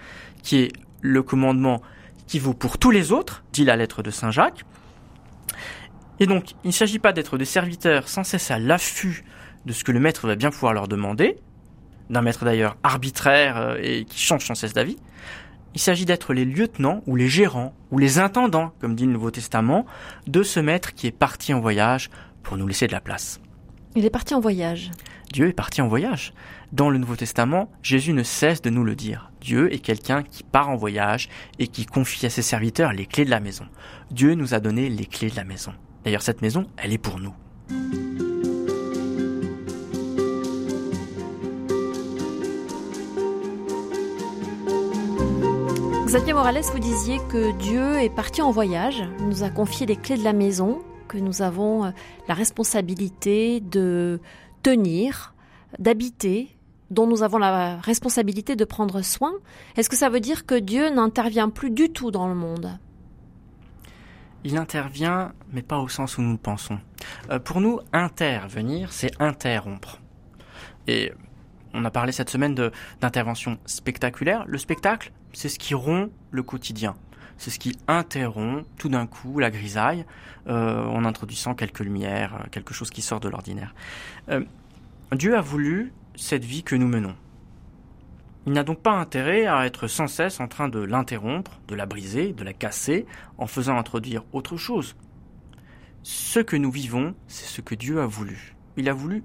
qui 0.44 0.58
est 0.58 0.72
le 1.00 1.24
commandement 1.24 1.82
qui 2.28 2.38
vaut 2.38 2.54
pour 2.54 2.78
tous 2.78 2.92
les 2.92 3.10
autres, 3.10 3.42
dit 3.52 3.64
la 3.64 3.74
lettre 3.74 4.04
de 4.04 4.10
Saint 4.12 4.30
Jacques, 4.30 4.64
et 6.20 6.26
donc, 6.26 6.52
il 6.62 6.68
ne 6.68 6.72
s'agit 6.72 7.00
pas 7.00 7.12
d'être 7.12 7.38
des 7.38 7.44
serviteurs 7.44 8.06
sans 8.06 8.22
cesse 8.22 8.52
à 8.52 8.60
l'affût 8.60 9.24
de 9.66 9.72
ce 9.72 9.82
que 9.82 9.90
le 9.90 9.98
maître 9.98 10.28
va 10.28 10.36
bien 10.36 10.52
pouvoir 10.52 10.74
leur 10.74 10.86
demander, 10.86 11.36
d'un 12.08 12.22
maître 12.22 12.44
d'ailleurs 12.44 12.76
arbitraire 12.84 13.56
euh, 13.56 13.78
et 13.82 14.04
qui 14.04 14.20
change 14.20 14.46
sans 14.46 14.54
cesse 14.54 14.74
d'avis. 14.74 14.98
Il 15.74 15.80
s'agit 15.80 16.04
d'être 16.04 16.34
les 16.34 16.44
lieutenants 16.44 17.02
ou 17.08 17.16
les 17.16 17.26
gérants 17.26 17.74
ou 17.90 17.98
les 17.98 18.20
intendants, 18.20 18.74
comme 18.80 18.94
dit 18.94 19.06
le 19.06 19.12
Nouveau 19.12 19.32
Testament, 19.32 19.86
de 20.28 20.44
ce 20.44 20.60
maître 20.60 20.94
qui 20.94 21.08
est 21.08 21.10
parti 21.10 21.52
en 21.52 21.58
voyage 21.58 22.10
pour 22.44 22.56
nous 22.56 22.68
laisser 22.68 22.86
de 22.86 22.92
la 22.92 23.00
place. 23.00 23.40
Il 23.96 24.04
est 24.04 24.10
parti 24.10 24.34
en 24.34 24.40
voyage. 24.40 24.92
Dieu 25.32 25.48
est 25.48 25.52
parti 25.52 25.82
en 25.82 25.88
voyage. 25.88 26.32
Dans 26.70 26.90
le 26.90 26.98
Nouveau 26.98 27.16
Testament, 27.16 27.68
Jésus 27.82 28.12
ne 28.12 28.22
cesse 28.22 28.62
de 28.62 28.70
nous 28.70 28.84
le 28.84 28.94
dire. 28.94 29.32
Dieu 29.40 29.72
est 29.72 29.80
quelqu'un 29.80 30.22
qui 30.22 30.44
part 30.44 30.68
en 30.68 30.76
voyage 30.76 31.28
et 31.58 31.66
qui 31.66 31.86
confie 31.86 32.24
à 32.26 32.30
ses 32.30 32.42
serviteurs 32.42 32.92
les 32.92 33.06
clés 33.06 33.24
de 33.24 33.30
la 33.30 33.40
maison. 33.40 33.64
Dieu 34.12 34.34
nous 34.34 34.54
a 34.54 34.60
donné 34.60 34.88
les 34.88 35.06
clés 35.06 35.30
de 35.30 35.36
la 35.36 35.42
maison. 35.42 35.72
D'ailleurs, 36.04 36.22
cette 36.22 36.40
maison, 36.40 36.66
elle 36.76 36.92
est 36.92 36.98
pour 36.98 37.18
nous. 37.18 37.34
Xavier 46.06 46.32
Morales, 46.32 46.62
vous 46.72 46.78
disiez 46.78 47.18
que 47.28 47.56
Dieu 47.58 48.00
est 48.00 48.14
parti 48.14 48.40
en 48.40 48.52
voyage, 48.52 49.02
nous 49.20 49.42
a 49.42 49.50
confié 49.50 49.86
les 49.86 49.96
clés 49.96 50.16
de 50.16 50.24
la 50.24 50.32
maison, 50.32 50.80
que 51.10 51.18
nous 51.18 51.42
avons 51.42 51.86
euh, 51.86 51.90
la 52.28 52.34
responsabilité 52.34 53.60
de 53.60 54.20
tenir, 54.62 55.34
d'habiter, 55.78 56.56
dont 56.90 57.06
nous 57.06 57.22
avons 57.22 57.38
la 57.38 57.78
responsabilité 57.78 58.54
de 58.54 58.64
prendre 58.64 59.02
soin. 59.02 59.32
Est-ce 59.76 59.90
que 59.90 59.96
ça 59.96 60.08
veut 60.08 60.20
dire 60.20 60.46
que 60.46 60.54
Dieu 60.54 60.88
n'intervient 60.90 61.50
plus 61.50 61.70
du 61.70 61.90
tout 61.90 62.12
dans 62.12 62.28
le 62.28 62.34
monde? 62.34 62.78
Il 64.44 64.56
intervient, 64.56 65.32
mais 65.52 65.62
pas 65.62 65.78
au 65.78 65.88
sens 65.88 66.16
où 66.16 66.22
nous 66.22 66.32
le 66.32 66.38
pensons. 66.38 66.78
Euh, 67.30 67.40
pour 67.40 67.60
nous, 67.60 67.80
intervenir, 67.92 68.92
c'est 68.92 69.20
interrompre. 69.20 70.00
Et 70.86 71.12
on 71.74 71.84
a 71.84 71.90
parlé 71.90 72.12
cette 72.12 72.30
semaine 72.30 72.54
d'intervention 73.00 73.58
spectaculaire. 73.66 74.44
Le 74.46 74.58
spectacle, 74.58 75.12
c'est 75.32 75.48
ce 75.48 75.58
qui 75.58 75.74
rompt 75.74 76.10
le 76.30 76.42
quotidien. 76.42 76.94
C'est 77.40 77.48
ce 77.48 77.58
qui 77.58 77.74
interrompt 77.88 78.66
tout 78.76 78.90
d'un 78.90 79.06
coup 79.06 79.38
la 79.38 79.50
grisaille 79.50 80.04
euh, 80.46 80.84
en 80.84 81.06
introduisant 81.06 81.54
quelques 81.54 81.80
lumières, 81.80 82.34
euh, 82.34 82.48
quelque 82.50 82.74
chose 82.74 82.90
qui 82.90 83.00
sort 83.00 83.18
de 83.18 83.30
l'ordinaire. 83.30 83.74
Dieu 85.12 85.34
a 85.34 85.40
voulu 85.40 85.94
cette 86.16 86.44
vie 86.44 86.62
que 86.62 86.76
nous 86.76 86.86
menons. 86.86 87.16
Il 88.46 88.52
n'a 88.52 88.62
donc 88.62 88.80
pas 88.80 88.92
intérêt 88.92 89.46
à 89.46 89.64
être 89.64 89.86
sans 89.86 90.06
cesse 90.06 90.38
en 90.38 90.48
train 90.48 90.68
de 90.68 90.80
l'interrompre, 90.80 91.58
de 91.66 91.74
la 91.74 91.86
briser, 91.86 92.34
de 92.34 92.44
la 92.44 92.52
casser, 92.52 93.06
en 93.38 93.46
faisant 93.46 93.78
introduire 93.78 94.22
autre 94.34 94.58
chose. 94.58 94.94
ce 96.02 96.40
que 96.40 96.56
nous 96.56 96.70
vivons, 96.70 97.14
c'est 97.26 97.46
ce 97.46 97.62
que 97.62 97.74
Dieu 97.74 98.02
a 98.02 98.06
voulu. 98.06 98.54
Il 98.76 98.86
a 98.90 98.92
voulu, 98.92 99.24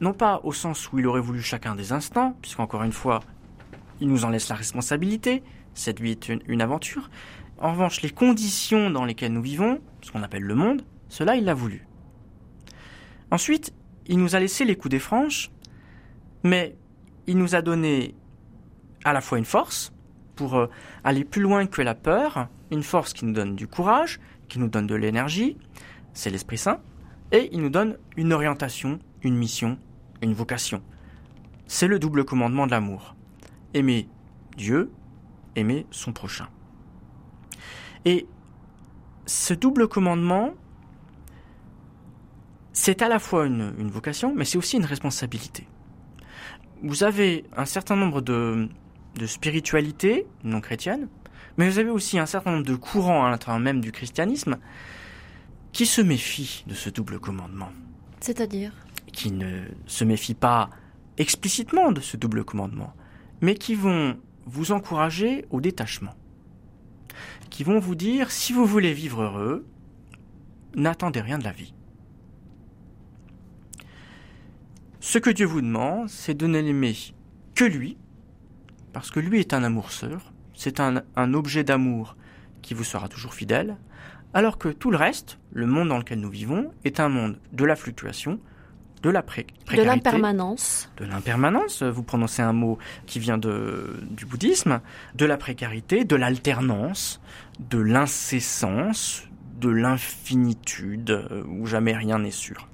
non 0.00 0.14
pas 0.14 0.40
au 0.42 0.52
sens 0.52 0.92
où 0.92 0.98
il 0.98 1.06
aurait 1.06 1.20
voulu 1.20 1.40
chacun 1.40 1.76
des 1.76 1.92
instants, 1.92 2.36
puisqu'encore 2.42 2.82
une 2.82 2.92
fois, 2.92 3.20
il 4.00 4.08
nous 4.08 4.24
en 4.24 4.30
laisse 4.30 4.48
la 4.48 4.56
responsabilité, 4.56 5.44
cette 5.74 6.00
vie 6.00 6.10
est 6.10 6.28
une, 6.28 6.60
aventure. 6.60 7.10
En 7.62 7.70
revanche, 7.70 8.02
les 8.02 8.10
conditions 8.10 8.90
dans 8.90 9.04
lesquelles 9.04 9.32
nous 9.32 9.40
vivons, 9.40 9.80
ce 10.00 10.10
qu'on 10.10 10.24
appelle 10.24 10.42
le 10.42 10.56
monde, 10.56 10.82
cela 11.08 11.36
il 11.36 11.44
l'a 11.44 11.54
voulu. 11.54 11.86
Ensuite, 13.30 13.72
il 14.08 14.18
nous 14.18 14.34
a 14.34 14.40
laissé 14.40 14.64
les 14.64 14.74
coups 14.74 14.90
des 14.90 14.98
franches, 14.98 15.52
mais 16.42 16.74
il 17.28 17.38
nous 17.38 17.54
a 17.54 17.62
donné 17.62 18.16
à 19.04 19.12
la 19.12 19.20
fois 19.20 19.38
une 19.38 19.44
force 19.44 19.92
pour 20.34 20.56
euh, 20.56 20.66
aller 21.04 21.22
plus 21.22 21.40
loin 21.40 21.66
que 21.66 21.82
la 21.82 21.94
peur, 21.94 22.48
une 22.72 22.82
force 22.82 23.12
qui 23.12 23.24
nous 23.26 23.32
donne 23.32 23.54
du 23.54 23.68
courage, 23.68 24.18
qui 24.48 24.58
nous 24.58 24.68
donne 24.68 24.88
de 24.88 24.96
l'énergie, 24.96 25.56
c'est 26.14 26.30
l'Esprit 26.30 26.58
Saint, 26.58 26.80
et 27.30 27.48
il 27.52 27.60
nous 27.60 27.70
donne 27.70 27.96
une 28.16 28.32
orientation, 28.32 28.98
une 29.22 29.36
mission, 29.36 29.78
une 30.20 30.34
vocation. 30.34 30.82
C'est 31.68 31.86
le 31.86 32.00
double 32.00 32.24
commandement 32.24 32.66
de 32.66 32.72
l'amour. 32.72 33.14
Aimer 33.72 34.08
Dieu, 34.56 34.90
aimer 35.54 35.86
son 35.92 36.12
prochain. 36.12 36.48
Et 38.04 38.26
ce 39.26 39.54
double 39.54 39.88
commandement, 39.88 40.50
c'est 42.72 43.02
à 43.02 43.08
la 43.08 43.18
fois 43.18 43.46
une, 43.46 43.74
une 43.78 43.90
vocation, 43.90 44.34
mais 44.34 44.44
c'est 44.44 44.58
aussi 44.58 44.76
une 44.76 44.84
responsabilité. 44.84 45.66
Vous 46.82 47.04
avez 47.04 47.44
un 47.56 47.64
certain 47.64 47.96
nombre 47.96 48.20
de, 48.20 48.68
de 49.14 49.26
spiritualités 49.26 50.26
non 50.42 50.60
chrétiennes, 50.60 51.08
mais 51.56 51.68
vous 51.68 51.78
avez 51.78 51.90
aussi 51.90 52.18
un 52.18 52.26
certain 52.26 52.52
nombre 52.52 52.66
de 52.66 52.74
courants 52.74 53.24
à 53.24 53.30
l'intérieur 53.30 53.60
même 53.60 53.80
du 53.80 53.92
christianisme 53.92 54.56
qui 55.72 55.86
se 55.86 56.00
méfient 56.00 56.64
de 56.66 56.74
ce 56.74 56.90
double 56.90 57.18
commandement. 57.18 57.70
C'est-à-dire? 58.20 58.72
Qui 59.12 59.30
ne 59.30 59.62
se 59.86 60.04
méfient 60.04 60.34
pas 60.34 60.70
explicitement 61.18 61.92
de 61.92 62.00
ce 62.00 62.16
double 62.16 62.44
commandement, 62.44 62.92
mais 63.40 63.54
qui 63.54 63.74
vont 63.74 64.16
vous 64.46 64.72
encourager 64.72 65.44
au 65.50 65.60
détachement. 65.60 66.14
Qui 67.52 67.64
vont 67.64 67.78
vous 67.78 67.94
dire, 67.94 68.30
si 68.30 68.54
vous 68.54 68.64
voulez 68.64 68.94
vivre 68.94 69.24
heureux, 69.24 69.66
n'attendez 70.74 71.20
rien 71.20 71.36
de 71.36 71.44
la 71.44 71.52
vie. 71.52 71.74
Ce 75.00 75.18
que 75.18 75.28
Dieu 75.28 75.44
vous 75.44 75.60
demande, 75.60 76.08
c'est 76.08 76.32
de 76.32 76.46
n'aimer 76.46 76.96
que 77.54 77.66
lui, 77.66 77.98
parce 78.94 79.10
que 79.10 79.20
lui 79.20 79.38
est 79.38 79.52
un 79.52 79.64
amour 79.64 79.92
sœur, 79.92 80.32
c'est 80.54 80.80
un, 80.80 81.02
un 81.14 81.34
objet 81.34 81.62
d'amour 81.62 82.16
qui 82.62 82.72
vous 82.72 82.84
sera 82.84 83.06
toujours 83.06 83.34
fidèle, 83.34 83.76
alors 84.32 84.56
que 84.56 84.70
tout 84.70 84.90
le 84.90 84.96
reste, 84.96 85.38
le 85.52 85.66
monde 85.66 85.88
dans 85.88 85.98
lequel 85.98 86.20
nous 86.20 86.30
vivons, 86.30 86.72
est 86.84 87.00
un 87.00 87.10
monde 87.10 87.38
de 87.52 87.66
la 87.66 87.76
fluctuation, 87.76 88.40
de 89.02 89.10
la 89.10 89.22
précarité. 89.22 89.76
De 89.76 89.82
l'impermanence. 89.82 90.90
De 90.96 91.04
l'impermanence, 91.04 91.82
vous 91.82 92.02
prononcez 92.02 92.42
un 92.42 92.52
mot 92.52 92.78
qui 93.06 93.18
vient 93.18 93.38
de, 93.38 94.00
du 94.10 94.26
bouddhisme, 94.26 94.80
de 95.14 95.26
la 95.26 95.36
précarité, 95.36 96.04
de 96.04 96.16
l'alternance, 96.16 97.20
de 97.58 97.78
l'incessance, 97.78 99.24
de 99.60 99.68
l'infinitude, 99.68 101.10
euh, 101.10 101.42
où 101.48 101.66
jamais 101.66 101.96
rien 101.96 102.20
n'est 102.20 102.30
sûr. 102.30 102.68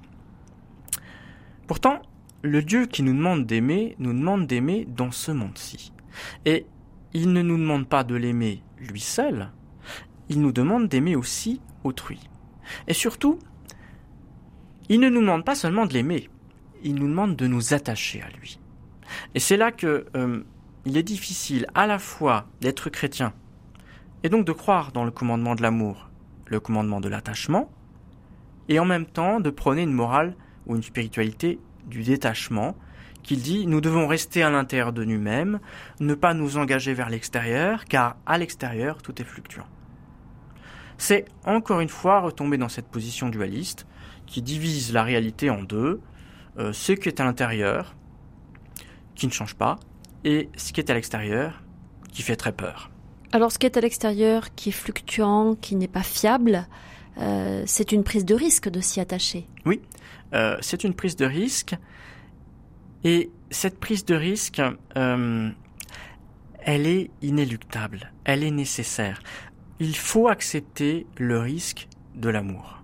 Pourtant, 1.67 2.01
le 2.41 2.61
Dieu 2.61 2.85
qui 2.85 3.03
nous 3.03 3.13
demande 3.13 3.45
d'aimer, 3.45 3.95
nous 3.99 4.13
demande 4.13 4.47
d'aimer 4.47 4.87
dans 4.87 5.11
ce 5.11 5.31
monde-ci. 5.31 5.91
Et 6.45 6.65
il 7.13 7.33
ne 7.33 7.41
nous 7.41 7.57
demande 7.57 7.87
pas 7.87 8.03
de 8.03 8.15
l'aimer 8.15 8.63
lui 8.79 8.99
seul, 8.99 9.51
il 10.29 10.41
nous 10.41 10.51
demande 10.51 10.87
d'aimer 10.87 11.15
aussi 11.15 11.61
autrui. 11.83 12.19
Et 12.87 12.93
surtout, 12.93 13.39
il 14.89 14.99
ne 14.99 15.09
nous 15.09 15.21
demande 15.21 15.45
pas 15.45 15.55
seulement 15.55 15.85
de 15.85 15.93
l'aimer, 15.93 16.29
il 16.83 16.95
nous 16.95 17.07
demande 17.07 17.35
de 17.35 17.47
nous 17.47 17.73
attacher 17.73 18.21
à 18.21 18.29
lui. 18.37 18.59
Et 19.35 19.39
c'est 19.39 19.57
là 19.57 19.71
que 19.71 20.05
euh, 20.15 20.43
il 20.85 20.97
est 20.97 21.03
difficile 21.03 21.67
à 21.75 21.87
la 21.87 21.99
fois 21.99 22.47
d'être 22.61 22.89
chrétien 22.89 23.33
et 24.23 24.29
donc 24.29 24.45
de 24.45 24.51
croire 24.51 24.91
dans 24.91 25.05
le 25.05 25.11
commandement 25.11 25.55
de 25.55 25.61
l'amour, 25.61 26.09
le 26.47 26.59
commandement 26.59 26.99
de 26.99 27.09
l'attachement, 27.09 27.71
et 28.67 28.79
en 28.79 28.85
même 28.85 29.05
temps 29.05 29.39
de 29.39 29.49
prôner 29.49 29.83
une 29.83 29.93
morale 29.93 30.35
ou 30.67 30.75
une 30.75 30.83
spiritualité 30.83 31.59
du 31.87 32.03
détachement, 32.03 32.75
qu'il 33.23 33.41
dit 33.41 33.67
nous 33.67 33.81
devons 33.81 34.07
rester 34.07 34.43
à 34.43 34.49
l'intérieur 34.49 34.93
de 34.93 35.03
nous-mêmes, 35.03 35.59
ne 35.99 36.13
pas 36.13 36.33
nous 36.33 36.57
engager 36.57 36.93
vers 36.93 37.09
l'extérieur, 37.09 37.85
car 37.85 38.17
à 38.25 38.37
l'extérieur 38.37 39.01
tout 39.01 39.21
est 39.21 39.25
fluctuant. 39.25 39.67
C'est 40.97 41.25
encore 41.45 41.79
une 41.79 41.89
fois 41.89 42.19
retomber 42.19 42.57
dans 42.57 42.69
cette 42.69 42.87
position 42.87 43.29
dualiste 43.29 43.87
qui 44.29 44.41
divise 44.41 44.93
la 44.93 45.03
réalité 45.03 45.49
en 45.49 45.63
deux, 45.63 45.99
euh, 46.57 46.71
ce 46.71 46.93
qui 46.93 47.09
est 47.09 47.19
à 47.19 47.25
l'intérieur, 47.25 47.95
qui 49.15 49.27
ne 49.27 49.31
change 49.31 49.55
pas, 49.55 49.77
et 50.23 50.49
ce 50.55 50.71
qui 50.71 50.79
est 50.79 50.89
à 50.89 50.93
l'extérieur, 50.93 51.63
qui 52.11 52.21
fait 52.21 52.35
très 52.35 52.51
peur. 52.51 52.91
Alors 53.31 53.51
ce 53.51 53.57
qui 53.57 53.65
est 53.65 53.75
à 53.75 53.81
l'extérieur, 53.81 54.53
qui 54.55 54.69
est 54.69 54.73
fluctuant, 54.73 55.55
qui 55.55 55.75
n'est 55.75 55.87
pas 55.87 56.03
fiable, 56.03 56.67
euh, 57.17 57.63
c'est 57.65 57.91
une 57.91 58.03
prise 58.03 58.23
de 58.23 58.35
risque 58.35 58.69
de 58.69 58.79
s'y 58.79 58.99
attacher. 58.99 59.47
Oui, 59.65 59.81
euh, 60.33 60.57
c'est 60.61 60.83
une 60.83 60.93
prise 60.93 61.15
de 61.15 61.25
risque, 61.25 61.75
et 63.03 63.31
cette 63.49 63.79
prise 63.79 64.05
de 64.05 64.13
risque, 64.13 64.61
elle 64.95 66.85
est 66.85 67.09
inéluctable, 67.21 68.11
elle 68.25 68.43
est 68.43 68.51
nécessaire. 68.51 69.21
Il 69.79 69.95
faut 69.95 70.27
accepter 70.27 71.07
le 71.17 71.39
risque 71.39 71.87
de 72.15 72.29
l'amour. 72.29 72.78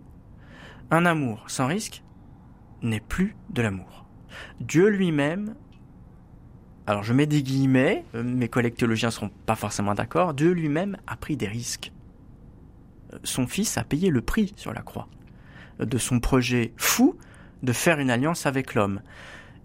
Un 0.92 1.06
amour 1.06 1.46
sans 1.48 1.68
risque 1.68 2.04
n'est 2.82 3.00
plus 3.00 3.36
de 3.50 3.62
l'amour. 3.62 4.06
Dieu 4.60 4.88
lui-même, 4.88 5.56
alors 6.88 7.04
je 7.04 7.14
mets 7.14 7.26
des 7.26 7.42
guillemets, 7.42 8.06
euh, 8.14 8.24
mes 8.24 8.48
collègues 8.50 8.76
théologiens 8.76 9.10
ne 9.10 9.14
seront 9.14 9.32
pas 9.46 9.56
forcément 9.56 9.96
d'accord, 9.96 10.34
Dieu 10.34 10.52
lui-même 10.52 10.98
a 11.08 11.16
pris 11.16 11.38
des 11.38 11.48
risques. 11.48 11.92
Euh, 13.14 13.18
son 13.24 13.48
fils 13.48 13.78
a 13.78 13.84
payé 13.84 14.10
le 14.10 14.22
prix 14.22 14.54
sur 14.56 14.74
la 14.74 14.82
croix 14.82 15.08
euh, 15.80 15.86
de 15.86 15.98
son 15.98 16.20
projet 16.20 16.74
fou 16.78 17.18
de 17.64 17.74
faire 17.74 18.00
une 18.00 18.12
alliance 18.12 18.46
avec 18.46 18.76
l'homme. 18.76 19.02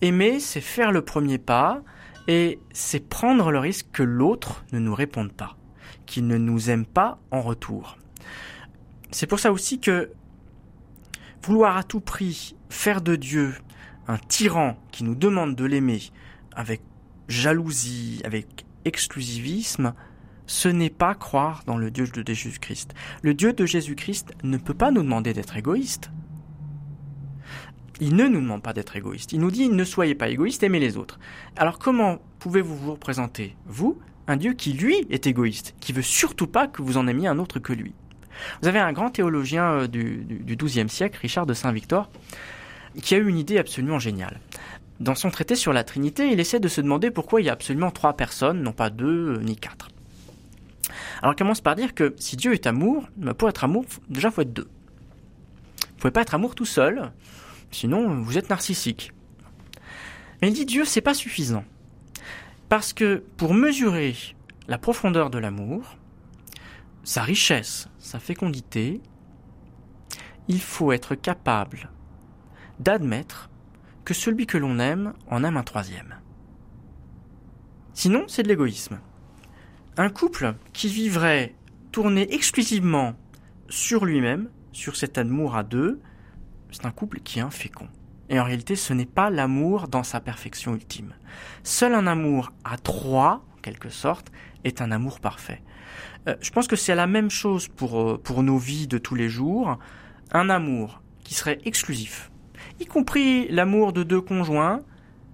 Aimer, 0.01 0.41
c'est 0.41 0.63
faire 0.63 0.93
le 0.93 1.03
premier 1.03 1.39
pas 1.39 1.83
et 2.29 2.59
c'est 2.73 3.07
prendre 3.07 3.51
le 3.51 3.59
risque 3.59 3.89
que 3.93 4.03
l'autre 4.03 4.65
ne 4.73 4.79
nous 4.79 4.95
réponde 4.95 5.33
pas, 5.33 5.57
qu'il 6.07 6.27
ne 6.27 6.39
nous 6.39 6.71
aime 6.71 6.87
pas 6.87 7.19
en 7.31 7.43
retour. 7.43 7.99
C'est 9.11 9.27
pour 9.27 9.41
ça 9.41 9.53
aussi 9.53 9.81
que 9.81 10.11
Vouloir 11.43 11.77
à 11.77 11.83
tout 11.83 12.01
prix 12.01 12.55
faire 12.69 13.01
de 13.01 13.17
Dieu 13.17 13.55
un 14.07 14.19
tyran 14.19 14.77
qui 14.91 15.05
nous 15.05 15.15
demande 15.15 15.55
de 15.55 15.65
l'aimer 15.65 16.01
avec 16.55 16.83
jalousie, 17.29 18.21
avec 18.25 18.67
exclusivisme, 18.85 19.95
ce 20.47 20.69
n'est 20.69 20.91
pas 20.91 21.15
croire 21.15 21.63
dans 21.65 21.79
le 21.79 21.91
Dieu 21.91 22.07
de 22.07 22.35
Jésus-Christ. 22.35 22.93
Le 23.23 23.35
Dieu 23.35 23.53
de 23.53 23.65
Jésus-Christ 23.65 24.33
ne 24.43 24.57
peut 24.57 24.75
pas 24.75 24.91
nous 24.91 25.03
demander 25.03 25.33
d'être 25.33 25.57
égoïste. 25.57 26.11
Il 28.01 28.17
ne 28.17 28.27
nous 28.27 28.41
demande 28.41 28.63
pas 28.63 28.73
d'être 28.73 28.97
égoïste. 28.97 29.33
Il 29.33 29.41
nous 29.41 29.51
dit 29.51 29.69
ne 29.69 29.85
soyez 29.85 30.15
pas 30.15 30.29
égoïste, 30.29 30.63
aimez 30.63 30.81
les 30.81 30.97
autres. 30.97 31.21
Alors 31.57 31.79
comment 31.79 32.19
pouvez-vous 32.39 32.77
vous 32.77 32.93
représenter, 32.93 33.57
vous, 33.67 33.99
un 34.27 34.37
Dieu 34.37 34.55
qui 34.55 34.73
lui 34.73 35.07
est 35.11 35.27
égoïste, 35.27 35.75
qui 35.81 35.93
veut 35.93 36.03
surtout 36.03 36.47
pas 36.47 36.67
que 36.67 36.83
vous 36.83 36.97
en 36.97 37.07
aimiez 37.07 37.29
un 37.29 37.39
autre 37.39 37.61
que 37.61 37.73
lui? 37.73 37.95
Vous 38.63 38.69
avez 38.69 38.79
un 38.79 38.93
grand 38.93 39.11
théologien 39.11 39.73
euh, 39.73 39.87
du, 39.87 40.57
XIIe 40.57 40.89
siècle, 40.89 41.19
Richard 41.21 41.47
de 41.47 41.55
Saint-Victor, 41.55 42.11
qui 43.03 43.15
a 43.15 43.19
eu 43.19 43.29
une 43.29 43.39
idée 43.39 43.59
absolument 43.59 43.99
géniale. 43.99 44.41
Dans 44.99 45.15
son 45.15 45.31
traité 45.31 45.57
sur 45.57 45.73
la 45.73 45.85
Trinité, 45.85 46.29
il 46.31 46.41
essaie 46.41 46.61
de 46.61 46.69
se 46.69 46.81
demander 46.81 47.11
pourquoi 47.11 47.41
il 47.41 47.47
y 47.47 47.51
a 47.51 47.53
absolument 47.53 47.91
trois 47.91 48.15
personnes, 48.15 48.63
non 48.63 48.73
pas 48.73 48.91
deux 48.91 49.37
euh, 49.37 49.43
ni 49.43 49.57
quatre. 49.57 49.89
Alors 51.23 51.35
il 51.35 51.37
commence 51.37 51.61
par 51.61 51.77
dire 51.77 51.95
que 51.95 52.15
si 52.19 52.37
Dieu 52.37 52.53
est 52.53 52.67
amour, 52.67 53.09
bah, 53.17 53.35
pour 53.35 53.49
être 53.49 53.65
amour, 53.65 53.85
déjà 54.09 54.31
faut 54.31 54.43
être 54.43 54.53
deux. 54.53 54.69
Vous 55.81 55.97
pouvez 55.99 56.11
pas 56.11 56.23
être 56.23 56.35
amour 56.35 56.55
tout 56.55 56.65
seul, 56.65 57.13
sinon 57.71 58.23
vous 58.23 58.39
êtes 58.39 58.51
narcissique. 58.51 59.13
Mais 60.41 60.49
il 60.49 60.55
dit 60.55 60.65
Dieu, 60.65 60.85
c'est 60.85 61.03
pas 61.03 61.15
suffisant. 61.15 61.65
Parce 62.71 62.93
que 62.93 63.23
pour 63.37 63.53
mesurer 63.53 64.15
la 64.69 64.79
profondeur 64.79 65.29
de 65.29 65.39
l'amour, 65.39 65.97
sa 67.05 67.23
richesse, 67.23 67.89
sa 68.01 68.19
fécondité, 68.19 69.01
il 70.49 70.61
faut 70.61 70.91
être 70.91 71.15
capable 71.15 71.91
d'admettre 72.81 73.51
que 74.05 74.15
celui 74.15 74.47
que 74.47 74.59
l'on 74.59 74.79
aime 74.79 75.13
en 75.29 75.45
aime 75.45 75.57
un 75.57 75.63
troisième. 75.63 76.17
Sinon, 77.93 78.25
c'est 78.27 78.43
de 78.43 78.49
l'égoïsme. 78.49 78.99
Un 79.97 80.09
couple 80.09 80.55
qui 80.73 80.89
vivrait 80.89 81.55
tourné 81.93 82.33
exclusivement 82.35 83.15
sur 83.69 84.05
lui-même, 84.05 84.49
sur 84.73 84.97
cet 84.97 85.19
amour 85.19 85.55
à 85.55 85.63
deux, 85.63 86.01
c'est 86.71 86.87
un 86.87 86.91
couple 86.91 87.21
qui 87.21 87.39
est 87.39 87.43
infécond. 87.43 87.89
Et 88.31 88.41
en 88.41 88.45
réalité, 88.45 88.77
ce 88.77 88.93
n'est 88.95 89.07
pas 89.07 89.29
l'amour 89.29 89.89
dans 89.89 90.05
sa 90.05 90.21
perfection 90.21 90.75
ultime. 90.75 91.15
Seul 91.65 91.95
un 91.95 92.07
amour 92.07 92.53
à 92.65 92.79
trois, 92.79 93.45
en 93.57 93.61
quelque 93.61 93.91
sorte, 93.91 94.31
est 94.65 94.81
un 94.81 94.93
amour 94.93 95.21
parfait. 95.21 95.63
Euh, 96.29 96.37
je 96.41 96.51
pense 96.51 96.67
que 96.67 96.77
c'est 96.77 96.95
la 96.95 97.07
même 97.07 97.31
chose 97.31 97.69
pour, 97.69 98.01
euh, 98.01 98.21
pour 98.23 98.43
nos 98.43 98.59
vies 98.59 98.87
de 98.87 98.99
tous 98.99 99.15
les 99.15 99.29
jours. 99.29 99.79
un 100.33 100.49
amour 100.49 101.03
qui 101.25 101.35
serait 101.35 101.59
exclusif, 101.65 102.31
y 102.79 102.87
compris 102.87 103.49
l'amour 103.49 103.93
de 103.93 104.05
deux 104.05 104.21
conjoints, 104.21 104.81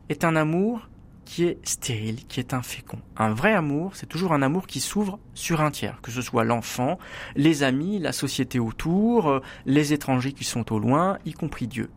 est 0.08 0.24
un 0.24 0.36
amour 0.36 0.88
qui 1.26 1.44
est 1.44 1.58
stérile, 1.66 2.24
qui 2.26 2.40
est 2.40 2.54
infécond. 2.54 3.00
Un 3.16 3.34
vrai 3.34 3.52
amour, 3.52 3.90
c'est 3.94 4.06
toujours 4.06 4.32
un 4.32 4.40
amour 4.40 4.66
qui 4.66 4.80
s'ouvre 4.80 5.18
sur 5.34 5.60
un 5.60 5.70
tiers, 5.70 6.00
que 6.00 6.10
ce 6.10 6.22
soit 6.22 6.44
l'enfant, 6.44 6.98
les 7.34 7.62
amis, 7.62 7.98
la 7.98 8.12
société 8.12 8.58
autour, 8.58 9.28
euh, 9.28 9.40
les 9.66 9.92
étrangers 9.92 10.32
qui 10.32 10.44
sont 10.44 10.72
au 10.72 10.78
loin, 10.78 11.18
y 11.26 11.32
compris 11.32 11.66
Dieu. 11.66 11.90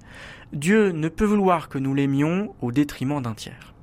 Dieu 0.51 0.91
ne 0.91 1.07
peut 1.07 1.25
vouloir 1.25 1.69
que 1.69 1.77
nous 1.77 1.93
l'aimions 1.93 2.55
au 2.61 2.71
détriment 2.71 3.21
d'un 3.21 3.35
tiers. 3.35 3.73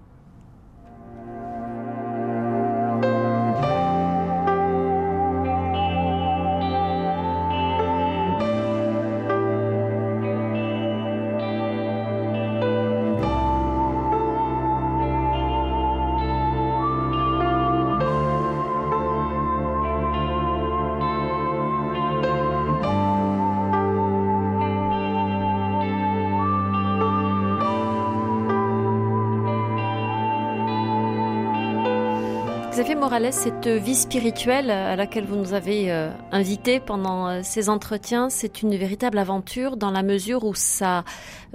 Cette 33.16 33.66
vie 33.66 33.94
spirituelle 33.94 34.70
à 34.70 34.94
laquelle 34.94 35.24
vous 35.24 35.36
nous 35.36 35.54
avez 35.54 35.90
euh, 35.90 36.10
invités 36.32 36.80
pendant 36.80 37.28
euh, 37.28 37.40
ces 37.42 37.70
entretiens, 37.70 38.28
c'est 38.28 38.60
une 38.60 38.76
véritable 38.76 39.16
aventure 39.16 39.78
dans 39.78 39.90
la 39.90 40.02
mesure 40.02 40.44
où 40.44 40.54
ça 40.54 41.02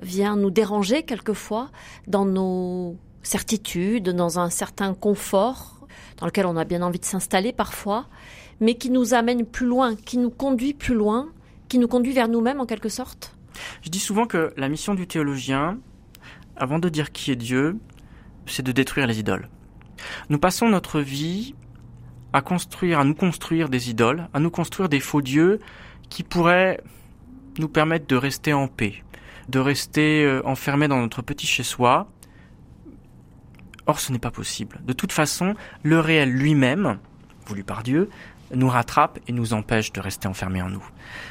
vient 0.01 0.35
nous 0.35 0.49
déranger 0.49 1.03
quelquefois 1.03 1.69
dans 2.07 2.25
nos 2.25 2.97
certitudes, 3.21 4.09
dans 4.09 4.39
un 4.39 4.49
certain 4.49 4.95
confort 4.95 5.85
dans 6.17 6.25
lequel 6.25 6.47
on 6.47 6.57
a 6.57 6.65
bien 6.65 6.81
envie 6.81 6.97
de 6.97 7.05
s'installer 7.05 7.53
parfois, 7.53 8.07
mais 8.59 8.73
qui 8.73 8.89
nous 8.89 9.13
amène 9.13 9.45
plus 9.45 9.67
loin, 9.67 9.95
qui 9.95 10.17
nous 10.17 10.31
conduit 10.31 10.73
plus 10.73 10.95
loin, 10.95 11.29
qui 11.69 11.77
nous 11.77 11.87
conduit 11.87 12.11
vers 12.11 12.27
nous-mêmes 12.27 12.59
en 12.59 12.65
quelque 12.65 12.89
sorte. 12.89 13.35
Je 13.83 13.89
dis 13.89 13.99
souvent 13.99 14.25
que 14.25 14.51
la 14.57 14.67
mission 14.67 14.95
du 14.95 15.05
théologien, 15.05 15.77
avant 16.57 16.79
de 16.79 16.89
dire 16.89 17.11
qui 17.11 17.29
est 17.29 17.35
Dieu, 17.35 17.77
c'est 18.47 18.63
de 18.63 18.71
détruire 18.71 19.05
les 19.05 19.19
idoles. 19.19 19.47
Nous 20.29 20.39
passons 20.39 20.69
notre 20.69 20.99
vie 20.99 21.55
à 22.33 22.41
construire, 22.41 22.99
à 22.99 23.03
nous 23.03 23.15
construire 23.15 23.69
des 23.69 23.89
idoles, 23.89 24.27
à 24.33 24.39
nous 24.39 24.51
construire 24.51 24.89
des 24.89 24.99
faux 24.99 25.21
dieux 25.21 25.59
qui 26.09 26.23
pourraient 26.23 26.81
nous 27.59 27.67
permettre 27.67 28.07
de 28.07 28.15
rester 28.15 28.53
en 28.53 28.67
paix, 28.67 29.03
de 29.49 29.59
rester 29.59 30.23
euh, 30.23 30.41
enfermés 30.45 30.87
dans 30.87 30.99
notre 30.99 31.21
petit 31.21 31.47
chez-soi. 31.47 32.07
Or, 33.87 33.99
ce 33.99 34.11
n'est 34.11 34.19
pas 34.19 34.31
possible. 34.31 34.79
De 34.85 34.93
toute 34.93 35.11
façon, 35.11 35.55
le 35.83 35.99
réel 35.99 36.29
lui-même, 36.29 36.99
voulu 37.45 37.63
par 37.63 37.83
Dieu, 37.83 38.09
nous 38.53 38.69
rattrape 38.69 39.19
et 39.27 39.31
nous 39.31 39.53
empêche 39.53 39.91
de 39.91 39.99
rester 39.99 40.27
enfermés 40.27 40.61
en 40.61 40.69
nous. 40.69 40.83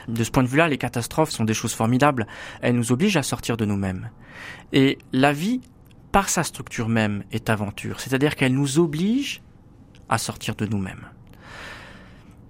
De 0.09 0.25
ce 0.25 0.31
point 0.31 0.43
de 0.43 0.49
vue-là, 0.49 0.69
les 0.69 0.79
catastrophes 0.79 1.31
sont 1.31 1.45
des 1.45 1.55
choses 1.55 1.75
formidables. 1.75 2.27
Elles 2.63 2.75
nous 2.75 2.93
obligent 2.93 3.17
à 3.17 3.23
sortir 3.23 3.57
de 3.57 3.65
nous-mêmes. 3.65 4.11
Et 4.73 4.99
la 5.13 5.33
vie 5.33 5.61
par 6.13 6.29
sa 6.29 6.43
structure 6.43 6.89
même, 6.89 7.25
est 7.33 7.51
aventure, 7.51 8.01
c'est-à-dire 8.01 8.37
qu'elle 8.37 8.55
nous 8.55 8.79
oblige 8.79 9.43
à 10.09 10.19
sortir 10.19 10.57
de 10.57 10.67
nous-mêmes. 10.67 11.07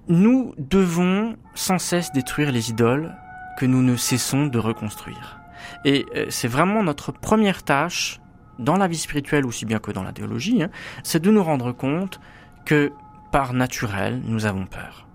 Nous 0.08 0.54
devons 0.58 1.36
sans 1.54 1.78
cesse 1.78 2.10
détruire 2.12 2.52
les 2.52 2.70
idoles 2.70 3.14
que 3.58 3.66
nous 3.66 3.82
ne 3.82 3.96
cessons 3.96 4.46
de 4.46 4.58
reconstruire. 4.58 5.38
Et 5.84 6.06
euh, 6.16 6.26
c'est 6.30 6.48
vraiment 6.48 6.82
notre 6.82 7.12
première 7.12 7.62
tâche, 7.62 8.20
dans 8.58 8.76
la 8.76 8.88
vie 8.88 8.98
spirituelle 8.98 9.46
aussi 9.46 9.64
bien 9.64 9.78
que 9.78 9.90
dans 9.90 10.02
la 10.02 10.12
théologie, 10.12 10.62
hein, 10.62 10.70
c'est 11.02 11.20
de 11.20 11.30
nous 11.30 11.42
rendre 11.42 11.72
compte 11.72 12.20
que 12.64 12.92
par 13.30 13.52
naturel, 13.52 14.20
nous 14.24 14.46
avons 14.46 14.66
peur. 14.66 15.06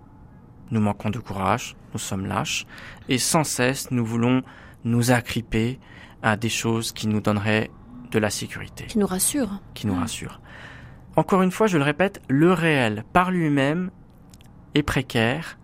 Nous 0.71 0.79
manquons 0.79 1.09
de 1.09 1.19
courage, 1.19 1.75
nous 1.93 1.99
sommes 1.99 2.25
lâches, 2.25 2.65
et 3.09 3.17
sans 3.17 3.43
cesse, 3.43 3.91
nous 3.91 4.05
voulons 4.05 4.41
nous 4.83 5.11
agripper 5.11 5.79
à 6.23 6.37
des 6.37 6.49
choses 6.49 6.91
qui 6.91 7.07
nous 7.07 7.21
donneraient 7.21 7.69
de 8.12 8.20
la 8.20 8.30
sécurité. 8.30 8.86
Qui 8.86 8.99
nous 8.99 9.08
rassure. 9.08 9.60
Qui 9.74 9.88
nous 9.88 9.95
rassure. 9.95 10.41
Encore 11.16 11.41
une 11.41 11.51
fois, 11.51 11.68
je 11.68 11.78
le 11.78 11.84
répète, 11.84 12.22
le 12.28 12.51
réel 12.51 13.03
par 13.14 13.32
lui-même 13.32 13.91
est 14.74 14.84
précaire, 14.84 15.58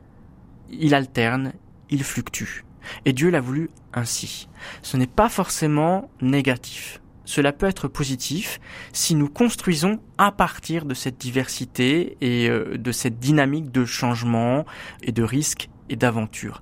il 0.69 0.93
alterne, 0.93 1.53
il 1.89 2.03
fluctue. 2.03 2.63
Et 3.05 3.13
Dieu 3.13 3.29
l'a 3.29 3.41
voulu 3.41 3.69
ainsi. 3.93 4.47
Ce 4.81 4.97
n'est 4.97 5.07
pas 5.07 5.29
forcément 5.29 6.09
négatif. 6.21 7.01
Cela 7.25 7.53
peut 7.53 7.67
être 7.67 7.87
positif 7.87 8.59
si 8.93 9.15
nous 9.15 9.29
construisons 9.29 9.99
à 10.17 10.31
partir 10.31 10.85
de 10.85 10.93
cette 10.93 11.17
diversité 11.17 12.17
et 12.21 12.49
euh, 12.49 12.77
de 12.77 12.91
cette 12.91 13.19
dynamique 13.19 13.71
de 13.71 13.85
changement 13.85 14.65
et 15.03 15.11
de 15.11 15.23
risque 15.23 15.69
et 15.89 15.95
d'aventure. 15.95 16.61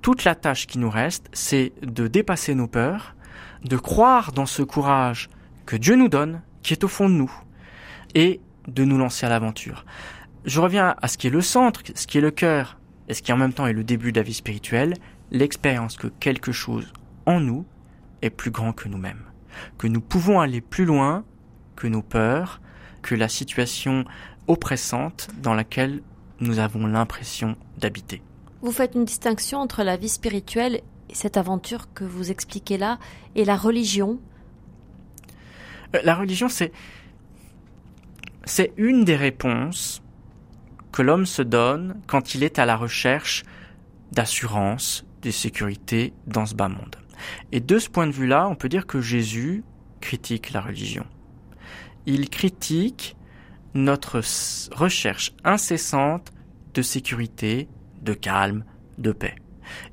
Toute 0.00 0.24
la 0.24 0.34
tâche 0.34 0.66
qui 0.66 0.78
nous 0.78 0.90
reste, 0.90 1.28
c'est 1.32 1.72
de 1.82 2.08
dépasser 2.08 2.54
nos 2.54 2.66
peurs, 2.66 3.14
de 3.64 3.76
croire 3.76 4.32
dans 4.32 4.46
ce 4.46 4.62
courage 4.62 5.28
que 5.66 5.76
Dieu 5.76 5.96
nous 5.96 6.08
donne, 6.08 6.42
qui 6.62 6.72
est 6.72 6.84
au 6.84 6.88
fond 6.88 7.08
de 7.08 7.14
nous, 7.14 7.32
et 8.14 8.40
de 8.68 8.84
nous 8.84 8.98
lancer 8.98 9.26
à 9.26 9.28
l'aventure. 9.28 9.84
Je 10.44 10.60
reviens 10.60 10.94
à 11.00 11.08
ce 11.08 11.18
qui 11.18 11.28
est 11.28 11.30
le 11.30 11.40
centre, 11.40 11.82
ce 11.94 12.06
qui 12.06 12.18
est 12.18 12.22
le 12.22 12.30
cœur, 12.30 12.78
et 13.08 13.14
ce 13.14 13.22
qui 13.22 13.32
en 13.32 13.36
même 13.36 13.52
temps 13.52 13.66
est 13.66 13.72
le 13.72 13.84
début 13.84 14.12
de 14.12 14.18
la 14.18 14.24
vie 14.24 14.34
spirituelle, 14.34 14.94
l'expérience 15.30 15.96
que 15.96 16.08
quelque 16.08 16.52
chose 16.52 16.92
en 17.26 17.40
nous 17.40 17.64
est 18.22 18.30
plus 18.30 18.50
grand 18.50 18.72
que 18.72 18.88
nous-mêmes, 18.88 19.24
que 19.78 19.86
nous 19.86 20.00
pouvons 20.00 20.40
aller 20.40 20.60
plus 20.60 20.84
loin 20.84 21.24
que 21.76 21.86
nos 21.86 22.02
peurs, 22.02 22.60
que 23.02 23.14
la 23.14 23.28
situation 23.28 24.04
oppressante 24.46 25.28
dans 25.40 25.54
laquelle 25.54 26.02
nous 26.40 26.58
avons 26.58 26.86
l'impression 26.86 27.56
d'habiter. 27.78 28.22
Vous 28.62 28.72
faites 28.72 28.94
une 28.94 29.04
distinction 29.04 29.58
entre 29.58 29.82
la 29.82 29.96
vie 29.96 30.08
spirituelle 30.08 30.82
cette 31.12 31.36
aventure 31.36 31.92
que 31.92 32.04
vous 32.04 32.30
expliquez 32.30 32.78
là 32.78 32.98
et 33.34 33.44
la 33.44 33.56
religion 33.56 34.18
euh, 35.94 36.00
La 36.04 36.14
religion, 36.14 36.48
c'est 36.48 36.72
c'est 38.44 38.72
une 38.76 39.04
des 39.04 39.16
réponses 39.16 40.02
que 40.90 41.02
l'homme 41.02 41.26
se 41.26 41.42
donne 41.42 42.00
quand 42.06 42.34
il 42.34 42.42
est 42.42 42.58
à 42.58 42.66
la 42.66 42.76
recherche 42.76 43.44
d'assurance, 44.10 45.06
de 45.22 45.30
sécurité 45.30 46.12
dans 46.26 46.44
ce 46.44 46.54
bas 46.54 46.68
monde. 46.68 46.96
Et 47.52 47.60
de 47.60 47.78
ce 47.78 47.88
point 47.88 48.06
de 48.06 48.12
vue-là, 48.12 48.48
on 48.48 48.56
peut 48.56 48.68
dire 48.68 48.86
que 48.86 49.00
Jésus 49.00 49.64
critique 50.00 50.52
la 50.52 50.60
religion. 50.60 51.06
Il 52.04 52.28
critique 52.28 53.16
notre 53.74 54.20
recherche 54.74 55.32
incessante 55.44 56.32
de 56.74 56.82
sécurité, 56.82 57.68
de 58.02 58.12
calme, 58.12 58.64
de 58.98 59.12
paix. 59.12 59.36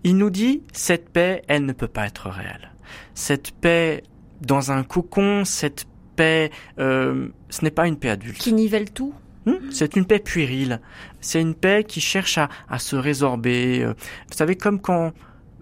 Il 0.04 0.18
nous 0.18 0.30
dit, 0.30 0.64
cette 0.74 1.10
paix, 1.10 1.44
elle 1.48 1.66
ne 1.66 1.74
peut 1.74 1.88
pas 1.88 2.06
être 2.06 2.30
réelle. 2.30 2.72
Cette 3.14 3.52
paix 3.52 4.04
dans 4.42 4.72
un 4.72 4.84
cocon, 4.84 5.46
cette 5.46 5.86
paix, 6.16 6.52
euh, 6.80 7.30
ce 7.50 7.64
n'est 7.64 7.72
pas 7.72 7.88
une 7.88 7.98
paix 7.98 8.10
adulte. 8.10 8.38
Qui 8.38 8.54
nivelle 8.54 8.92
tout 8.92 9.14
hmm? 9.46 9.72
c'est 9.72 9.96
une 9.96 10.06
paix 10.06 10.20
puérile. 10.20 10.82
C'est 11.22 11.42
une 11.42 11.56
paix 11.56 11.84
qui 11.84 12.02
cherche 12.02 12.38
à, 12.38 12.50
à 12.70 12.80
se 12.80 12.96
résorber. 12.96 13.84
Euh, 13.84 13.94
vous 14.30 14.38
savez, 14.38 14.56
comme 14.56 14.80
quand, 14.80 15.14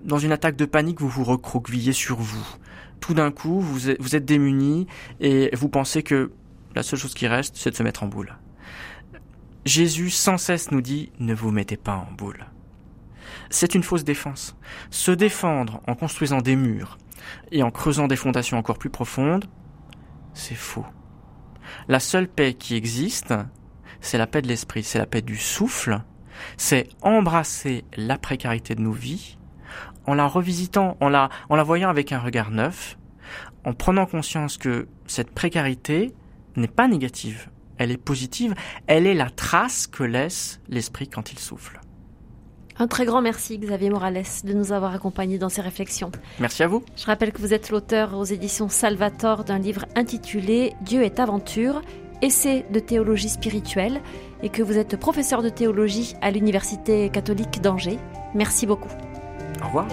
dans 0.03 0.19
une 0.19 0.31
attaque 0.31 0.55
de 0.55 0.65
panique, 0.65 1.01
vous 1.01 1.09
vous 1.09 1.23
recroquevillez 1.23 1.93
sur 1.93 2.17
vous. 2.17 2.45
Tout 2.99 3.13
d'un 3.13 3.31
coup, 3.31 3.59
vous 3.59 3.89
êtes, 3.89 4.01
vous 4.01 4.15
êtes 4.15 4.25
démuni 4.25 4.87
et 5.19 5.49
vous 5.55 5.69
pensez 5.69 6.03
que 6.03 6.31
la 6.75 6.83
seule 6.83 6.99
chose 6.99 7.13
qui 7.13 7.27
reste, 7.27 7.55
c'est 7.57 7.71
de 7.71 7.75
se 7.75 7.83
mettre 7.83 8.03
en 8.03 8.07
boule. 8.07 8.35
Jésus 9.65 10.09
sans 10.09 10.37
cesse 10.37 10.71
nous 10.71 10.81
dit, 10.81 11.11
ne 11.19 11.33
vous 11.33 11.51
mettez 11.51 11.77
pas 11.77 11.95
en 11.95 12.11
boule 12.15 12.45
c'est 13.49 13.75
une 13.75 13.83
fausse 13.83 14.03
défense. 14.03 14.55
Se 14.89 15.11
défendre 15.11 15.81
en 15.87 15.95
construisant 15.95 16.41
des 16.41 16.55
murs 16.55 16.97
et 17.51 17.63
en 17.63 17.71
creusant 17.71 18.07
des 18.07 18.15
fondations 18.15 18.57
encore 18.57 18.77
plus 18.77 18.89
profondes, 18.89 19.45
c'est 20.33 20.55
faux. 20.55 20.85
La 21.87 21.99
seule 21.99 22.27
paix 22.27 22.53
qui 22.53 22.75
existe, 22.75 23.33
c'est 24.01 24.17
la 24.17 24.27
paix 24.27 24.41
de 24.41 24.47
l'esprit, 24.47 24.83
c'est 24.83 24.99
la 24.99 25.05
paix 25.05 25.21
du 25.21 25.37
souffle, 25.37 26.01
c'est 26.55 26.87
embrasser 27.01 27.83
la 27.95 28.17
précarité 28.17 28.75
de 28.75 28.81
nos 28.81 28.91
vies 28.91 29.37
en 30.05 30.13
la 30.13 30.25
revisitant, 30.25 30.97
en 31.01 31.09
la, 31.09 31.29
en 31.49 31.55
la 31.55 31.63
voyant 31.63 31.89
avec 31.89 32.11
un 32.13 32.19
regard 32.19 32.49
neuf, 32.49 32.97
en 33.65 33.73
prenant 33.73 34.05
conscience 34.05 34.57
que 34.57 34.87
cette 35.05 35.31
précarité 35.31 36.13
n'est 36.55 36.69
pas 36.69 36.87
négative, 36.87 37.49
elle 37.77 37.91
est 37.91 37.97
positive, 37.97 38.55
elle 38.87 39.05
est 39.05 39.13
la 39.13 39.29
trace 39.29 39.85
que 39.85 40.03
laisse 40.03 40.61
l'esprit 40.69 41.09
quand 41.09 41.31
il 41.31 41.39
souffle. 41.39 41.81
Un 42.79 42.87
très 42.87 43.05
grand 43.05 43.21
merci 43.21 43.57
Xavier 43.57 43.89
Morales 43.89 44.23
de 44.43 44.53
nous 44.53 44.71
avoir 44.71 44.93
accompagnés 44.93 45.37
dans 45.37 45.49
ces 45.49 45.61
réflexions. 45.61 46.11
Merci 46.39 46.63
à 46.63 46.67
vous. 46.67 46.83
Je 46.95 47.05
rappelle 47.05 47.31
que 47.31 47.41
vous 47.41 47.53
êtes 47.53 47.69
l'auteur 47.69 48.15
aux 48.17 48.25
éditions 48.25 48.69
Salvator 48.69 49.43
d'un 49.43 49.57
livre 49.57 49.85
intitulé 49.95 50.73
Dieu 50.81 51.01
est 51.01 51.19
aventure, 51.19 51.81
essai 52.21 52.65
de 52.71 52.79
théologie 52.79 53.29
spirituelle 53.29 54.01
et 54.43 54.49
que 54.49 54.61
vous 54.61 54.77
êtes 54.77 54.97
professeur 54.97 55.41
de 55.41 55.49
théologie 55.49 56.15
à 56.21 56.31
l'Université 56.31 57.09
catholique 57.09 57.61
d'Angers. 57.61 57.99
Merci 58.35 58.67
beaucoup. 58.67 58.89
Au 59.63 59.67
revoir. 59.67 59.87